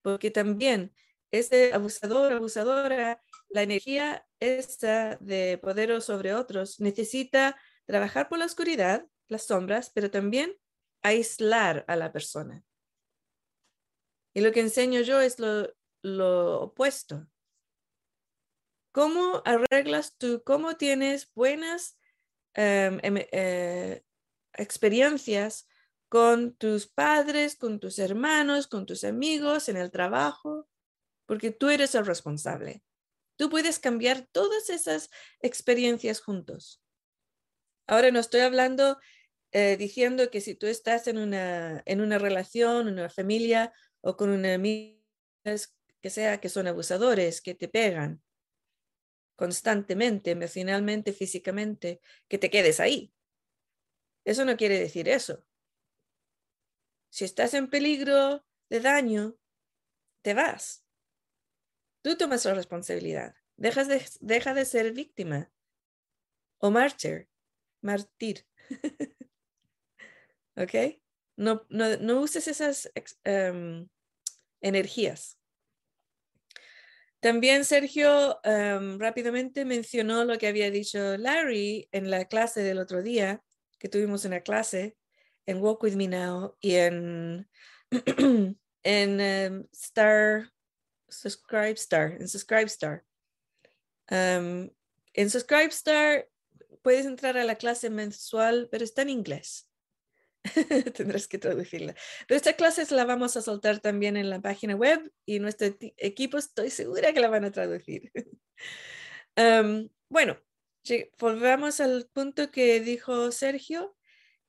Porque 0.00 0.30
también 0.30 0.94
ese 1.30 1.74
abusador, 1.74 2.32
abusadora, 2.32 3.22
la 3.50 3.62
energía 3.62 4.26
esta 4.40 5.16
de 5.16 5.58
poder 5.58 6.00
sobre 6.00 6.32
otros 6.32 6.80
necesita 6.80 7.60
trabajar 7.84 8.30
por 8.30 8.38
la 8.38 8.46
oscuridad, 8.46 9.06
las 9.28 9.42
sombras, 9.42 9.90
pero 9.90 10.10
también 10.10 10.56
aislar 11.02 11.84
a 11.88 11.96
la 11.96 12.10
persona. 12.10 12.64
Y 14.32 14.40
lo 14.40 14.50
que 14.50 14.60
enseño 14.60 15.02
yo 15.02 15.20
es 15.20 15.38
lo, 15.38 15.68
lo 16.00 16.62
opuesto. 16.62 17.26
¿Cómo 18.92 19.42
arreglas 19.44 20.16
tú, 20.16 20.42
cómo 20.42 20.78
tienes 20.78 21.30
buenas 21.34 21.98
em, 22.54 22.98
em, 23.02 23.26
eh, 23.30 24.02
experiencias 24.54 25.68
con 26.10 26.54
tus 26.56 26.88
padres, 26.88 27.56
con 27.56 27.78
tus 27.78 28.00
hermanos, 28.00 28.66
con 28.66 28.84
tus 28.84 29.04
amigos, 29.04 29.68
en 29.68 29.76
el 29.76 29.92
trabajo? 29.92 30.68
Porque 31.24 31.52
tú 31.52 31.68
eres 31.68 31.94
el 31.94 32.04
responsable. 32.04 32.82
Tú 33.36 33.48
puedes 33.48 33.78
cambiar 33.78 34.26
todas 34.32 34.68
esas 34.70 35.08
experiencias 35.40 36.20
juntos. 36.20 36.82
Ahora 37.86 38.10
no 38.10 38.18
estoy 38.18 38.40
hablando 38.40 38.98
eh, 39.52 39.76
diciendo 39.76 40.30
que 40.32 40.40
si 40.40 40.56
tú 40.56 40.66
estás 40.66 41.06
en 41.06 41.16
una, 41.16 41.82
en 41.86 42.00
una 42.00 42.18
relación, 42.18 42.88
en 42.88 42.94
una 42.94 43.08
familia 43.08 43.72
o 44.00 44.16
con 44.16 44.30
una 44.30 44.52
amiga 44.52 44.98
que 46.00 46.10
sea 46.10 46.40
que 46.40 46.48
son 46.48 46.66
abusadores, 46.66 47.40
que 47.40 47.54
te 47.54 47.68
pegan 47.68 48.20
constantemente, 49.36 50.32
emocionalmente, 50.32 51.12
físicamente, 51.12 52.00
que 52.26 52.38
te 52.38 52.50
quedes 52.50 52.80
ahí. 52.80 53.12
Eso 54.24 54.44
no 54.44 54.56
quiere 54.56 54.78
decir 54.78 55.08
eso. 55.08 55.44
Si 57.10 57.24
estás 57.24 57.54
en 57.54 57.68
peligro 57.68 58.44
de 58.68 58.80
daño, 58.80 59.36
te 60.22 60.34
vas. 60.34 60.84
Tú 62.02 62.16
tomas 62.16 62.44
la 62.44 62.54
responsabilidad. 62.54 63.34
Dejas 63.56 63.88
de, 63.88 64.02
deja 64.20 64.54
de 64.54 64.64
ser 64.64 64.92
víctima 64.92 65.52
o 66.58 66.70
mártir, 66.70 67.28
mártir. 67.82 68.46
¿Ok? 70.56 71.00
No, 71.36 71.66
no, 71.68 71.96
no 71.98 72.20
uses 72.20 72.46
esas 72.48 72.90
um, 73.26 73.88
energías. 74.60 75.38
También 77.20 77.64
Sergio 77.64 78.40
um, 78.44 78.98
rápidamente 78.98 79.64
mencionó 79.64 80.24
lo 80.24 80.38
que 80.38 80.46
había 80.46 80.70
dicho 80.70 81.18
Larry 81.18 81.88
en 81.92 82.10
la 82.10 82.26
clase 82.26 82.62
del 82.62 82.78
otro 82.78 83.02
día, 83.02 83.42
que 83.78 83.88
tuvimos 83.88 84.24
una 84.24 84.40
clase 84.40 84.96
en 85.50 85.60
Walk 85.60 85.82
With 85.82 85.96
Me 85.96 86.06
Now 86.06 86.56
y 86.60 86.76
en, 86.76 87.48
en 88.84 89.20
um, 89.52 89.66
Star, 89.72 90.50
Subscribe 91.08 91.72
Star, 91.72 92.12
en 92.20 92.28
Subscribe 92.28 92.66
Star. 92.66 93.04
Um, 94.10 94.70
en 95.12 95.30
Subscribe 95.30 95.70
Star 95.70 96.28
puedes 96.82 97.04
entrar 97.04 97.36
a 97.36 97.44
la 97.44 97.56
clase 97.56 97.90
mensual, 97.90 98.68
pero 98.70 98.84
está 98.84 99.02
en 99.02 99.10
inglés. 99.10 99.68
Tendrás 100.94 101.26
que 101.26 101.38
traducirla. 101.38 101.94
Pero 102.26 102.36
esta 102.36 102.54
clase 102.54 102.86
la 102.94 103.04
vamos 103.04 103.36
a 103.36 103.42
soltar 103.42 103.80
también 103.80 104.16
en 104.16 104.30
la 104.30 104.40
página 104.40 104.76
web 104.76 105.12
y 105.26 105.40
nuestro 105.40 105.76
equipo 105.96 106.38
estoy 106.38 106.70
segura 106.70 107.12
que 107.12 107.20
la 107.20 107.28
van 107.28 107.44
a 107.44 107.50
traducir. 107.50 108.10
Em, 109.36 109.88
bueno, 110.08 110.36
volvamos 111.18 111.80
al 111.80 112.10
punto 112.12 112.50
que 112.50 112.80
dijo 112.80 113.30
Sergio. 113.30 113.96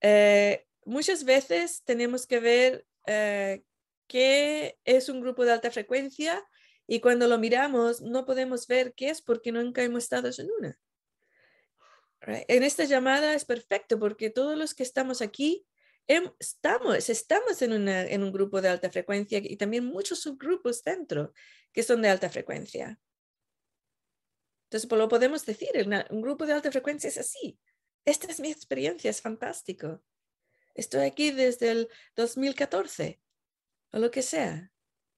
Eh, 0.02 0.66
muchas 0.86 1.24
veces 1.24 1.84
tenemos 1.84 2.28
que 2.28 2.40
ver 2.40 2.86
eh, 3.08 3.64
qué 4.08 4.80
es 4.86 5.10
un 5.10 5.22
grupo 5.22 5.46
de 5.46 5.52
alta 5.52 5.72
frecuencia 5.72 6.44
y 6.88 7.00
cuando 7.00 7.28
lo 7.28 7.38
miramos 7.38 8.02
no 8.02 8.26
podemos 8.26 8.68
ver 8.68 8.94
qué 8.94 9.10
es 9.10 9.22
porque 9.22 9.52
nunca 9.52 9.84
hemos 9.84 10.04
estado 10.04 10.30
en 10.38 10.50
una. 10.60 10.80
En 12.22 12.64
esta 12.64 12.84
llamada 12.84 13.34
es 13.34 13.46
perfecto 13.46 13.98
porque 13.98 14.30
todos 14.30 14.58
los 14.58 14.76
que 14.76 14.84
estamos 14.84 15.22
aquí 15.22 15.66
estamos, 16.08 17.10
estamos 17.10 17.62
en, 17.62 17.88
en 17.88 18.24
un 18.24 18.32
grupo 18.32 18.62
de 18.62 18.70
alta 18.70 18.92
frecuencia 18.92 19.40
y 19.42 19.58
también 19.58 19.86
muchos 19.86 20.20
subgrupos 20.20 20.84
dentro 20.84 21.34
que 21.72 21.84
son 21.84 22.02
de 22.02 22.10
alta 22.10 22.30
frecuencia. 22.30 23.00
Entonces, 24.66 24.88
pues 24.88 25.00
lo 25.00 25.10
podemos 25.10 25.46
decir, 25.46 25.70
un 26.10 26.22
grupo 26.22 26.46
de 26.46 26.54
alta 26.54 26.72
frecuencia 26.72 27.10
es 27.10 27.18
así. 27.18 27.60
Esta 28.06 28.28
es 28.32 28.40
mi 28.40 28.52
experiencia, 28.52 29.10
es 29.10 29.22
fantástico. 29.22 30.02
Estoy 30.74 31.02
aquí 31.02 31.32
desde 31.32 31.72
el 31.72 31.90
2014 32.16 33.22
o 33.92 34.00
lo 34.00 34.12
que 34.12 34.22
sea. 34.22 34.72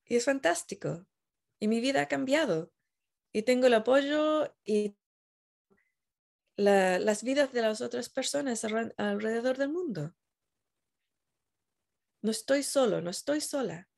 Y 0.06 0.16
es 0.16 0.26
fantástico. 0.26 1.06
Y 1.60 1.68
mi 1.68 1.80
vida 1.80 2.01
ha 2.01 2.08
cambiado. 2.08 2.72
Y 3.32 3.43
tengo 3.43 3.68
el 3.68 3.74
apoyo 3.74 4.56
y 4.64 4.95
las 6.56 7.24
vidas 7.24 7.51
de 7.51 7.62
las 7.62 7.82
otras 7.82 8.10
personas 8.10 8.64
alrededor 8.64 9.58
del 9.58 9.70
mundo. 9.70 10.16
No 12.22 12.32
estoy 12.32 12.64
solo, 12.64 13.01
no 13.01 13.10
estoy 13.10 13.41
sola. 13.41 13.89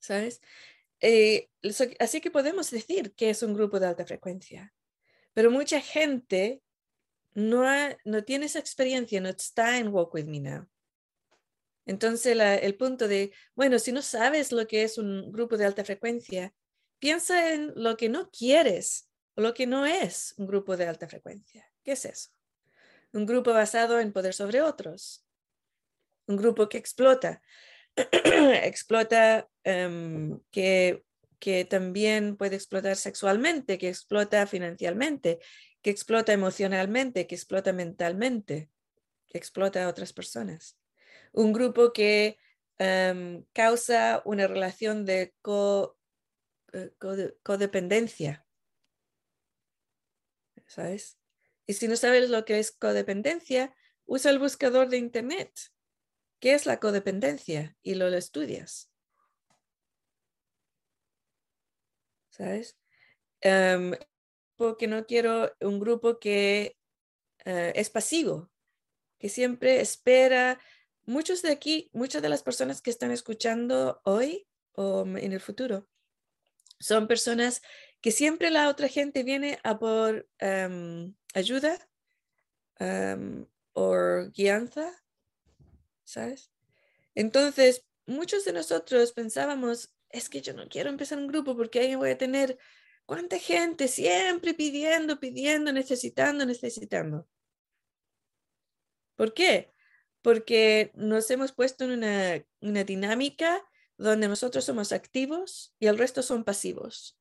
¿Sabes? 0.00 0.40
Eh, 1.00 1.50
así 1.98 2.20
que 2.20 2.30
podemos 2.30 2.70
decir 2.70 3.14
que 3.14 3.30
es 3.30 3.42
un 3.42 3.54
grupo 3.54 3.78
de 3.78 3.86
alta 3.86 4.06
frecuencia, 4.06 4.74
pero 5.34 5.50
mucha 5.50 5.80
gente 5.80 6.62
no, 7.34 7.64
no 8.04 8.24
tiene 8.24 8.46
esa 8.46 8.58
experiencia, 8.58 9.20
no 9.20 9.28
está 9.28 9.78
en 9.78 9.88
Walk 9.88 10.14
With 10.14 10.26
Me 10.26 10.40
Now. 10.40 10.68
Entonces, 11.86 12.38
el 12.38 12.76
punto 12.76 13.08
de, 13.08 13.32
bueno, 13.54 13.78
si 13.78 13.92
no 13.92 14.00
sabes 14.00 14.52
lo 14.52 14.66
que 14.66 14.84
es 14.84 14.96
un 14.96 15.30
grupo 15.30 15.56
de 15.56 15.66
alta 15.66 15.84
frecuencia, 15.84 16.54
piensa 16.98 17.52
en 17.52 17.72
lo 17.76 17.96
que 17.96 18.08
no 18.08 18.30
quieres 18.30 19.10
o 19.34 19.42
lo 19.42 19.52
que 19.52 19.66
no 19.66 19.84
es 19.84 20.34
un 20.38 20.46
grupo 20.46 20.76
de 20.76 20.86
alta 20.86 21.08
frecuencia. 21.08 21.70
¿Qué 21.82 21.92
es 21.92 22.04
eso? 22.06 22.30
Un 23.12 23.26
grupo 23.26 23.52
basado 23.52 24.00
en 24.00 24.12
poder 24.12 24.32
sobre 24.32 24.62
otros. 24.62 25.26
Un 26.26 26.36
grupo 26.36 26.68
que 26.68 26.78
explota. 26.78 27.42
explota 28.62 29.46
em, 29.62 30.40
que, 30.50 31.04
que 31.38 31.66
también 31.66 32.36
puede 32.36 32.56
explotar 32.56 32.96
sexualmente, 32.96 33.76
que 33.76 33.90
explota 33.90 34.46
financieramente, 34.46 35.40
que 35.84 35.90
explota 35.90 36.32
emocionalmente, 36.32 37.26
que 37.26 37.34
explota 37.34 37.74
mentalmente, 37.74 38.70
que 39.26 39.36
explota 39.36 39.84
a 39.84 39.88
otras 39.88 40.14
personas. 40.14 40.78
Un 41.32 41.52
grupo 41.52 41.92
que 41.92 42.38
em, 42.78 43.44
causa 43.52 44.22
una 44.24 44.46
relación 44.46 45.04
de 45.04 45.34
eh, 46.72 46.90
codependencia. 47.42 48.46
¿Sabes? 50.66 51.18
Y 51.66 51.74
si 51.74 51.86
no 51.86 51.96
sabes 51.96 52.30
lo 52.30 52.46
que 52.46 52.58
es 52.58 52.72
codependencia, 52.72 53.76
usa 54.06 54.30
el 54.30 54.38
buscador 54.38 54.88
de 54.88 54.96
Internet 54.96 55.52
¿Qué 56.40 56.54
es 56.54 56.64
la 56.64 56.80
codependencia? 56.80 57.76
Y 57.82 57.94
lo, 57.94 58.08
estudias. 58.08 58.90
¿Sabes? 62.30 62.78
Um, 63.44 63.92
porque 64.56 64.86
no 64.86 65.06
quiero 65.06 65.52
un 65.60 65.78
grupo 65.80 66.18
que 66.18 66.76
eh, 67.44 67.72
es 67.74 67.90
pasivo, 67.90 68.50
que 69.18 69.28
siempre 69.28 69.80
espera. 69.80 70.60
Muchos 71.06 71.42
de 71.42 71.50
aquí, 71.50 71.90
muchas 71.92 72.22
de 72.22 72.28
las 72.28 72.42
personas 72.42 72.80
que 72.80 72.90
están 72.90 73.10
escuchando 73.10 74.00
hoy 74.04 74.46
o 74.72 75.02
en 75.02 75.32
el 75.32 75.40
futuro, 75.40 75.88
son 76.80 77.06
personas 77.06 77.62
que 78.00 78.10
siempre 78.10 78.50
la 78.50 78.68
otra 78.68 78.88
gente 78.88 79.22
viene 79.22 79.58
a 79.62 79.78
por 79.78 80.28
em, 80.38 81.14
ayuda 81.34 81.78
em, 82.78 83.46
o 83.72 83.94
guianza 84.32 85.04
¿sabes? 86.04 86.50
Entonces, 87.14 87.84
muchos 88.06 88.44
de 88.44 88.52
nosotros 88.52 89.12
pensábamos, 89.12 89.92
es 90.10 90.28
que 90.28 90.40
yo 90.42 90.52
no 90.54 90.68
quiero 90.68 90.90
empezar 90.90 91.18
un 91.18 91.26
grupo 91.26 91.56
porque 91.56 91.80
ahí 91.80 91.94
voy 91.94 92.10
a 92.10 92.18
tener 92.18 92.58
cuánta 93.06 93.38
gente 93.38 93.88
siempre 93.88 94.54
pidiendo, 94.54 95.20
pidiendo, 95.20 95.72
necesitando, 95.72 96.46
necesitando. 96.46 97.28
¿Por 99.16 99.34
qué? 99.34 99.72
Porque 100.22 100.90
nos 100.94 101.30
hemos 101.30 101.52
puesto 101.52 101.84
en 101.84 101.92
una, 101.92 102.84
dinámica 102.84 103.62
donde 103.96 104.28
nosotros 104.28 104.64
somos 104.64 104.92
activos 104.92 105.74
y 105.78 105.86
el 105.86 105.98
resto 105.98 106.22
son 106.22 106.44
pasivos. 106.44 107.18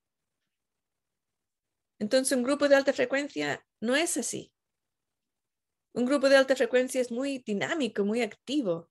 Entonces, 2.00 2.36
un 2.36 2.44
grupo 2.44 2.68
de 2.68 2.76
alta 2.76 2.94
frecuencia 2.94 3.66
no 3.80 3.96
es 3.96 4.18
así. 4.18 4.52
Un 5.94 6.06
grupo 6.06 6.28
de 6.28 6.38
alta 6.38 6.56
frecuencia 6.56 7.00
es 7.00 7.12
muy 7.12 7.40
dinámico, 7.40 8.04
muy 8.04 8.22
activo. 8.22 8.90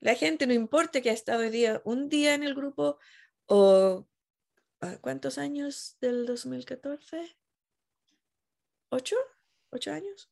La 0.00 0.14
gente 0.14 0.46
no 0.46 0.52
importa 0.52 1.00
que 1.00 1.08
ha 1.08 1.14
estado 1.14 1.44
un 1.84 2.08
día 2.10 2.34
en 2.34 2.42
el 2.42 2.54
grupo 2.54 2.98
o 3.46 4.06
¿cuántos 5.00 5.38
años 5.38 5.96
del 6.00 6.26
2014? 6.26 7.36
¿Ocho? 8.90 9.16
¿Ocho 9.70 9.92
años? 9.92 10.30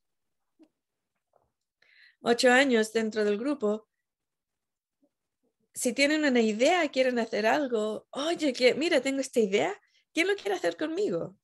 Ocho 2.22 2.50
años 2.50 2.92
dentro 2.92 3.24
del 3.24 3.38
grupo. 3.38 3.88
Si 5.74 5.92
tienen 5.92 6.24
una 6.24 6.40
idea, 6.40 6.88
quieren 6.88 7.18
hacer 7.18 7.46
algo, 7.46 8.06
oye, 8.10 8.54
mira, 8.76 9.00
tengo 9.00 9.20
esta 9.20 9.40
idea, 9.40 9.74
¿quién 10.12 10.28
lo 10.28 10.36
quiere 10.36 10.54
hacer 10.54 10.76
conmigo? 10.76 11.36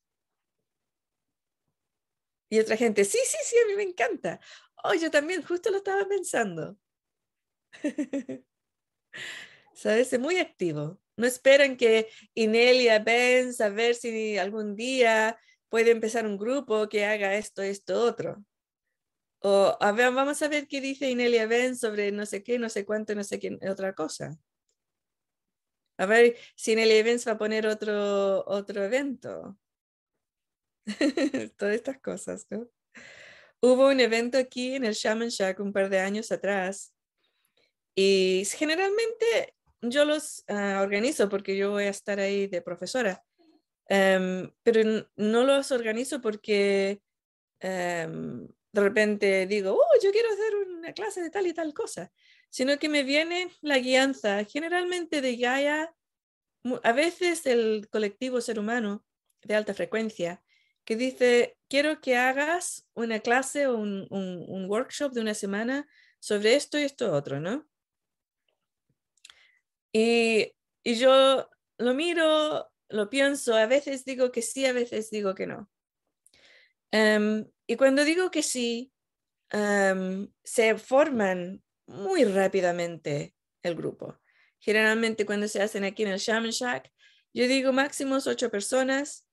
Y 2.49 2.59
otra 2.59 2.77
gente, 2.77 3.05
sí, 3.05 3.19
sí, 3.25 3.39
sí, 3.45 3.57
a 3.63 3.67
mí 3.69 3.75
me 3.77 3.83
encanta. 3.85 4.41
Oh, 4.85 4.95
yo 4.95 5.11
también, 5.11 5.43
justo 5.43 5.71
lo 5.71 5.79
estaba 5.79 6.07
pensando. 6.09 6.77
¿Sabes? 9.75 10.13
Es 10.13 10.21
muy 10.21 10.39
activo. 10.39 11.01
No 11.21 11.27
esperan 11.27 11.77
que 11.77 12.09
Inelia 12.35 12.99
Benz 12.99 13.61
a 13.61 13.69
ver 13.69 13.95
si 13.95 14.39
algún 14.39 14.75
día 14.75 15.39
puede 15.69 15.91
empezar 15.91 16.27
un 16.27 16.39
grupo 16.39 16.89
que 16.89 17.05
haga 17.05 17.35
esto, 17.37 17.63
esto, 17.63 18.03
otro. 18.03 18.43
O 19.41 19.77
a 19.79 19.93
ver, 19.93 20.13
vamos 20.13 20.41
a 20.41 20.49
ver 20.49 20.67
qué 20.67 20.81
dice 20.81 21.11
Inelia 21.11 21.47
Benz 21.47 21.81
sobre 21.81 22.11
no 22.11 22.25
sé 22.25 22.43
qué, 22.43 22.59
no 22.59 22.71
sé 22.71 22.87
cuánto, 22.87 23.15
no 23.15 23.23
sé 23.23 23.39
qué, 23.39 23.59
otra 23.71 23.95
cosa. 23.95 24.39
A 25.99 26.07
ver 26.07 26.37
si 26.57 26.73
Inelia 26.73 27.03
Benz 27.03 27.27
va 27.29 27.33
a 27.33 27.39
poner 27.39 27.67
otro, 27.67 28.43
otro 28.47 28.83
evento. 28.83 29.59
Todas 31.59 31.75
estas 31.75 32.01
cosas, 32.01 32.47
¿no? 32.49 32.67
Hubo 33.61 33.89
un 33.89 34.01
evento 34.01 34.39
aquí 34.39 34.75
en 34.75 34.87
el 34.87 34.95
Shaman 34.95 35.29
Shack 35.29 35.61
un 35.61 35.75
par 35.75 35.91
de 35.91 36.01
años 36.01 36.33
atrás 36.33 36.95
y 37.95 38.43
generalmente 38.57 39.55
yo 39.83 40.05
los 40.05 40.45
ah, 40.49 40.81
organizo 40.83 41.29
porque 41.29 41.57
yo 41.57 41.71
voy 41.71 41.85
a 41.85 41.91
estar 41.91 42.21
ahí 42.21 42.47
de 42.47 42.63
profesora, 42.63 43.23
em, 43.89 44.51
pero 44.63 45.07
no 45.17 45.45
los 45.45 45.71
organizo 45.73 46.21
porque 46.21 47.01
em, 47.61 48.47
de 48.73 48.81
repente 48.81 49.47
digo, 49.47 49.73
oh, 49.75 50.03
yo 50.03 50.13
quiero 50.13 50.29
hacer 50.31 50.55
una 50.79 50.93
clase 50.93 51.23
de 51.23 51.31
tal 51.31 51.47
y 51.47 51.55
tal 51.55 51.75
cosa, 51.75 52.13
sino 52.51 52.79
que 52.79 52.89
me 52.89 53.03
viene 53.05 53.51
la 53.61 53.79
guianza, 53.79 54.45
generalmente 54.45 55.21
de 55.21 55.37
Gaia, 55.37 55.95
a 56.83 56.93
veces 56.93 57.47
el 57.47 57.89
colectivo 57.91 58.41
ser 58.41 58.59
humano 58.59 59.05
de 59.43 59.55
alta 59.55 59.75
frecuencia, 59.75 60.43
que 60.85 60.97
dice, 60.97 61.57
quiero 61.69 62.01
que 62.01 62.17
hagas 62.17 62.89
una 62.95 63.21
clase 63.21 63.67
o 63.67 63.77
un, 63.77 64.67
workshop 64.69 65.13
de 65.13 65.21
una 65.21 65.35
semana 65.35 65.89
sobre 66.19 66.55
esto 66.55 66.79
y 66.79 66.83
esto 66.83 67.13
otro, 67.13 67.41
¿no? 67.41 67.70
Y, 69.93 70.53
yo 70.85 71.49
lo 71.79 71.95
miro, 71.95 72.71
lo 72.89 73.11
pienso, 73.11 73.55
a 73.55 73.67
veces 73.67 74.05
digo 74.05 74.33
que 74.33 74.43
sí, 74.43 74.67
a 74.67 74.73
veces 74.73 75.11
digo 75.11 75.35
que 75.35 75.47
no. 75.47 75.71
Em, 76.91 77.47
y 77.67 77.77
cuando 77.77 78.05
digo 78.05 78.31
que 78.31 78.43
sí, 78.43 78.93
em, 79.51 80.29
se 80.43 80.77
forman 80.79 81.63
muy 81.87 82.25
rápidamente 82.25 83.35
el 83.63 83.75
grupo. 83.75 84.19
Generalmente 84.59 85.27
cuando 85.27 85.49
se 85.49 85.63
hacen 85.63 85.85
aquí 85.85 86.03
en 86.03 86.11
el 86.11 86.19
Shaman 86.19 86.51
Shack, 86.51 86.91
yo 87.33 87.47
digo 87.47 87.73
máximo 87.73 88.19
ocho 88.25 88.51
personas 88.51 89.27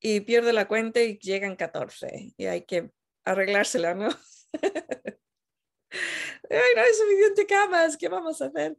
y 0.00 0.20
pierdo 0.20 0.52
la 0.52 0.68
cuenta 0.68 1.00
y 1.02 1.18
llegan 1.18 1.56
14 1.56 2.32
y 2.36 2.46
hay 2.46 2.62
que 2.64 2.90
arreglársela, 3.24 3.94
¿no? 3.94 4.08
Ay, 6.50 6.74
no 6.76 6.82
hay 6.82 6.92
suficiente 6.94 7.46
camas, 7.46 7.96
¿qué 7.96 8.08
vamos 8.08 8.40
a 8.42 8.46
hacer? 8.46 8.76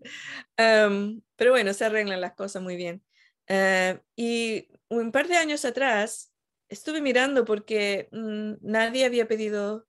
pero 1.36 1.52
bueno, 1.52 1.74
se 1.74 1.86
arreglan 1.86 2.22
las 2.22 2.34
cosas 2.36 2.62
muy 2.62 2.76
bien. 2.76 3.04
Eh, 3.48 4.00
y 4.16 4.68
un 4.90 5.12
par 5.12 5.28
de 5.28 5.38
años 5.38 5.66
atrás 5.66 6.32
estuve 6.70 7.02
mirando 7.02 7.44
porque 7.46 8.08
mm, 8.12 8.54
nadie 8.62 9.06
había 9.06 9.28
pedido 9.28 9.88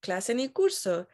clase 0.00 0.34
ni 0.34 0.48
curso 0.48 1.08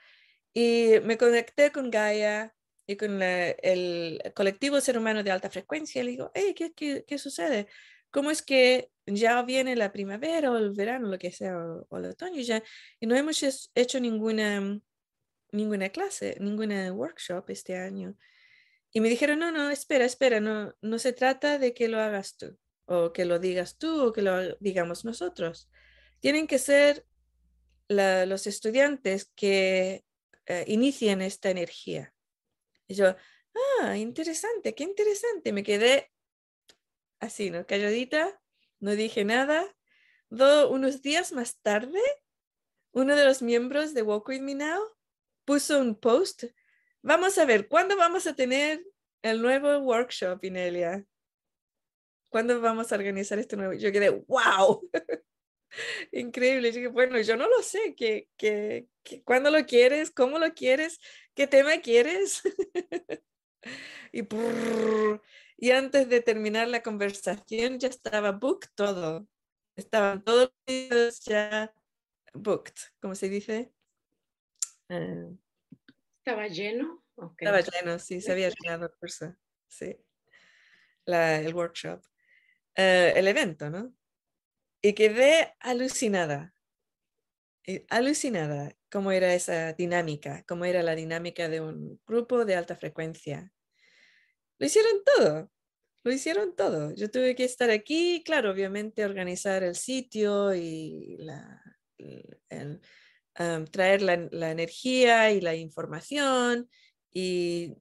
y 0.53 1.01
me 1.03 1.18
conecté 1.18 1.72
con 1.72 1.91
Gaia 1.91 2.55
y 2.87 2.97
con 2.97 3.20
el 3.22 4.20
colectivo 4.35 4.80
ser 4.80 4.99
humano 4.99 5.22
de 5.22 5.30
alta 5.30 5.51
frecuencia 5.51 6.03
y 6.03 6.05
le 6.05 6.11
digo, 6.12 6.30
hey, 6.35 6.55
¿qué, 6.55 6.72
qué, 6.72 7.05
qué 7.07 7.18
sucede? 7.18 7.66
¿Cómo 8.11 8.30
es 8.30 8.43
que 8.43 8.91
ya 9.07 9.43
viene 9.43 9.76
la 9.76 9.93
primavera 9.93 10.51
o 10.51 10.57
el 10.57 10.70
verano, 10.72 11.09
lo 11.09 11.18
que 11.18 11.32
sea, 11.32 11.57
o, 11.59 11.99
el 11.99 12.07
otoño 12.07 12.41
ya, 12.43 12.62
y 13.01 13.07
no 13.07 13.16
hemos 13.16 13.43
hecho 13.74 14.01
ninguna, 14.01 14.78
ninguna 15.55 15.88
clase, 15.90 16.36
ninguna 16.40 16.92
workshop 16.92 17.48
este 17.48 17.76
año? 17.76 18.16
Y 18.92 19.00
me 19.00 19.09
dijeron, 19.09 19.38
no, 19.38 19.50
no, 19.50 19.70
espera, 19.70 20.05
espera, 20.05 20.40
no, 20.40 20.74
no 20.80 20.98
se 20.98 21.12
trata 21.12 21.59
de 21.59 21.74
que 21.74 21.88
lo 21.88 22.00
hagas 22.00 22.36
tú, 22.36 22.57
o 22.86 23.12
que 23.12 23.24
lo 23.24 23.38
digas 23.38 23.76
tú, 23.76 24.09
o 24.09 24.12
que 24.12 24.22
lo 24.22 24.57
digamos 24.61 25.05
nosotros. 25.05 25.68
Tienen 26.20 26.46
que 26.46 26.59
ser 26.59 27.05
los 27.88 28.46
estudiantes 28.46 29.30
que 29.34 30.05
eh, 30.46 30.64
inicien 30.68 31.22
esta 31.22 31.50
energía. 31.50 32.14
Y 32.86 32.94
yo, 32.94 33.16
ah, 33.80 33.96
interesante, 33.96 34.74
qué 34.74 34.84
interesante. 34.84 35.52
Me 35.52 35.62
quedé 35.62 36.11
así, 37.18 37.50
¿no? 37.50 37.66
Calladita, 37.66 38.40
no 38.80 38.92
dije 38.92 39.24
nada. 39.24 39.74
Do, 40.30 40.70
unos 40.70 41.02
días 41.02 41.32
más 41.32 41.59
tarde, 41.61 42.00
uno 42.92 43.16
de 43.16 43.24
los 43.24 43.42
miembros 43.42 43.92
de 43.92 44.02
Walk 44.02 44.28
With 44.28 44.40
Me 44.40 44.55
Now 44.55 44.80
puso 45.45 45.78
un 45.80 45.95
post. 45.99 46.45
Vamos 47.03 47.38
a 47.38 47.45
ver, 47.45 47.68
¿cuándo 47.68 47.97
vamos 47.97 48.26
a 48.26 48.34
tener 48.34 48.84
el 49.22 49.42
nuevo 49.42 49.78
workshop, 49.78 50.45
Inelia? 50.45 51.05
¿Cuándo 52.28 52.61
vamos 52.61 52.90
a 52.90 52.97
organizar 52.97 53.38
este 53.38 53.57
nuevo? 53.57 53.74
Yo 53.74 53.92
quedé, 53.92 54.11
wow, 54.11 54.90
increíble. 56.12 56.88
Bueno, 56.88 57.20
yo 57.20 57.36
no 57.36 57.49
lo 57.49 57.62
sé, 57.62 57.95
¿qué, 57.97 58.28
qué, 58.36 58.88
cuándo 59.24 59.51
lo 59.51 59.64
quieres? 59.66 60.11
¿Cómo 60.11 60.38
lo 60.38 60.53
quieres? 60.55 60.99
¿Qué 61.34 61.47
tema 61.47 61.80
quieres? 61.80 62.42
y 64.12 64.22
y 65.57 65.70
antes 65.70 66.09
de 66.09 66.20
terminar 66.20 66.68
la 66.68 66.82
conversación 66.82 67.78
ya 67.78 67.88
estaba 67.88 68.32
booked 68.32 68.70
todo. 68.74 69.26
Estaban 69.76 70.22
todos 70.22 70.53
ya 71.24 71.72
booked, 72.32 72.74
¿cómo 73.01 73.14
se 73.14 73.28
dice? 73.28 73.72
Eh, 74.89 75.37
¿Estaba 76.18 76.49
lleno? 76.49 77.05
Estaba 77.39 77.61
lleno, 77.61 77.99
sí, 77.99 78.20
se 78.20 78.32
había 78.32 78.51
llenado 78.51 78.87
el 78.87 78.93
curso, 78.93 79.35
sí. 79.68 79.97
La, 81.05 81.41
el 81.41 81.55
workshop. 81.55 82.03
Eh, 82.76 83.12
el 83.16 83.28
evento, 83.28 83.70
¿no? 83.70 83.95
Y 84.82 84.93
quedé 84.95 85.55
alucinada, 85.61 86.55
alucinada 87.89 88.76
cómo 88.91 89.12
era 89.12 89.32
esa 89.35 89.72
dinámica, 89.72 90.45
cómo 90.47 90.64
era 90.64 90.82
la 90.82 90.95
dinámica 90.95 91.49
de 91.49 91.61
un 91.61 92.01
grupo 92.07 92.45
de 92.45 92.57
alta 92.57 92.76
frecuencia 92.76 93.55
lo 94.59 94.66
hicieron 94.66 95.03
todo, 95.05 95.51
lo 96.05 96.12
hicieron 96.12 96.57
todo. 96.57 96.95
Yo 96.95 97.11
tuve 97.11 97.35
que 97.35 97.45
estar 97.45 97.70
aquí, 97.70 98.22
claro, 98.24 98.51
obviamente 98.51 99.05
organizar 99.05 99.62
el 99.62 99.74
sitio 99.74 100.55
y 100.55 101.18
traer 103.70 104.03
la, 104.03 104.51
energía 104.51 105.32
y 105.32 105.41
la 105.41 105.55
información 105.55 106.68
y 107.11 107.74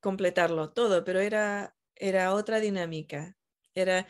completarlo 0.00 0.72
todo, 0.72 1.04
pero 1.04 1.20
era, 1.20 1.76
era 1.96 2.34
otra 2.34 2.60
dinámica, 2.60 3.36
era 3.74 4.06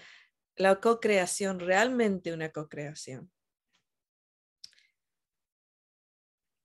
la 0.57 0.81
co-creación, 0.81 1.59
realmente 1.59 2.33
una 2.33 2.51
co-creación. 2.51 3.31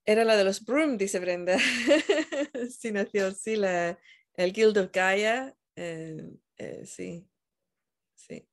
Era 0.08 0.24
la 0.24 0.36
de 0.36 0.44
los 0.44 0.64
Broom, 0.64 0.98
dice 0.98 1.20
Brenda. 1.20 1.58
sí, 2.70 2.92
nació, 2.92 3.32
sí, 3.32 3.56
la, 3.56 3.98
el 4.36 4.54
Guild 4.54 4.78
of 4.78 4.92
Gaia, 4.92 5.56
eh, 5.76 6.30
eh, 6.58 6.86
sí, 6.86 7.28
sí. 8.14 8.48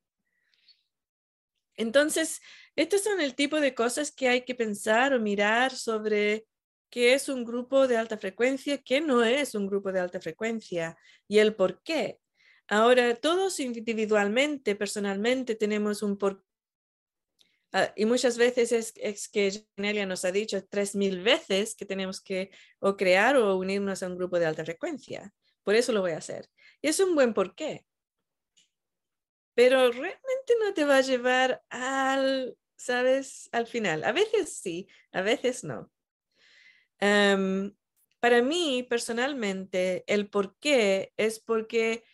Entonces, 1.77 2.41
estos 2.77 3.03
son 3.03 3.21
el 3.21 3.35
tipo 3.35 3.61
de 3.61 3.75
cosas 3.75 4.13
que 4.13 4.29
hay 4.29 4.43
que 4.43 4.55
pensar 4.55 5.13
o 5.13 5.21
mirar 5.21 5.73
sobre 5.75 6.47
qué 6.91 7.15
es 7.15 7.29
un 7.29 7.45
grupo 7.45 7.89
de 7.89 7.97
alta 7.97 8.19
frecuencia, 8.19 8.79
qué 8.79 9.01
no 9.01 9.25
es 9.25 9.55
un 9.55 9.67
grupo 9.67 9.93
de 9.93 10.01
alta 10.01 10.21
frecuencia 10.21 10.97
y 11.27 11.39
el 11.39 11.55
por 11.55 11.83
qué. 11.83 12.19
Ahora, 12.69 13.15
todos 13.17 13.61
individualmente, 13.61 14.77
personalmente, 14.77 15.55
tenemos 15.55 16.03
un 16.03 16.17
por 16.17 16.45
ah, 17.73 17.93
y 17.97 18.05
muchas 18.05 18.39
veces 18.39 18.73
es, 18.73 18.93
es 18.97 19.29
que 19.29 19.67
Janelia 19.77 20.07
nos 20.07 20.25
ha 20.25 20.33
dicho 20.33 20.65
tres 20.67 20.95
mil 20.95 21.23
veces 21.23 21.75
que 21.75 21.87
tenemos 21.87 22.21
que 22.21 22.51
o 22.79 22.97
crear 22.97 23.37
o 23.37 23.57
unirnos 23.57 24.03
a 24.03 24.07
un 24.09 24.17
grupo 24.17 24.39
de 24.39 24.47
alta 24.47 24.65
frecuencia. 24.65 25.33
Por 25.63 25.75
eso 25.75 25.93
lo 25.93 26.01
voy 26.01 26.13
a 26.13 26.19
hacer. 26.19 26.49
Y 26.81 26.89
es 26.89 27.01
un 27.01 27.15
buen 27.15 27.35
porqué. 27.35 27.87
Pero 29.55 29.91
realmente 29.91 30.55
no 30.61 30.73
te 30.75 30.85
va 30.85 30.99
a 30.99 31.03
llevar 31.03 31.63
al, 31.69 32.57
¿sabes? 32.83 33.49
Al 33.53 33.67
final. 33.67 34.05
A 34.05 34.13
veces 34.13 34.57
sí, 34.57 34.89
a 35.13 35.23
veces 35.23 35.65
no. 35.65 35.91
Em, 36.99 37.75
para 38.21 38.43
mí, 38.43 38.87
personalmente, 38.89 40.05
el 40.07 40.29
porqué 40.29 41.13
es 41.17 41.41
porque 41.41 42.05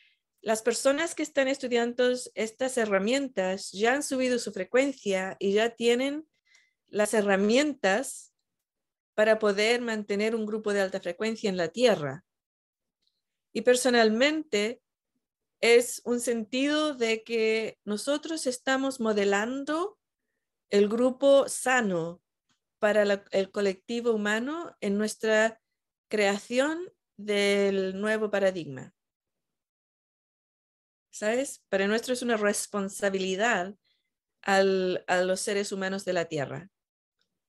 las 0.41 0.63
personas 0.63 1.15
que 1.15 1.23
están 1.23 1.49
estudiando 1.49 2.11
estas 2.35 2.79
herramientas 2.79 3.73
ya 3.73 3.95
han 3.95 4.03
subido 4.03 4.39
su 4.39 4.53
frecuencia 4.53 5.37
y 5.39 5.53
ya 5.53 5.71
tienen 5.71 6.29
las 6.87 7.13
herramientas 7.13 8.33
para 9.15 9.39
poder 9.39 9.81
mantener 9.81 10.35
un 10.35 10.47
grupo 10.47 10.73
de 10.73 10.81
alta 10.81 11.01
frecuencia 11.01 11.51
en 11.51 11.57
la 11.57 11.69
Tierra. 11.69 12.25
Y 13.53 13.63
personalmente 13.63 14.81
es 15.61 16.01
un 16.05 16.21
sentido 16.21 16.95
de 16.95 17.25
que 17.25 17.79
nosotros 17.85 18.47
estamos 18.47 19.01
modelando 19.01 19.98
el 20.71 20.89
grupo 20.89 21.49
sano 21.49 22.23
para 22.79 23.03
el 23.03 23.51
colectivo 23.51 24.13
humano 24.13 24.77
en 24.81 24.99
nuestra 24.99 25.61
creación 26.09 26.93
del 27.17 28.01
nuevo 28.01 28.31
paradigma. 28.31 28.95
¿Sabes? 31.11 31.65
Para 31.69 31.89
nuestro 31.89 32.15
es 32.15 32.23
una 32.23 32.37
responsabilidad 32.37 33.75
a 34.43 34.63
los 34.63 35.41
seres 35.41 35.73
humanos 35.73 36.05
de 36.05 36.13
la 36.13 36.27
Tierra 36.27 36.71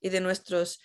y 0.02 0.10
de 0.10 0.22
nuestros 0.22 0.82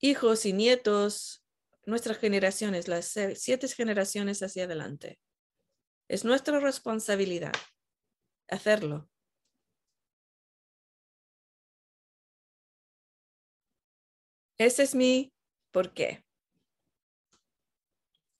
hijos 0.00 0.44
y 0.44 0.52
nietos 0.52 1.44
nuestras 1.86 2.18
generaciones, 2.18 2.88
las 2.88 3.14
siete 3.34 3.68
generaciones 3.68 4.42
hacia 4.42 4.64
adelante. 4.64 5.20
Es 6.08 6.24
nuestra 6.24 6.58
responsabilidad 6.60 7.52
hacerlo. 8.48 9.08
Ese 14.58 14.82
es 14.84 14.94
mi 14.94 15.32
por 15.72 15.92
qué. 15.92 16.24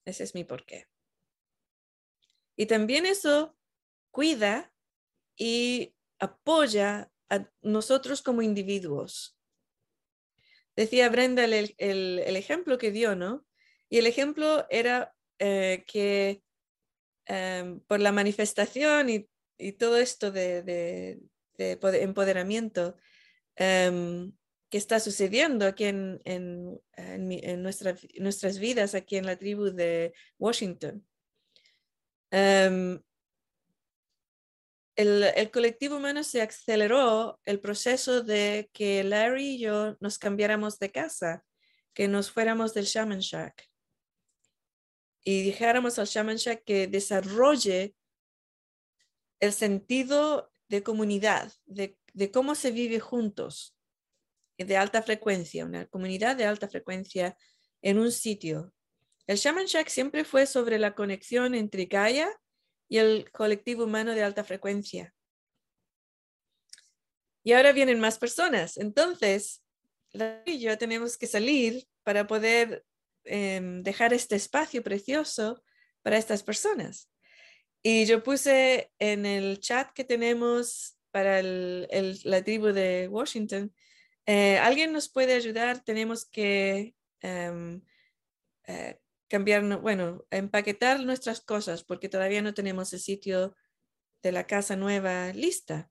Ese 0.04 0.24
es 0.24 0.34
mi 0.34 0.44
por 0.44 0.64
qué. 0.64 0.86
Y 2.56 2.66
también 2.66 3.06
eso 3.06 3.56
cuida 4.10 4.72
y 5.36 5.94
apoya 6.18 7.10
a 7.28 7.50
nosotros 7.62 8.22
como 8.22 8.42
individuos. 8.42 9.36
Decía 10.76 11.08
Brenda 11.08 11.44
el, 11.44 11.74
ejemplo 12.36 12.78
que 12.78 12.90
dio, 12.90 13.16
¿no? 13.16 13.44
Y 13.88 13.98
el 13.98 14.06
ejemplo 14.06 14.66
era 14.70 15.14
eh, 15.38 15.84
que 15.86 16.42
em, 17.26 17.80
por 17.80 18.00
la 18.00 18.12
manifestación 18.12 19.08
y, 19.10 19.28
todo 19.78 19.98
esto 19.98 20.30
de, 20.30 21.20
empoderamiento 21.56 22.96
em, 23.56 24.32
que 24.74 24.78
está 24.78 24.98
sucediendo 24.98 25.66
aquí 25.66 25.84
en, 25.84 26.20
nuestras 28.18 28.58
vidas, 28.58 28.96
aquí 28.96 29.14
en 29.14 29.24
la 29.24 29.36
tribu 29.36 29.66
de 29.66 30.12
Washington. 30.36 31.06
Em, 32.32 33.00
el, 34.96 35.50
colectivo 35.52 35.98
humano 35.98 36.24
se 36.24 36.42
aceleró 36.42 37.38
el 37.44 37.60
proceso 37.60 38.24
de 38.24 38.68
que 38.72 39.04
Larry 39.04 39.50
y 39.50 39.58
yo 39.60 39.96
nos 40.00 40.18
cambiáramos 40.18 40.80
de 40.80 40.90
casa, 40.90 41.44
que 41.92 42.08
nos 42.08 42.32
fuéramos 42.32 42.74
del 42.74 42.86
Shaman 42.86 43.20
Shack 43.20 43.70
y 45.22 45.44
dijéramos 45.44 46.00
al 46.00 46.08
Shaman 46.08 46.38
Shack 46.38 46.64
que 46.64 46.88
desarrolle 46.88 47.94
el 49.38 49.52
sentido 49.52 50.50
de 50.66 50.82
comunidad, 50.82 51.52
de, 51.64 51.96
de 52.12 52.32
cómo 52.32 52.56
se 52.56 52.72
vive 52.72 52.98
juntos, 52.98 53.74
de 54.58 54.76
alta 54.76 55.02
frecuencia, 55.02 55.64
una 55.64 55.86
comunidad 55.86 56.36
de 56.36 56.44
alta 56.44 56.68
frecuencia 56.68 57.36
en 57.82 57.98
un 57.98 58.12
sitio. 58.12 58.72
El 59.26 59.36
Shaman 59.36 59.66
Shack 59.66 59.88
siempre 59.88 60.24
fue 60.24 60.46
sobre 60.46 60.78
la 60.78 60.94
conexión 60.94 61.54
entre 61.54 61.86
Gaia 61.86 62.28
y 62.88 62.98
el 62.98 63.30
colectivo 63.32 63.84
humano 63.84 64.12
de 64.12 64.22
alta 64.22 64.44
frecuencia. 64.44 65.14
Y 67.42 67.52
ahora 67.52 67.72
vienen 67.72 68.00
más 68.00 68.18
personas. 68.18 68.76
Entonces, 68.76 69.62
y 70.46 70.60
yo 70.60 70.78
tenemos 70.78 71.18
que 71.18 71.26
salir 71.26 71.86
para 72.02 72.26
poder 72.26 72.84
em, 73.24 73.82
dejar 73.82 74.12
este 74.12 74.36
espacio 74.36 74.82
precioso 74.82 75.62
para 76.02 76.18
estas 76.18 76.42
personas. 76.42 77.10
Y 77.82 78.06
yo 78.06 78.22
puse 78.22 78.92
en 78.98 79.26
el 79.26 79.60
chat 79.60 79.92
que 79.92 80.04
tenemos 80.04 80.96
para 81.10 81.42
la 81.42 82.42
tribu 82.42 82.68
de 82.68 83.08
Washington, 83.08 83.74
eh, 84.26 84.58
¿alguien 84.58 84.92
nos 84.92 85.08
puede 85.08 85.34
ayudar? 85.34 85.82
Tenemos 85.84 86.24
que 86.24 86.94
em, 87.20 87.82
eh, 88.66 88.98
cambiar, 89.28 89.80
bueno, 89.80 90.26
empaquetar 90.30 91.00
nuestras 91.00 91.40
cosas 91.40 91.84
porque 91.84 92.08
todavía 92.08 92.42
no 92.42 92.54
tenemos 92.54 92.92
el 92.92 93.00
sitio 93.00 93.54
de 94.22 94.32
la 94.32 94.46
casa 94.46 94.76
nueva 94.76 95.32
lista. 95.32 95.90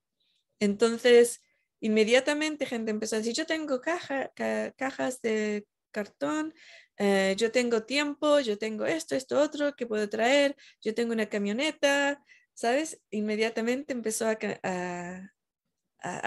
Entonces, 0.60 1.42
inmediatamente 1.80 2.66
gente 2.66 2.92
empezó 2.92 3.16
a 3.16 3.20
decir, 3.20 3.34
yo 3.34 3.46
tengo 3.46 3.82
cajas 3.82 5.22
de 5.22 5.68
cartón, 5.92 6.54
eh, 6.98 7.36
yo 7.38 7.52
tengo 7.52 7.84
tiempo, 7.84 8.40
yo 8.40 8.58
tengo 8.58 8.86
esto, 8.86 9.16
esto, 9.16 9.40
otro 9.40 9.76
que 9.76 9.88
puedo 9.88 10.10
traer, 10.10 10.56
yo 10.82 10.94
tengo 10.94 11.14
una 11.14 11.28
camioneta, 11.28 12.24
¿sabes? 12.54 13.02
Inmediatamente 13.10 13.94
empezó 13.94 14.28
a, 14.28 14.36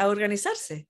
organizarse. 0.06 0.88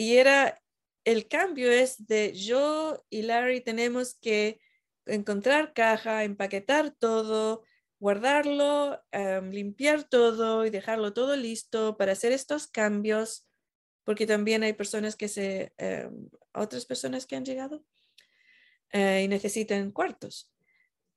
Y 0.00 0.16
era, 0.16 0.62
el 1.04 1.26
cambio 1.26 1.72
es 1.72 2.06
de 2.06 2.32
yo 2.32 3.04
y 3.10 3.22
Larry 3.22 3.60
tenemos 3.60 4.14
que 4.14 4.60
encontrar 5.06 5.74
caja, 5.74 6.22
empaquetar 6.22 6.92
todo, 6.92 7.64
guardarlo, 7.98 9.02
em, 9.10 9.50
limpiar 9.50 10.04
todo 10.04 10.64
y 10.64 10.70
dejarlo 10.70 11.12
todo 11.12 11.34
listo 11.34 11.96
para 11.96 12.12
hacer 12.12 12.30
estos 12.30 12.68
cambios, 12.68 13.48
porque 14.04 14.24
también 14.24 14.62
hay 14.62 14.72
personas 14.72 15.16
que 15.16 15.26
se, 15.26 15.72
em, 15.78 16.28
otras 16.54 16.86
personas 16.86 17.26
que 17.26 17.34
han 17.34 17.44
llegado 17.44 17.84
eh, 18.92 19.22
y 19.24 19.28
necesitan 19.28 19.90
cuartos 19.90 20.52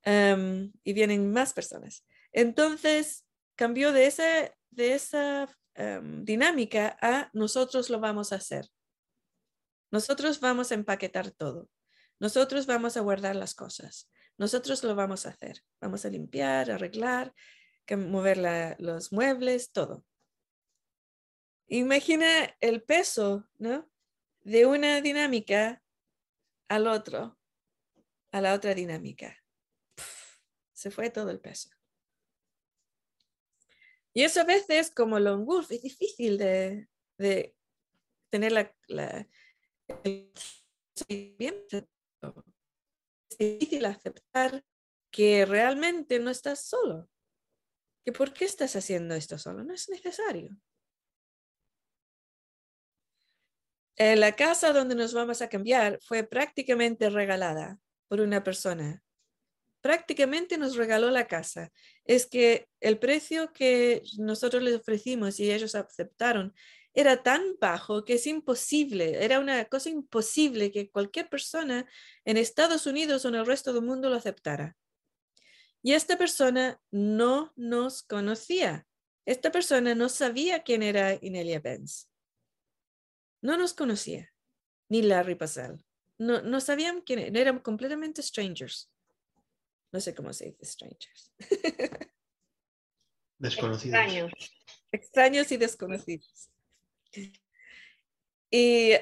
em, 0.04 0.74
y 0.84 0.94
vienen 0.94 1.32
más 1.32 1.54
personas. 1.54 2.04
Entonces, 2.32 3.28
cambió 3.56 3.92
de, 3.94 4.08
ese, 4.08 4.56
de 4.72 4.96
esa 4.96 5.48
dinámica 6.24 6.98
a 7.02 7.30
nosotros 7.34 7.90
lo 7.90 8.00
vamos 8.00 8.32
a 8.32 8.36
hacer. 8.36 8.70
Nosotros 9.92 10.40
vamos 10.40 10.72
a 10.72 10.76
empaquetar 10.76 11.32
todo. 11.32 11.70
Nosotros 12.20 12.66
vamos 12.66 12.98
a 12.98 13.02
guardar 13.02 13.36
las 13.36 13.56
cosas. 13.56 14.10
Nosotros 14.38 14.84
lo 14.84 14.96
vamos 14.96 15.26
a 15.26 15.30
hacer. 15.30 15.64
Vamos 15.82 16.06
a 16.06 16.10
limpiar, 16.10 16.72
arreglar, 16.72 17.34
mover 17.98 18.78
los 18.80 19.12
muebles, 19.12 19.72
todo. 19.72 20.06
Imagina 21.68 22.56
el 22.60 22.84
peso, 22.84 23.48
¿no? 23.58 23.90
De 24.42 24.66
una 24.66 25.02
dinámica 25.02 25.82
al 26.68 26.88
otro, 26.88 27.38
a 28.32 28.42
la 28.42 28.54
otra 28.54 28.74
dinámica. 28.74 29.38
se 30.74 30.92
fue 30.92 31.10
todo 31.10 31.30
el 31.30 31.40
peso. 31.40 31.70
Y 34.14 34.24
eso 34.24 34.42
a 34.42 34.46
veces, 34.46 34.92
como 34.92 35.20
Lone 35.20 35.46
Wolf, 35.46 35.72
es 35.72 35.82
difícil 35.82 36.38
de, 36.38 36.88
tener 38.30 38.52
la, 38.52 38.76
la 38.88 39.28
es 40.04 40.68
difícil 43.40 43.86
aceptar 43.86 44.64
que 45.12 45.46
realmente 45.46 46.20
no 46.20 46.30
estás 46.30 46.66
solo. 46.66 47.10
Que 48.04 48.12
por 48.12 48.34
qué 48.34 48.46
estás 48.46 48.76
haciendo 48.76 49.16
esto 49.16 49.38
solo, 49.38 49.64
no 49.64 49.74
es 49.74 49.90
necesario. 49.90 50.58
Eh, 53.98 54.16
la 54.16 54.36
casa 54.36 54.74
donde 54.74 54.96
nos 54.96 55.14
vamos 55.14 55.42
a 55.42 55.50
cambiar 55.50 56.00
fue 56.02 56.24
prácticamente 56.24 57.10
regalada 57.10 57.80
por 58.08 58.22
una 58.22 58.44
persona. 58.44 59.04
Prácticamente 59.82 60.58
nos 60.58 60.76
regaló 60.76 61.10
la 61.10 61.28
casa. 61.28 61.72
Es 62.06 62.26
que 62.26 62.68
el 62.80 63.00
precio 63.00 63.52
que 63.52 64.04
nosotros 64.18 64.62
les 64.64 64.76
ofrecimos 64.76 65.40
y 65.40 65.52
ellos 65.52 65.76
aceptaron 65.76 66.54
era 66.94 67.24
tan 67.24 67.56
bajo 67.60 68.04
que 68.04 68.16
es 68.16 68.28
imposible, 68.28 69.24
era 69.24 69.40
una 69.40 69.64
cosa 69.66 69.90
imposible 69.90 70.72
que 70.72 70.90
cualquier 70.90 71.30
persona 71.30 71.90
en 72.26 72.38
Estados 72.38 72.86
Unidos 72.86 73.24
o 73.24 73.30
en 73.30 73.36
el 73.36 73.46
resto 73.46 73.74
del 73.74 73.84
mundo 73.84 74.10
lo 74.10 74.18
aceptara. 74.18 74.76
Y 75.82 75.94
esta 75.94 76.18
persona 76.18 76.80
no 76.92 77.54
nos 77.56 78.04
conocía. 78.04 78.86
Esta 79.26 79.52
persona 79.52 79.96
no 79.96 80.10
sabía 80.10 80.64
quién 80.64 80.84
era 80.84 81.18
Inelia 81.22 81.60
Benz. 81.60 82.10
No 83.42 83.58
nos 83.58 83.74
conocía, 83.74 84.32
ni 84.90 85.02
Larry 85.02 85.36
Pascal. 85.36 85.84
No, 86.18 86.42
no 86.42 86.60
sabían 86.60 87.02
quién 87.02 87.36
eran 87.36 87.60
completamente 87.60 88.22
strangers. 88.22 88.91
No 89.92 90.00
sé 90.00 90.16
cómo 90.16 90.32
se 90.34 90.46
dice 90.46 90.66
strangers. 90.66 91.34
Desconocidos. 93.38 94.00
Extraños. 94.00 94.32
Extraños 94.92 95.52
y 95.52 95.58
desconocidos. 95.58 96.50
Y, 98.52 98.94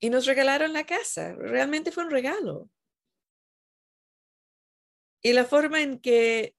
y 0.00 0.10
nos 0.10 0.26
regalaron 0.26 0.72
la 0.72 0.84
casa. 0.84 1.34
Realmente 1.34 1.92
fue 1.92 2.04
un 2.04 2.10
regalo. 2.10 2.68
Y 5.22 5.32
la 5.32 5.44
forma 5.44 5.80
en 5.80 6.00
que 6.00 6.56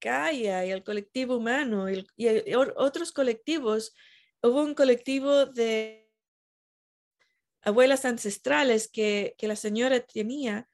Gaia 0.00 0.64
y 0.64 0.70
el 0.70 0.84
colectivo 0.84 1.36
humano 1.36 1.90
y, 1.90 2.06
otros 2.76 3.12
colectivos, 3.12 3.94
hubo 4.42 4.62
un 4.62 4.74
colectivo 4.74 5.46
de 5.46 6.10
abuelas 7.62 8.04
ancestrales 8.04 8.88
que, 8.88 9.34
que 9.36 9.48
la 9.48 9.56
señora 9.56 10.00
tenía 10.00 10.69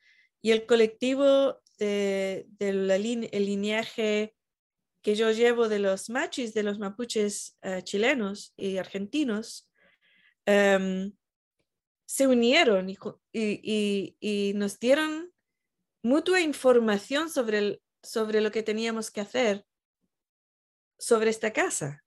y 0.46 0.52
el 0.52 0.64
colectivo 0.64 1.60
de, 1.76 2.46
el 2.60 3.46
lineaje 3.46 4.36
que 5.02 5.16
yo 5.16 5.32
llevo 5.32 5.68
de 5.68 5.80
los 5.80 6.08
machis, 6.08 6.54
de 6.54 6.62
los 6.62 6.78
mapuches 6.78 7.58
eh, 7.62 7.82
chilenos 7.82 8.54
y 8.56 8.76
argentinos, 8.76 9.68
em, 10.44 11.12
se 12.04 12.28
unieron 12.28 12.88
y, 13.32 14.52
nos 14.54 14.78
dieron 14.78 15.32
mutua 16.04 16.40
información 16.40 17.28
sobre, 17.28 17.82
sobre 18.00 18.40
lo 18.40 18.52
que 18.52 18.62
teníamos 18.62 19.10
que 19.10 19.22
hacer 19.22 19.66
sobre 20.96 21.30
esta 21.30 21.52
casa. 21.52 22.04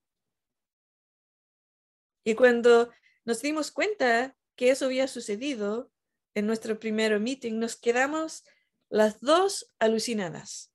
Y 2.24 2.36
cuando 2.36 2.90
nos 3.26 3.42
dimos 3.42 3.70
cuenta 3.70 4.34
que 4.56 4.70
eso 4.70 4.86
había 4.86 5.10
sucedido 5.10 5.92
en 6.34 6.48
nuestro 6.48 6.80
primer 6.80 7.20
meeting, 7.20 7.60
nos 7.60 7.76
quedamos 7.76 8.44
las 8.90 9.20
dos 9.22 9.72
alucinadas 9.80 10.70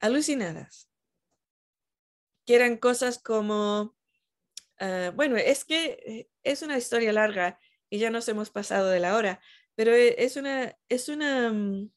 alucinadas, 0.00 0.90
que 2.46 2.56
eran 2.56 2.78
cosas 2.78 3.22
como, 3.22 3.94
ah, 4.80 5.12
bueno, 5.14 5.36
es 5.36 5.64
que 5.64 6.00
eh, 6.06 6.30
es 6.42 6.62
una 6.62 6.78
historia 6.78 7.12
larga 7.12 7.60
y 7.90 7.98
ya 7.98 8.10
nos 8.10 8.28
hemos 8.28 8.50
pasado 8.50 8.88
de 8.88 9.00
la 9.00 9.14
hora, 9.16 9.40
pero 9.74 9.92
e, 9.94 10.16
es 10.24 10.36
una, 10.36 10.76
es 10.88 11.08
una, 11.08 11.52
mm, 11.52 11.92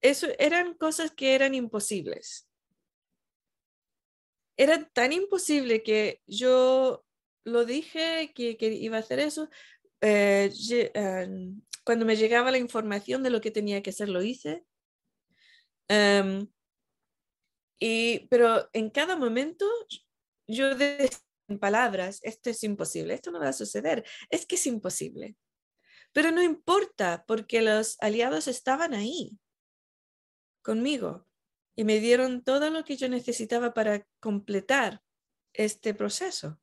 eso, 0.00 0.26
eran 0.38 0.74
cosas 0.74 1.12
que 1.12 1.34
eran 1.34 1.54
imposibles. 1.54 2.48
Era 4.56 4.84
tan 4.90 5.12
imposible 5.12 5.82
que 5.82 6.22
yo 6.26 7.03
lo 7.44 7.64
dije 7.64 8.32
que, 8.34 8.56
iba 8.60 8.96
a 8.96 9.00
hacer 9.00 9.20
eso. 9.20 9.48
Eh, 10.00 10.50
ah, 10.94 11.26
cuando 11.84 12.06
me 12.06 12.16
llegaba 12.16 12.50
la 12.50 12.58
información 12.58 13.22
de 13.22 13.30
lo 13.30 13.40
que 13.40 13.50
tenía 13.50 13.82
que 13.82 13.90
hacer, 13.90 14.08
lo 14.08 14.22
hice. 14.22 14.64
Em, 15.88 16.48
y, 17.78 18.26
pero 18.28 18.68
en 18.72 18.90
cada 18.90 19.16
momento 19.16 19.66
yo 20.46 20.74
decía 20.74 21.18
en 21.48 21.58
palabras, 21.58 22.20
esto 22.22 22.50
es 22.50 22.62
imposible, 22.64 23.14
esto 23.14 23.30
no 23.30 23.40
va 23.40 23.48
a 23.48 23.52
suceder, 23.52 24.04
es 24.30 24.46
que 24.46 24.54
es 24.56 24.66
imposible. 24.66 25.36
Pero 26.12 26.30
no 26.30 26.42
importa 26.42 27.24
porque 27.26 27.60
los 27.60 27.96
aliados 28.00 28.48
estaban 28.48 28.94
ahí 28.94 29.38
conmigo 30.62 31.26
y 31.76 31.84
me 31.84 32.00
dieron 32.00 32.42
todo 32.42 32.70
lo 32.70 32.84
que 32.84 32.96
yo 32.96 33.08
necesitaba 33.08 33.74
para 33.74 34.06
completar 34.20 35.02
este 35.52 35.92
proceso. 35.92 36.60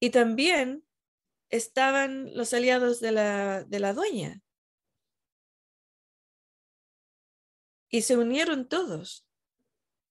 Y 0.00 0.10
también 0.10 0.84
estaban 1.50 2.34
los 2.34 2.52
aliados 2.52 3.00
de 3.00 3.12
la, 3.12 3.64
de 3.64 3.80
la 3.80 3.92
dueña, 3.92 4.44
y 7.94 8.02
se 8.02 8.16
unieron 8.16 8.68
todos 8.68 9.24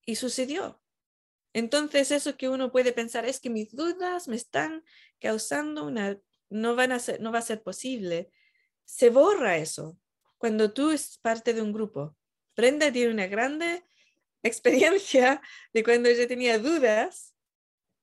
y 0.06 0.16
sucedió. 0.16 0.82
Entonces 1.52 2.12
eso 2.12 2.38
que 2.38 2.48
uno 2.48 2.72
puede 2.72 2.94
pensar 2.94 3.26
es 3.26 3.42
que 3.42 3.50
mis 3.50 3.76
dudas 3.76 4.30
me 4.30 4.38
están 4.38 4.86
causando 5.20 5.86
una, 5.86 6.18
no, 6.50 6.78
van 6.78 6.94
a 6.94 7.00
ser, 7.00 7.20
no 7.20 7.34
va 7.34 7.40
a 7.40 7.42
ser 7.42 7.62
posible. 7.62 8.32
Se 8.86 9.10
borra 9.10 9.58
eso 9.58 10.00
cuando 10.38 10.72
tú 10.72 10.92
es 10.92 11.18
parte 11.18 11.54
de 11.54 11.62
un 11.62 11.74
grupo. 11.74 12.16
Brenda 12.56 12.90
tiene 12.90 13.12
una 13.12 13.28
grande 13.28 13.84
experiencia 14.44 15.42
de 15.74 15.84
cuando 15.84 16.10
yo 16.10 16.26
tenía 16.26 16.60
dudas. 16.60 17.36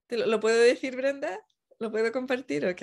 ¿Te 0.09 0.19
lo, 0.19 0.27
lo 0.27 0.41
puedo 0.41 0.59
decir, 0.59 0.95
Brenda? 0.95 1.41
¿Lo 1.81 1.91
puedo 1.91 2.13
compartir? 2.13 2.67
Ok. 2.67 2.83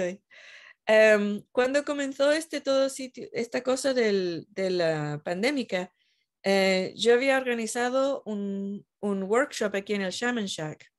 Em, 0.87 1.43
cuando 1.51 1.85
comenzó 1.85 2.31
este 2.31 2.61
todo 2.61 2.89
sitio, 2.89 3.27
esta 3.31 3.61
cosa 3.61 3.93
del, 3.93 4.47
de 4.49 4.71
la 4.71 5.21
pandemia, 5.23 5.93
eh, 6.43 6.93
yo 6.95 7.13
había 7.13 7.37
organizado 7.37 8.23
un, 8.25 8.85
un, 8.99 9.23
workshop 9.23 9.75
aquí 9.75 9.93
en 9.93 10.01
el 10.01 10.11
Shaman 10.11 10.45
Shack. 10.45 10.91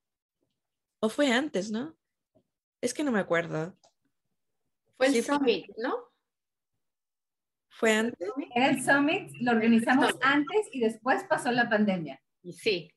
O 1.01 1.09
fue 1.09 1.31
antes, 1.31 1.71
¿no? 1.71 1.97
Es 2.81 2.93
que 2.93 3.03
no 3.03 3.11
me 3.11 3.19
acuerdo. 3.19 3.77
Fue 4.95 5.07
el 5.07 5.23
Summit, 5.23 5.65
¿no? 5.77 6.09
¿Fue 7.69 7.93
antes? 7.93 8.29
El 8.55 8.83
Summit 8.83 9.31
lo 9.41 9.51
organizamos 9.51 10.13
antes 10.21 10.67
y 10.71 10.79
después 10.79 11.23
pasó 11.23 11.51
la 11.51 11.69
pandemia. 11.69 12.21
Sí. 12.53 12.93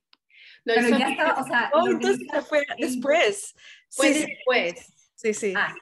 No, 0.64 0.74
Pero 0.74 0.96
ya 0.96 1.08
estaba, 1.08 1.40
o 1.40 1.44
sea, 1.44 1.70
oh, 1.74 1.88
entonces 1.88 2.28
fue 2.48 2.64
después. 2.78 3.54
Fue 3.92 4.12
sí, 4.12 4.26
después. 4.26 4.92
Sí, 5.14 5.34
sí. 5.34 5.54
Ah, 5.56 5.74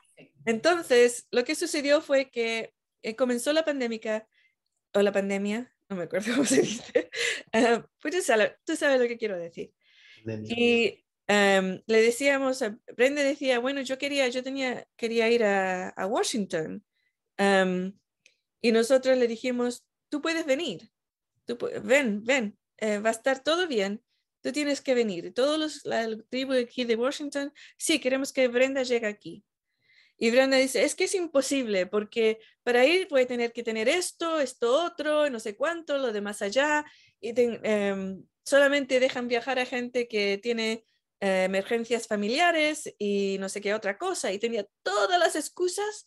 entonces, 0.44 1.26
lo 1.30 1.44
que 1.44 1.54
sucedió 1.54 2.00
fue 2.00 2.30
que 2.30 2.74
eh, 3.02 3.16
comenzó 3.16 3.52
la 3.52 3.64
pandemia, 3.64 4.26
o 4.92 5.02
la 5.02 5.12
pandemia, 5.12 5.72
no 5.88 5.96
me 5.96 6.04
acuerdo 6.04 6.32
cómo 6.34 6.44
se 6.44 6.62
dice, 6.62 7.10
uh, 7.54 7.82
pues 8.00 8.14
tú 8.14 8.22
sabes, 8.22 8.52
tú 8.64 8.76
sabes, 8.76 9.00
lo 9.00 9.08
que 9.08 9.18
quiero 9.18 9.36
decir. 9.36 9.72
Y 10.44 11.04
um, 11.28 11.80
le 11.86 12.02
decíamos, 12.02 12.62
a, 12.62 12.78
Brenda 12.96 13.22
decía, 13.22 13.58
bueno, 13.58 13.80
yo 13.80 13.96
quería, 13.96 14.28
yo 14.28 14.42
tenía, 14.42 14.86
quería 14.96 15.30
ir 15.30 15.44
a, 15.44 15.88
a 15.90 16.06
Washington. 16.06 16.84
Um, 17.38 17.98
y 18.60 18.72
nosotros 18.72 19.16
le 19.16 19.26
dijimos, 19.26 19.86
tú 20.10 20.20
puedes 20.20 20.44
venir, 20.44 20.90
tú, 21.46 21.56
ven, 21.82 22.22
ven, 22.24 22.58
eh, 22.76 22.98
va 22.98 23.08
a 23.08 23.12
estar 23.12 23.42
todo 23.42 23.66
bien, 23.66 24.02
tú 24.42 24.52
tienes 24.52 24.80
que 24.80 24.94
venir. 24.94 25.32
Todos 25.34 25.58
los, 25.58 25.84
la 25.84 26.08
tribu 26.28 26.52
aquí 26.54 26.84
de 26.84 26.96
Washington, 26.96 27.52
sí, 27.76 27.98
queremos 27.98 28.32
que 28.32 28.48
Brenda 28.48 28.82
llegue 28.82 29.06
aquí. 29.06 29.44
Y 30.22 30.30
Brenda 30.30 30.58
dice, 30.58 30.84
es 30.84 30.94
que 30.94 31.04
es 31.04 31.14
imposible 31.14 31.86
porque 31.86 32.40
para 32.62 32.84
ir 32.84 33.08
voy 33.08 33.22
a 33.22 33.26
tener 33.26 33.52
que 33.52 33.62
tener 33.62 33.88
esto, 33.88 34.38
esto 34.38 34.84
otro, 34.84 35.30
no 35.30 35.40
sé 35.40 35.56
cuánto, 35.56 35.96
lo 35.96 36.12
de 36.12 36.20
más 36.20 36.42
allá. 36.42 36.84
Y 37.20 37.32
eh, 37.36 38.16
solamente 38.44 39.00
dejan 39.00 39.28
viajar 39.28 39.58
a 39.58 39.64
gente 39.64 40.08
que 40.08 40.36
tiene 40.36 40.84
eh, 41.20 41.44
emergencias 41.44 42.06
familiares 42.06 42.94
y 42.98 43.38
no 43.40 43.48
sé 43.48 43.62
qué 43.62 43.72
otra 43.72 43.96
cosa. 43.96 44.30
Y 44.30 44.38
tenía 44.38 44.66
todas 44.82 45.18
las 45.18 45.36
excusas 45.36 46.06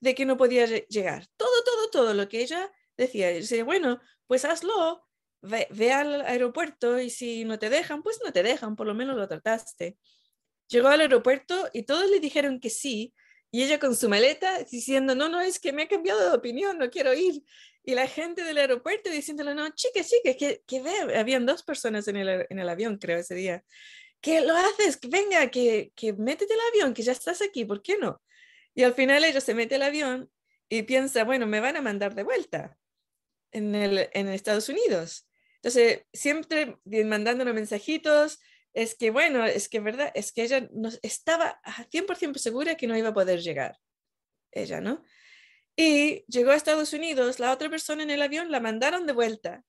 de 0.00 0.14
que 0.14 0.24
no 0.24 0.38
podía 0.38 0.64
llegar. 0.66 1.26
Todo, 1.36 1.62
todo, 1.64 1.90
todo 1.90 2.14
lo 2.14 2.28
que 2.30 2.40
ella 2.40 2.72
decía. 2.96 3.30
Y 3.32 3.40
decía, 3.40 3.64
bueno, 3.64 4.00
pues 4.26 4.46
hazlo, 4.46 5.06
ve, 5.42 5.92
al 5.92 6.22
aeropuerto 6.22 6.98
y 6.98 7.10
si 7.10 7.44
no 7.44 7.58
te 7.58 7.68
dejan, 7.68 8.02
pues 8.02 8.20
no 8.24 8.32
te 8.32 8.42
dejan, 8.42 8.76
por 8.76 8.86
lo 8.86 8.94
menos 8.94 9.16
lo 9.16 9.28
trataste. 9.28 9.98
Llegó 10.68 10.88
al 10.88 11.00
aeropuerto 11.00 11.68
y 11.72 11.82
todos 11.82 12.08
le 12.10 12.20
dijeron 12.20 12.60
que 12.60 12.70
sí, 12.70 13.12
y 13.50 13.62
ella 13.62 13.78
con 13.78 13.94
su 13.94 14.08
maleta 14.08 14.62
diciendo, 14.64 15.14
no, 15.14 15.28
no, 15.28 15.40
es 15.40 15.60
que 15.60 15.72
me 15.72 15.82
ha 15.82 15.88
cambiado 15.88 16.20
de 16.20 16.34
opinión, 16.34 16.78
no 16.78 16.88
quiero 16.90 17.12
ir. 17.12 17.42
Y 17.84 17.94
la 17.94 18.06
gente 18.06 18.44
del 18.44 18.56
aeropuerto 18.56 19.10
diciéndole, 19.10 19.54
no, 19.54 19.68
chica, 19.74 20.02
chica, 20.02 20.34
que, 20.38 20.62
que 20.66 20.80
ve, 20.80 21.18
habían 21.18 21.44
dos 21.44 21.62
personas 21.62 22.08
en 22.08 22.16
el, 22.16 22.68
avión, 22.68 22.96
creo, 22.96 23.18
ese 23.18 23.34
día. 23.34 23.62
¿Qué 24.22 24.40
lo 24.40 24.56
haces? 24.56 24.98
Venga, 25.06 25.50
que, 25.50 25.92
que 25.94 26.14
métete 26.14 26.54
el 26.54 26.60
avión, 26.70 26.94
que 26.94 27.02
ya 27.02 27.12
estás 27.12 27.42
aquí, 27.42 27.64
¿por 27.64 27.82
qué 27.82 27.98
no? 27.98 28.22
Y 28.74 28.84
al 28.84 28.94
final 28.94 29.22
ella 29.24 29.40
se 29.40 29.52
mete 29.52 29.74
el 29.74 29.82
avión 29.82 30.30
y 30.68 30.84
piensa, 30.84 31.24
bueno, 31.24 31.46
me 31.46 31.60
van 31.60 31.76
a 31.76 31.82
mandar 31.82 32.14
de 32.14 32.22
vuelta 32.22 32.78
en, 33.50 33.74
el, 33.74 34.08
en 34.12 34.28
Estados 34.28 34.70
Unidos. 34.70 35.28
Entonces, 35.62 36.04
siempre 36.12 36.76
mandándonos 36.84 37.54
mensajitos, 37.54 38.40
es 38.74 38.96
que, 38.96 39.10
bueno, 39.10 39.44
es 39.44 39.68
que 39.68 39.78
verdad, 39.78 40.10
es 40.14 40.32
que 40.32 40.42
ella 40.42 40.68
no, 40.72 40.90
estaba 41.02 41.60
100% 41.90 42.38
segura 42.38 42.74
que 42.74 42.88
no 42.88 42.96
iba 42.96 43.10
a 43.10 43.14
poder 43.14 43.40
llegar, 43.40 43.78
ella, 44.50 44.80
¿no? 44.80 45.04
Y 45.76 46.24
llegó 46.26 46.50
a 46.50 46.56
Estados 46.56 46.92
Unidos, 46.92 47.38
la 47.38 47.52
otra 47.52 47.70
persona 47.70 48.02
en 48.02 48.10
el 48.10 48.22
avión 48.22 48.50
la 48.50 48.58
mandaron 48.58 49.06
de 49.06 49.12
vuelta 49.12 49.62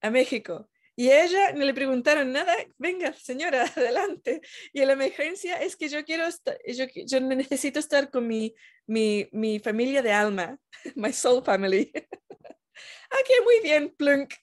a 0.00 0.10
México. 0.10 0.68
Y 0.96 1.08
a 1.10 1.24
ella 1.24 1.52
no 1.52 1.64
le 1.64 1.72
preguntaron 1.72 2.32
nada, 2.32 2.54
venga, 2.76 3.12
señora, 3.12 3.64
adelante. 3.76 4.40
Y 4.72 4.84
la 4.84 4.94
emergencia 4.94 5.62
es 5.62 5.76
que 5.76 5.88
yo 5.88 6.04
quiero 6.04 6.24
yo, 6.66 6.86
yo 7.06 7.20
necesito 7.20 7.78
estar 7.78 8.10
con 8.10 8.26
mi, 8.26 8.52
mi, 8.86 9.28
mi 9.30 9.60
familia 9.60 10.02
de 10.02 10.12
alma, 10.12 10.58
my 10.96 11.12
soul 11.12 11.44
family. 11.44 11.92
Aquí, 13.10 13.32
muy 13.44 13.60
bien, 13.62 13.94
plunk 13.96 14.34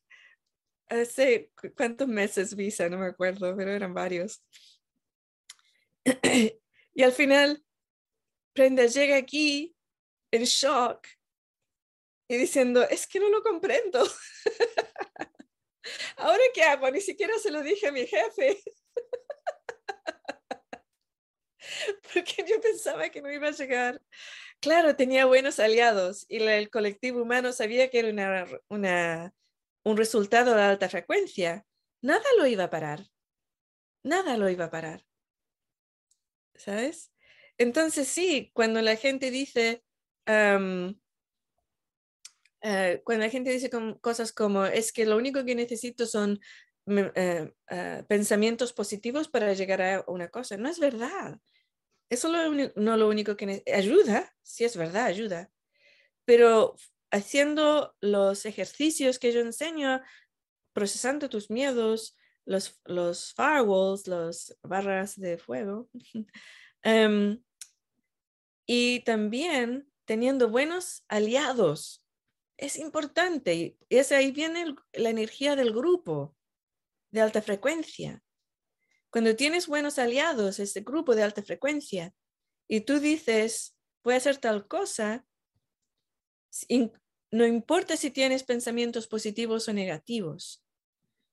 hace 0.89 1.51
cuántos 1.75 2.07
meses 2.07 2.55
visa, 2.55 2.89
no 2.89 2.97
me 2.97 3.07
acuerdo, 3.07 3.55
pero 3.55 3.71
eran 3.71 3.93
varios. 3.93 4.43
y 6.93 7.03
al 7.03 7.11
final, 7.13 7.63
Prenda 8.53 8.85
llega 8.87 9.15
aquí 9.15 9.75
en 10.31 10.43
shock 10.43 11.07
y 12.27 12.37
diciendo, 12.37 12.83
es 12.83 13.07
que 13.07 13.19
no 13.19 13.29
lo 13.29 13.41
comprendo. 13.41 14.03
Ahora 16.17 16.43
qué 16.53 16.63
hago, 16.63 16.91
ni 16.91 17.01
siquiera 17.01 17.33
se 17.39 17.51
lo 17.51 17.63
dije 17.63 17.87
a 17.87 17.91
mi 17.91 18.05
jefe. 18.05 18.61
Porque 22.13 22.45
yo 22.47 22.59
pensaba 22.61 23.09
que 23.09 23.21
no 23.21 23.31
iba 23.31 23.47
a 23.47 23.51
llegar. 23.51 24.01
Claro, 24.59 24.95
tenía 24.95 25.25
buenos 25.25 25.59
aliados 25.59 26.25
y 26.27 26.37
el 26.43 26.69
colectivo 26.69 27.21
humano 27.21 27.53
sabía 27.53 27.89
que 27.89 27.99
era 27.99 28.09
una, 28.09 28.45
una 28.67 29.33
un 29.83 29.97
resultado 29.97 30.55
de 30.55 30.61
alta 30.61 30.89
frecuencia, 30.89 31.65
nada 32.01 32.25
lo 32.37 32.45
iba 32.45 32.65
a 32.65 32.69
parar. 32.69 33.05
Nada 34.03 34.37
lo 34.37 34.49
iba 34.49 34.65
a 34.65 34.71
parar. 34.71 35.05
¿Sabes? 36.55 37.11
Entonces 37.57 38.07
sí, 38.07 38.51
cuando 38.53 38.81
la 38.81 38.95
gente 38.95 39.31
dice, 39.31 39.83
eh, 40.25 40.95
cuando 43.03 43.25
la 43.25 43.29
gente 43.29 43.51
dice 43.51 43.69
cosas 44.01 44.33
como, 44.33 44.65
es 44.65 44.91
que 44.91 45.05
lo 45.05 45.17
único 45.17 45.45
que 45.45 45.55
necesito 45.55 46.05
son 46.05 46.39
eh, 46.87 47.53
eh, 47.69 48.03
pensamientos 48.07 48.73
positivos 48.73 49.27
para 49.27 49.53
llegar 49.53 49.81
a 49.81 50.03
una 50.07 50.29
cosa, 50.29 50.57
no 50.57 50.69
es 50.69 50.79
verdad. 50.79 51.39
Eso 52.09 52.29
no 52.75 52.97
lo 52.97 53.07
único 53.07 53.37
que 53.37 53.63
ayuda, 53.71 54.35
sí 54.41 54.65
es 54.65 54.75
verdad, 54.75 55.05
ayuda, 55.05 55.51
pero 56.25 56.75
haciendo 57.11 57.95
los 58.01 58.45
ejercicios 58.45 59.19
que 59.19 59.31
yo 59.31 59.41
enseño, 59.41 60.01
procesando 60.73 61.29
tus 61.29 61.49
miedos, 61.49 62.17
los, 62.45 62.79
los 62.85 63.33
firewalls, 63.33 64.07
las 64.07 64.57
barras 64.63 65.19
de 65.19 65.37
fuego, 65.37 65.89
em, 66.83 67.41
y 68.65 69.01
también 69.01 69.91
teniendo 70.05 70.49
buenos 70.49 71.03
aliados. 71.07 72.03
Es 72.57 72.77
importante, 72.77 73.55
y 73.55 73.77
es 73.89 74.11
ahí 74.11 74.31
viene 74.31 74.75
la 74.93 75.09
energía 75.09 75.55
del 75.55 75.73
grupo 75.73 76.35
de 77.11 77.21
alta 77.21 77.41
frecuencia. 77.41 78.21
Cuando 79.11 79.35
tienes 79.35 79.67
buenos 79.67 79.97
aliados, 79.97 80.59
este 80.59 80.81
grupo 80.81 81.15
de 81.15 81.23
alta 81.23 81.41
frecuencia, 81.41 82.13
y 82.67 82.81
tú 82.81 82.99
dices, 82.99 83.75
voy 84.03 84.13
a 84.13 84.17
hacer 84.17 84.37
tal 84.37 84.67
cosa, 84.67 85.25
no 87.31 87.45
importa 87.45 87.95
si 87.97 88.11
tienes 88.11 88.43
pensamientos 88.43 89.07
positivos 89.07 89.67
o 89.67 89.73
negativos, 89.73 90.63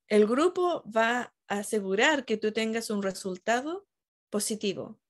el 0.09 0.27
grupo 0.27 0.85
va 0.91 1.35
a 1.49 1.59
asegurar 1.59 2.25
que 2.25 2.37
tú 2.37 2.53
tengas 2.53 2.91
un 2.91 3.03
resultado 3.03 3.87
positivo. 4.31 5.01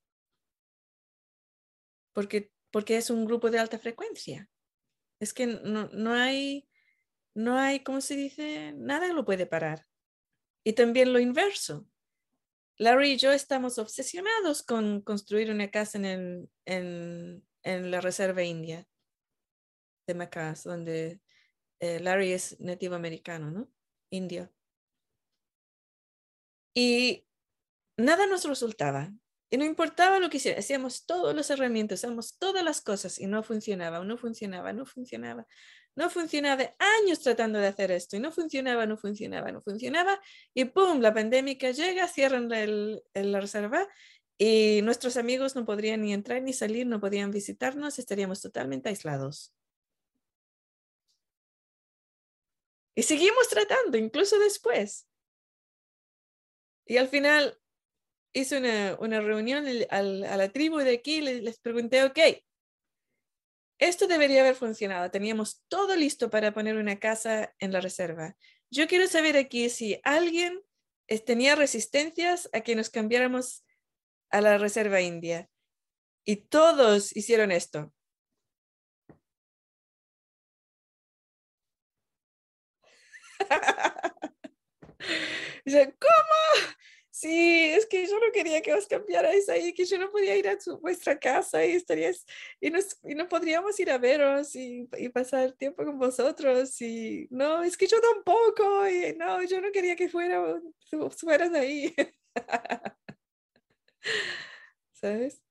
Porque, 2.15 2.51
porque 2.71 2.97
es 2.97 3.11
un 3.11 3.27
grupo 3.27 3.51
de 3.51 3.59
alta 3.59 3.79
frecuencia. 3.79 4.49
Es 5.21 5.35
que 5.35 5.47
no, 5.47 5.89
no 5.93 6.15
hay, 6.15 6.69
no 7.35 7.59
hay, 7.59 7.81
¿cómo 7.81 8.01
se 8.01 8.17
dice? 8.17 8.73
Nada 8.77 9.13
lo 9.13 9.25
puede 9.25 9.47
parar. 9.47 9.87
Y 10.65 10.73
también 10.73 11.13
lo 11.13 11.21
inverso. 11.21 11.87
Larry 12.79 13.13
y 13.13 13.17
yo 13.19 13.33
estamos 13.33 13.79
obsesionados 13.79 14.63
con 14.63 15.01
construir 15.01 15.51
una 15.51 15.71
casa 15.71 15.99
en, 15.99 16.51
en, 16.67 17.47
en 17.63 17.91
la 17.91 18.01
Reserva 18.01 18.43
India 18.43 18.87
de 20.07 20.15
Macas, 20.15 20.65
donde 20.65 21.21
eh, 21.81 22.01
Larry 22.01 22.33
es 22.33 22.61
nativo 22.61 22.95
americano, 22.95 23.51
¿no? 23.51 23.69
Indio. 24.11 24.51
Y 26.75 27.27
nada 27.97 28.27
nos 28.27 28.45
resultaba. 28.45 29.13
Y 29.49 29.59
no 29.59 29.65
importaba 29.65 30.19
lo 30.19 30.29
que 30.29 30.39
hiciera, 30.39 30.59
hacíamos 30.59 31.07
todas 31.07 31.35
las 31.35 31.51
herramientas, 31.51 32.01
hacíamos 32.01 32.37
todas 32.39 32.65
las 32.65 32.81
cosas 32.81 33.19
y 33.21 33.27
no 33.27 33.45
funcionaba, 33.45 34.05
no 34.05 34.19
funcionaba, 34.19 34.73
no 34.73 34.85
funcionaba. 34.87 35.47
No 35.95 36.11
funcionaba 36.11 36.75
años 36.79 37.21
tratando 37.21 37.59
de 37.59 37.69
hacer 37.69 37.91
esto 37.91 38.17
y 38.17 38.21
no 38.21 38.31
funcionaba, 38.31 38.85
no 38.87 38.99
funcionaba, 38.99 39.51
no 39.53 39.63
funcionaba. 39.63 40.21
Y 40.53 40.67
¡pum! 40.67 41.01
La 41.01 41.15
pandemia 41.15 41.55
llega, 41.55 42.07
cierran 42.09 42.51
la 42.51 43.41
reserva 43.41 43.89
y 44.37 44.81
nuestros 44.83 45.17
amigos 45.17 45.57
no 45.57 45.65
podrían 45.65 46.03
ni 46.03 46.13
entrar 46.13 46.43
ni 46.43 46.53
salir, 46.53 46.87
no 46.87 47.01
podían 47.01 47.31
visitarnos, 47.31 47.99
estaríamos 47.99 48.43
totalmente 48.43 48.91
aislados. 48.91 49.55
Y 52.97 53.03
seguimos 53.03 53.49
tratando, 53.49 53.99
incluso 53.99 54.39
después. 54.39 55.07
Y 56.87 56.97
al 56.97 57.09
final 57.09 57.61
hice 58.33 58.59
una, 58.59 58.97
una 59.01 59.21
reunión 59.21 59.67
a 59.91 60.03
la 60.03 60.49
tribu 60.51 60.79
de 60.79 60.95
aquí, 60.95 61.21
les, 61.21 61.43
les 61.43 61.59
pregunté, 61.59 62.05
ok, 62.05 62.19
esto 63.79 64.07
debería 64.07 64.41
haber 64.41 64.55
funcionado. 64.55 65.11
Teníamos 65.11 65.63
todo 65.69 65.95
listo 65.95 66.31
para 66.31 66.55
poner 66.55 66.77
una 66.77 66.99
casa 66.99 67.55
en 67.59 67.73
la 67.73 67.81
reserva. 67.81 68.37
Yo 68.71 68.89
quiero 68.89 69.07
saber 69.07 69.37
aquí 69.37 69.69
si 69.69 70.01
alguien 70.03 70.63
tenía 71.25 71.55
resistencias 71.55 72.49
a 72.53 72.63
que 72.63 72.75
nos 72.75 72.89
cambiáramos 72.91 73.65
a 74.31 74.41
la 74.41 74.59
reserva 74.59 75.03
india. 75.03 75.51
Y 76.25 76.37
todos 76.37 77.15
hicieron 77.15 77.53
esto. 77.53 77.93
¿cómo? 85.99 86.77
Sí, 87.11 87.71
es 87.71 87.87
que 87.87 88.07
yo 88.07 88.21
no 88.21 88.31
quería 88.31 88.61
que 88.61 88.75
os 88.75 88.87
cambiarais 88.87 89.49
ahí, 89.49 89.73
que 89.73 89.87
yo 89.87 89.99
no 89.99 90.11
podía 90.11 90.37
ir 90.37 90.49
a 90.49 90.59
vuestra 90.83 91.19
casa 91.19 91.65
y 91.65 91.73
estarías, 91.73 92.27
y, 92.61 92.71
nos, 92.71 92.99
y 93.03 93.15
no 93.15 93.27
podríamos 93.27 93.81
ir 93.81 93.91
a 93.91 93.97
veros 93.97 94.55
y, 94.55 94.87
y, 94.99 95.09
pasar 95.09 95.53
tiempo 95.53 95.83
con 95.85 95.99
vosotros. 95.99 96.79
Y 96.83 97.27
no, 97.31 97.63
es 97.63 97.77
que 97.79 97.87
yo 97.87 97.97
tampoco, 98.03 98.87
y 98.87 99.15
no, 99.17 99.43
yo 99.45 99.63
no 99.63 99.73
quería 99.73 99.97
que 99.97 100.11
fuera, 100.11 100.61
fueras 101.17 101.55
ahí. 101.55 101.95
¿Sabes? 104.93 105.43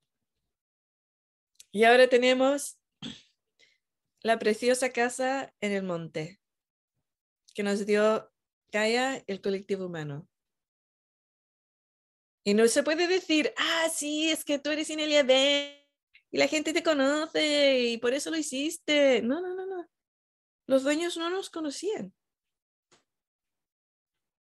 Y 1.72 1.84
ahora 1.84 2.08
tenemos 2.08 2.78
la 4.22 4.40
preciosa 4.40 4.92
casa 4.92 5.54
en 5.62 5.72
el 5.72 5.84
monte 5.84 6.40
que 7.56 7.64
nos 7.64 7.86
dio 7.86 8.32
Gaia, 8.72 9.24
el 9.26 9.42
colectivo 9.42 9.86
humano. 9.86 10.30
Y 12.44 12.54
no 12.54 12.68
se 12.68 12.84
puede 12.84 13.08
decir, 13.08 13.54
ah, 13.58 13.88
sí, 13.92 14.30
es 14.30 14.44
que 14.44 14.60
tú 14.60 14.70
eres 14.70 14.90
Inelia 14.90 15.24
B 15.24 15.90
y 16.30 16.38
la 16.38 16.48
gente 16.48 16.74
te 16.74 16.84
conoce 16.84 17.80
y 17.80 17.98
por 17.98 18.14
eso 18.14 18.30
lo 18.30 18.38
hiciste. 18.38 19.22
No, 19.22 19.42
no, 19.42 19.56
no, 19.56 19.66
no. 19.66 19.90
Los 20.68 20.84
dueños 20.84 21.18
no 21.18 21.30
nos 21.30 21.50
conocían. 21.50 22.14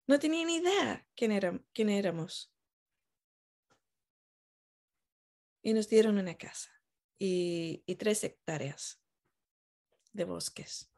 No 0.07 0.19
tenían 0.19 0.49
idea 0.49 1.05
quién, 1.15 1.65
quién 1.73 1.89
éramos. 1.89 2.53
Y 5.63 5.73
nos 5.73 5.89
dieron 5.89 6.17
una 6.17 6.37
casa 6.37 6.71
y, 7.17 7.83
y 7.85 7.95
tres 7.95 8.23
hectáreas 8.23 9.01
de 10.13 10.23
bosques 10.25 10.90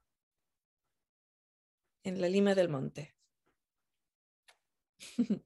en 2.04 2.22
la 2.22 2.30
lima 2.30 2.56
del 2.56 2.70
monte. 2.70 3.16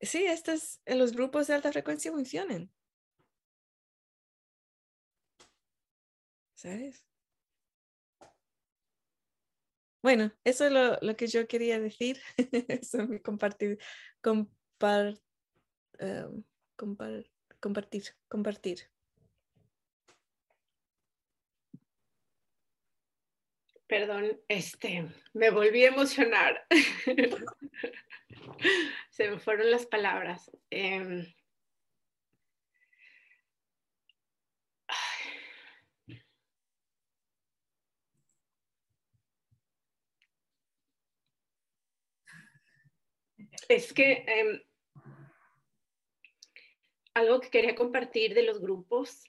sí, 0.00 0.24
estos, 0.26 0.80
los 0.86 1.12
grupos 1.12 1.46
de 1.46 1.54
alta 1.54 1.72
frecuencia 1.72 2.12
funcionan. 2.12 2.70
¿Sabes? 6.54 7.04
Bueno, 10.02 10.32
eso 10.44 10.66
es 10.66 10.72
lo, 11.02 11.16
que 11.16 11.26
yo 11.28 11.48
quería 11.48 11.80
decir. 11.80 12.20
eso 12.68 13.02
es 13.02 13.22
compartir, 13.22 13.78
compar, 14.20 15.18
compartir, 17.58 18.14
compartir. 18.28 18.93
Perdón, 23.94 24.40
este, 24.48 25.06
me 25.34 25.50
volví 25.50 25.84
a 25.84 25.90
emocionar. 25.90 26.66
Se 29.10 29.30
me 29.30 29.38
fueron 29.38 29.70
las 29.70 29.86
palabras. 29.86 30.50
Em, 30.68 31.32
es 43.68 43.92
que 43.92 44.24
em, 44.26 44.60
algo 47.14 47.40
que 47.40 47.50
quería 47.50 47.76
compartir 47.76 48.34
de 48.34 48.42
los 48.42 48.60
grupos 48.60 49.22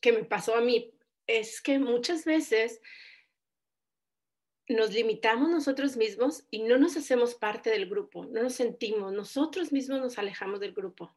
que 0.00 0.12
me 0.12 0.22
pasó 0.22 0.54
a 0.54 0.60
mí 0.60 0.96
es 1.26 1.60
que 1.60 1.80
muchas 1.80 2.24
veces 2.24 2.80
nos 4.68 4.92
limitamos 4.92 5.50
nosotros 5.50 5.96
mismos 5.96 6.44
y 6.50 6.62
no 6.62 6.78
nos 6.78 6.96
hacemos 6.96 7.34
parte 7.34 7.70
del 7.70 7.88
grupo, 7.88 8.24
no 8.26 8.42
nos 8.42 8.54
sentimos, 8.54 9.12
nosotros 9.12 9.72
mismos 9.72 10.00
nos 10.00 10.18
alejamos 10.18 10.60
del 10.60 10.72
grupo. 10.72 11.14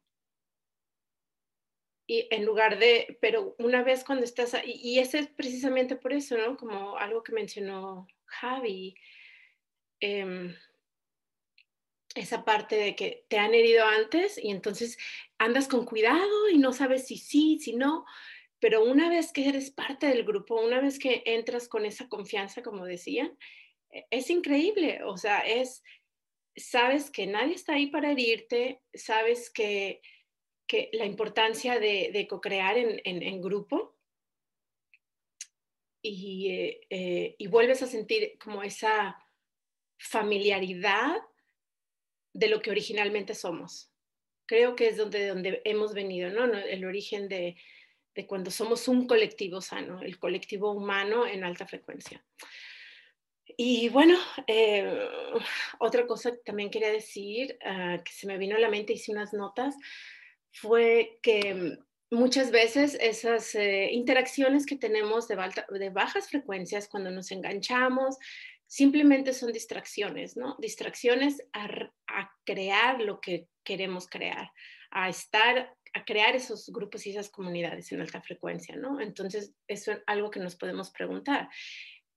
Y 2.10 2.28
en 2.32 2.46
lugar 2.46 2.80
de, 2.80 3.18
pero 3.22 3.56
una 3.58 3.84
vez 3.84 4.04
cuando 4.04 4.24
estás, 4.24 4.56
y, 4.66 4.72
y 4.72 5.00
ese 5.00 5.20
es 5.20 5.28
precisamente 5.28 5.96
por 5.96 6.14
eso, 6.14 6.38
¿no? 6.38 6.56
Como 6.56 6.98
algo 6.98 7.22
que 7.22 7.34
mencionó 7.34 8.08
Javi, 8.26 8.96
em, 10.00 10.56
esa 12.16 12.46
parte 12.46 12.76
de 12.76 12.96
que 12.96 13.26
te 13.28 13.38
han 13.38 13.54
herido 13.54 13.86
antes 13.86 14.38
y 14.42 14.52
entonces 14.52 14.98
andas 15.38 15.68
con 15.68 15.86
cuidado 15.86 16.50
y 16.50 16.58
no 16.58 16.74
sabes 16.74 17.08
si 17.08 17.18
sí, 17.18 17.60
si 17.60 17.76
no, 17.76 18.06
pero 18.60 18.84
una 18.84 19.10
vez 19.10 19.32
que 19.32 19.48
eres 19.48 19.72
parte 19.72 20.08
del 20.08 20.24
grupo, 20.24 20.60
una 20.60 20.82
vez 20.82 20.98
que 20.98 21.22
entras 21.26 21.68
con 21.68 21.86
esa 21.86 22.10
confianza, 22.10 22.64
como 22.64 22.86
decían, 22.86 23.38
e, 23.92 24.08
es 24.10 24.30
increíble. 24.30 25.04
O 25.04 25.18
sea, 25.18 25.40
es, 25.40 25.84
sabes 26.56 27.12
que 27.12 27.28
nadie 27.28 27.54
está 27.54 27.74
ahí 27.74 27.88
para 27.88 28.12
herirte, 28.12 28.82
sabes 28.94 29.50
que, 29.52 30.02
que 30.68 30.90
la 30.94 31.06
importancia 31.06 31.80
de, 31.80 32.10
de 32.12 32.28
co-crear 32.28 32.78
en, 32.78 33.02
en, 33.04 33.42
grupo 33.42 33.96
y, 36.02 36.50
eh, 36.50 36.82
eh, 36.90 37.36
y 37.38 37.48
vuelves 37.48 37.84
a 37.84 37.88
sentir 37.88 38.38
como 38.40 38.64
esa 38.64 39.18
familiaridad 40.00 41.18
de 42.34 42.48
lo 42.50 42.60
que 42.60 42.72
originalmente 42.72 43.36
somos. 43.36 43.92
Creo 44.48 44.76
que 44.76 44.88
es 44.88 44.98
donde, 44.98 45.28
donde 45.28 45.62
hemos 45.66 45.94
venido, 45.94 46.30
¿no? 46.30 46.46
El 46.46 46.86
origen 46.86 47.28
de, 47.28 47.56
de 48.18 48.26
cuando 48.26 48.50
somos 48.50 48.88
un 48.88 49.06
colectivo 49.06 49.62
sano, 49.62 50.02
el 50.02 50.18
colectivo 50.18 50.72
humano 50.72 51.28
en 51.28 51.44
alta 51.44 51.68
frecuencia. 51.68 52.26
Y 53.56 53.90
bueno, 53.90 54.18
eh, 54.48 55.08
otra 55.80 56.08
cosa 56.08 56.32
que 56.32 56.40
también 56.44 56.72
quería 56.72 56.92
decir, 56.92 57.60
ah, 57.64 58.00
que 58.04 58.12
se 58.12 58.26
me 58.26 58.40
vino 58.40 58.56
a 58.56 58.60
la 58.60 58.70
mente, 58.70 58.94
hice 58.94 59.12
unas 59.12 59.34
notas, 59.34 59.76
fue 60.52 61.20
que 61.22 61.78
muchas 62.10 62.50
veces 62.50 62.98
esas 63.00 63.54
eh, 63.54 63.90
interacciones 63.92 64.66
que 64.66 64.78
tenemos 64.78 65.28
de, 65.28 65.90
bajas 65.92 66.28
frecuencias 66.28 66.88
cuando 66.88 67.12
nos 67.12 67.30
enganchamos, 67.32 68.18
simplemente 68.66 69.32
son 69.32 69.54
distracciones, 69.54 70.36
¿no? 70.36 70.56
Distracciones 70.58 71.44
a 71.54 72.32
crear 72.46 73.00
lo 73.00 73.22
que 73.22 73.48
queremos 73.64 74.08
crear, 74.10 74.52
a 74.90 75.08
estar 75.08 75.77
crear 76.06 76.36
esos 76.36 76.70
grupos 76.70 77.06
y 77.06 77.12
esas 77.12 77.30
comunidades 77.30 77.92
en 77.92 78.02
alta 78.02 78.22
frecuencia, 78.22 78.76
¿no? 78.76 79.00
Entonces, 79.00 79.54
eso 79.68 79.92
es 79.92 80.00
algo 80.08 80.30
que 80.30 80.40
nos 80.40 80.56
podemos 80.56 80.90
preguntar. 80.92 81.50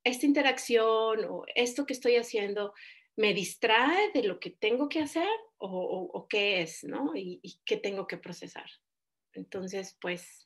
¿Esta 0.05 0.27
interacción 0.27 1.25
o 1.29 1.45
esto 1.55 1.87
que 1.87 1.93
estoy 1.93 2.17
haciendo 2.17 2.73
me 3.17 3.35
distrae 3.35 4.13
de 4.13 4.23
lo 4.23 4.41
que 4.41 4.51
tengo 4.51 4.89
que 4.89 5.01
hacer 5.01 5.29
o, 5.59 6.27
qué 6.29 6.63
es, 6.63 6.85
¿no? 6.85 7.13
Y, 7.15 7.61
qué 7.65 7.77
tengo 7.77 8.07
que 8.07 8.17
procesar. 8.17 8.69
Entonces, 9.35 9.97
pues, 10.01 10.45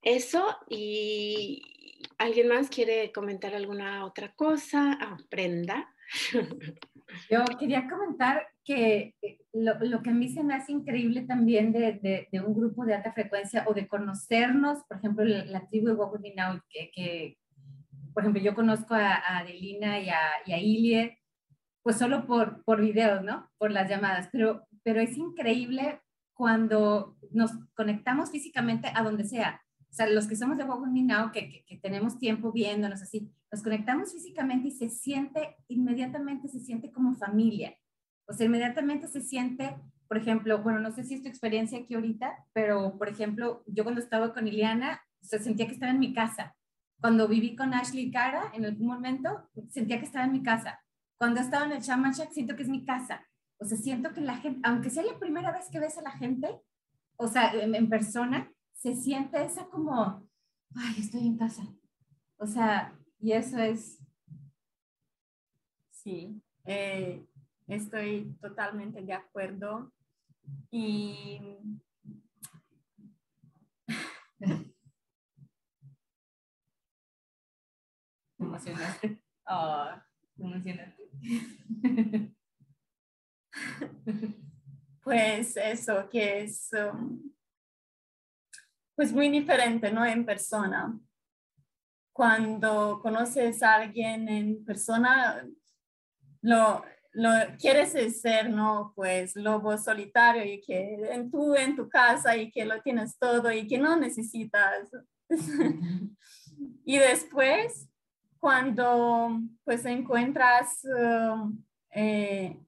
eso 0.00 0.56
y 0.68 1.62
alguien 2.18 2.48
más 2.48 2.70
quiere 2.70 3.12
comentar 3.12 3.54
alguna 3.54 4.06
otra 4.06 4.34
cosa. 4.34 4.98
Ah. 5.00 5.18
Yo 7.30 7.44
quería 7.58 7.88
comentar 7.88 8.46
que 8.64 9.14
eh, 9.22 9.38
lo, 9.52 9.78
lo, 9.80 10.02
que 10.02 10.10
a 10.10 10.14
mí 10.14 10.28
se 10.28 10.42
me 10.42 10.54
hace 10.54 10.72
increíble 10.72 11.22
también 11.22 11.72
de, 11.72 12.28
de, 12.30 12.40
un 12.40 12.54
grupo 12.54 12.84
de 12.84 12.94
alta 12.94 13.12
frecuencia 13.12 13.64
o 13.66 13.74
de 13.74 13.86
conocernos, 13.86 14.84
por 14.84 14.98
ejemplo, 14.98 15.24
la, 15.24 15.66
tribu 15.68 15.88
de 16.18 16.34
Now, 16.34 16.60
que, 16.68 16.90
que, 16.94 17.38
por 18.14 18.22
ejemplo, 18.22 18.42
yo 18.42 18.54
conozco 18.54 18.94
a, 18.94 19.38
Adelina 19.38 20.00
y 20.00 20.08
a, 20.10 20.20
y 20.46 20.52
a 20.52 20.58
Ilie, 20.58 21.18
pues 21.82 21.96
solo 21.96 22.26
por, 22.26 22.62
por 22.64 22.80
videos, 22.80 23.22
¿no? 23.22 23.50
Por 23.58 23.72
las 23.72 23.88
llamadas, 23.88 24.28
pero, 24.30 24.66
pero 24.84 25.00
es 25.00 25.16
increíble 25.16 26.00
cuando 26.34 27.16
nos 27.32 27.50
conectamos 27.74 28.30
físicamente 28.30 28.90
a 28.94 29.02
donde 29.02 29.24
sea. 29.24 29.60
O 29.90 29.94
sea, 29.94 30.08
los 30.08 30.26
que 30.26 30.36
somos 30.36 30.56
de 30.56 30.64
Now, 30.64 31.32
que, 31.32 31.50
que, 31.50 31.64
que 31.64 31.76
tenemos 31.78 32.18
tiempo 32.18 32.52
viéndonos 32.52 33.02
así, 33.02 33.30
nos 33.52 33.62
conectamos 33.62 34.12
físicamente 34.12 34.68
y 34.68 34.70
se 34.70 34.88
siente, 34.88 35.56
inmediatamente 35.68 36.48
se 36.48 36.58
siente 36.58 36.90
como 36.90 37.14
familia. 37.14 37.76
O 38.26 38.32
sea, 38.32 38.46
inmediatamente 38.46 39.08
se 39.08 39.20
siente, 39.20 39.76
por 40.08 40.16
ejemplo, 40.16 40.62
bueno, 40.62 40.80
no 40.80 40.90
sé 40.90 41.04
si 41.04 41.14
es 41.14 41.22
tu 41.22 41.28
experiencia 41.28 41.78
aquí 41.78 41.94
ahorita, 41.94 42.46
pero 42.54 42.96
por 42.96 43.10
ejemplo, 43.10 43.62
yo 43.66 43.84
cuando 43.84 44.00
estaba 44.00 44.32
con 44.32 44.48
Iliana, 44.48 45.02
se 45.20 45.38
sentía 45.38 45.66
que 45.66 45.74
estaba 45.74 45.92
en 45.92 45.98
mi 45.98 46.14
casa. 46.14 46.56
Cuando 46.98 47.28
viví 47.28 47.54
con 47.54 47.74
Ashley 47.74 48.10
Cara, 48.10 48.50
en 48.54 48.64
algún 48.64 48.86
momento, 48.86 49.50
sentía 49.68 49.98
que 49.98 50.06
estaba 50.06 50.24
en 50.24 50.32
mi 50.32 50.42
casa. 50.42 50.80
cuando 51.18 51.40
he 51.40 51.44
estado 51.44 51.66
en 51.66 51.72
el 51.72 51.82
Shaman 51.82 52.12
Shack, 52.12 52.32
siento 52.32 52.56
que 52.56 52.62
es 52.62 52.68
mi 52.68 52.84
casa. 52.84 53.24
O 53.58 53.64
sea, 53.64 53.78
siento 53.78 54.12
que 54.12 54.20
la 54.22 54.38
gente, 54.38 54.60
aunque 54.64 54.90
sea 54.90 55.04
la 55.04 55.18
primera 55.20 55.52
vez 55.52 55.68
que 55.70 55.78
ves 55.78 55.96
a 55.98 56.02
la 56.02 56.10
gente, 56.10 56.48
o 57.16 57.28
sea, 57.28 57.52
en, 57.52 57.88
persona, 57.88 58.50
se 58.72 58.96
siente 58.96 59.44
esa 59.44 59.66
como, 59.66 60.28
ay, 60.74 60.94
estoy 60.98 61.26
en 61.26 61.36
casa. 61.36 61.62
O 62.38 62.46
sea, 62.46 62.98
y 63.22 63.32
eso 63.32 63.56
es, 63.58 63.98
sí, 65.90 66.42
eh, 66.64 67.24
estoy 67.68 68.36
totalmente 68.40 69.00
de 69.00 69.12
acuerdo. 69.12 69.92
Y 70.70 71.40
emocionaste. 78.38 79.22
Oh, 79.46 79.88
emocionaste. 80.38 81.02
Pues 85.02 85.56
eso, 85.56 86.08
que 86.08 86.44
es 86.44 86.70
um, 86.72 87.20
pues 88.94 89.12
muy 89.12 89.28
diferente, 89.30 89.90
¿no? 89.92 90.06
En 90.06 90.24
persona. 90.24 90.96
Cuando 92.12 93.00
conoces 93.02 93.62
a 93.62 93.74
alguien 93.76 94.28
en 94.28 94.64
persona, 94.64 95.46
lo, 96.42 96.84
lo 97.12 97.30
quieres 97.58 98.20
ser, 98.20 98.50
¿no? 98.50 98.92
Pues 98.96 99.36
lobo 99.36 99.76
solitario 99.76 100.44
y 100.44 100.60
que 100.60 100.94
en 101.12 101.30
tú 101.30 101.54
en 101.54 101.76
tu 101.76 101.88
casa 101.88 102.36
y 102.36 102.50
que 102.50 102.64
lo 102.64 102.80
tienes 102.80 103.18
todo 103.18 103.52
y 103.52 103.66
que 103.66 103.78
no 103.78 103.96
necesitas. 103.96 104.88
y 106.84 106.98
después, 106.98 107.88
cuando 108.38 109.40
pues 109.64 109.84
encuentras 109.84 110.84
um, 110.84 111.62
eh, 111.90 112.58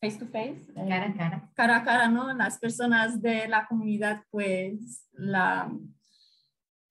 face 0.00 0.18
to 0.18 0.26
face, 0.26 0.66
eh, 0.76 0.88
cara 0.88 1.06
a 1.06 1.14
cara. 1.14 1.50
Cara 1.54 1.76
a 1.76 1.84
cara, 1.84 2.08
¿no? 2.08 2.32
Las 2.34 2.58
personas 2.58 3.20
de 3.20 3.48
la 3.48 3.66
comunidad, 3.66 4.22
pues 4.30 5.06
la 5.12 5.70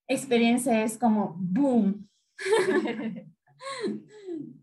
experiencia 0.10 0.84
es 0.84 0.98
como 0.98 1.36
boom. 1.40 2.10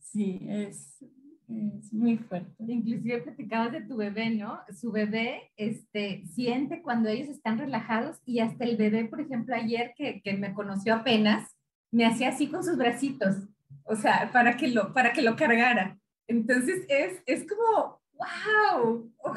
sí, 0.01 0.41
es, 0.49 1.03
es 1.49 1.93
muy 1.93 2.19
fuerte. 2.19 2.53
Inclusive 2.59 3.23
platicabas 3.23 3.73
de 3.73 3.83
tu 3.83 3.97
bebé, 3.97 4.31
¿no? 4.31 4.61
Su 4.79 4.93
bebé 4.93 5.53
este, 5.57 6.25
siente 6.27 6.83
cuando 6.83 7.09
ellos 7.09 7.29
están 7.29 7.59
relajados 7.59 8.19
y 8.27 8.41
hasta 8.41 8.65
el 8.65 8.77
bebé, 8.77 9.07
por 9.07 9.21
ejemplo, 9.21 9.55
ayer 9.55 9.95
que, 9.97 10.21
que 10.21 10.35
me 10.35 10.53
conoció 10.53 10.97
apenas, 10.97 11.57
me 11.91 12.05
hacía 12.05 12.31
así 12.31 12.49
con 12.49 12.65
sus 12.65 12.77
bracitos, 12.77 13.37
o 13.85 13.95
sea, 13.95 14.31
para 14.33 14.57
que 14.57 14.69
lo, 14.69 14.93
para 14.93 15.13
que 15.13 15.23
lo 15.23 15.37
cargara. 15.37 15.99
Entonces 16.29 16.85
es, 16.89 17.23
es 17.25 17.47
como 17.47 18.01
wow. 18.17 19.13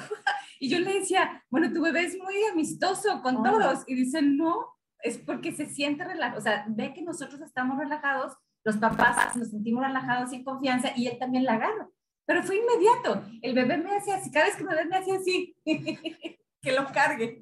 Y 0.59 0.69
yo 0.69 0.79
le 0.79 0.99
decía, 0.99 1.43
bueno, 1.49 1.71
tu 1.71 1.81
bebé 1.81 2.03
es 2.03 2.17
muy 2.17 2.35
amistoso 2.51 3.21
con 3.21 3.43
todos. 3.43 3.83
Y 3.87 3.95
dice, 3.95 4.21
no, 4.21 4.78
es 5.03 5.17
porque 5.17 5.51
se 5.51 5.65
siente 5.65 6.03
relajado. 6.03 6.39
O 6.39 6.41
sea, 6.41 6.65
ve 6.69 6.93
que 6.93 7.01
nosotros 7.01 7.41
estamos 7.41 7.77
relajados, 7.77 8.33
los 8.63 8.77
papás 8.77 9.35
nos 9.35 9.49
sentimos 9.49 9.83
relajados 9.83 10.31
y 10.33 10.37
en 10.37 10.43
confianza 10.43 10.91
y 10.95 11.07
él 11.07 11.17
también 11.17 11.45
la 11.45 11.53
agarra. 11.53 11.89
Pero 12.25 12.43
fue 12.43 12.57
inmediato. 12.57 13.23
El 13.41 13.55
bebé 13.55 13.77
me 13.77 13.95
hacía 13.95 14.17
así, 14.17 14.31
cada 14.31 14.45
vez 14.45 14.55
que 14.55 14.63
mi 14.63 14.69
bebé 14.69 14.85
me 14.85 14.97
hacía 14.97 15.15
así, 15.15 15.55
que 16.61 16.71
lo 16.71 16.85
cargue. 16.91 17.41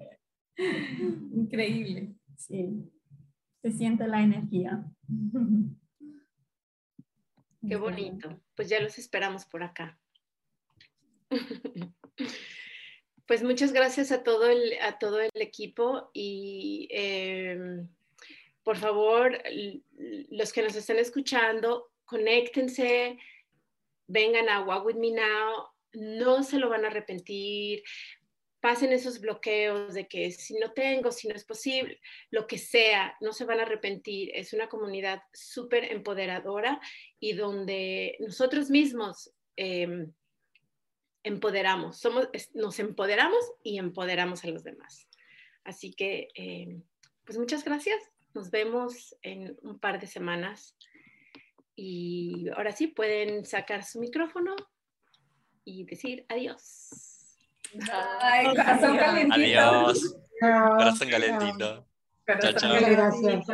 Increíble. 1.34 2.16
Sí, 2.38 2.90
se 3.62 3.72
siente 3.72 4.08
la 4.08 4.22
energía. 4.22 4.84
Qué 7.68 7.76
bonito. 7.76 8.40
Pues 8.56 8.70
ya 8.70 8.80
los 8.80 8.98
esperamos 8.98 9.46
por 9.46 9.64
acá. 9.64 10.00
Pues 13.28 13.44
muchas 13.44 13.74
gracias 13.74 14.14
a 14.14 14.24
todo 14.24 14.50
el, 14.50 14.80
a 14.82 14.98
todo 15.00 15.20
el 15.20 15.32
equipo 15.36 16.10
y 16.14 16.88
em, 16.92 17.90
por 18.64 18.78
favor, 18.78 19.38
los 20.30 20.54
que 20.54 20.62
nos 20.62 20.76
están 20.76 20.98
escuchando, 20.98 21.92
conéctense, 22.06 23.20
vengan 24.08 24.48
a 24.48 24.64
Walk 24.64 24.86
With 24.86 24.96
Me 24.96 25.12
Now, 25.12 25.68
no 25.92 26.42
se 26.42 26.58
lo 26.58 26.70
van 26.70 26.86
a 26.86 26.88
arrepentir, 26.88 27.84
pasen 28.62 28.94
esos 28.94 29.20
bloqueos 29.20 29.94
de 29.94 30.08
que 30.08 30.32
si 30.32 30.58
no 30.58 30.72
tengo, 30.72 31.12
si 31.12 31.28
no 31.28 31.36
es 31.36 31.44
posible, 31.44 32.00
lo 32.32 32.48
que 32.48 32.58
sea, 32.58 33.18
no 33.20 33.34
se 33.34 33.44
van 33.44 33.60
a 33.60 33.64
arrepentir. 33.64 34.32
Es 34.34 34.54
una 34.54 34.70
comunidad 34.70 35.22
súper 35.34 35.92
empoderadora 35.92 36.80
y 37.20 37.34
donde 37.34 38.16
nosotros 38.20 38.70
mismos... 38.70 39.34
Eh, 39.58 40.08
empoderamos, 41.24 41.98
somos, 41.98 42.30
nos 42.54 42.80
empoderamos 42.80 43.44
y 43.64 43.78
empoderamos 43.78 44.44
a 44.44 44.48
los 44.48 44.64
demás. 44.64 45.08
Así 45.64 45.94
que, 45.94 46.30
eh, 46.36 46.80
pues 47.26 47.38
muchas 47.38 47.64
gracias. 47.64 47.98
Nos 48.34 48.52
vemos 48.52 49.16
en 49.22 49.58
un 49.64 49.80
par 49.80 50.00
de 50.00 50.08
semanas. 50.08 50.78
Y 51.76 52.50
ahora 52.56 52.72
sí, 52.72 52.88
pueden 52.88 53.46
sacar 53.46 53.84
su 53.84 54.00
micrófono 54.00 54.56
y 55.66 55.84
decir 55.86 56.26
adiós. 56.30 57.38
Ay, 58.22 58.48
corazón 58.48 58.98
calentito. 58.98 59.36
Adiós. 59.36 60.16
Corazón 60.40 61.10
calentito. 61.10 61.88
Chao, 62.40 62.54
chao. 62.54 62.80
Gracias. 62.80 63.46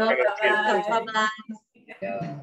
Bye. 1.99 2.40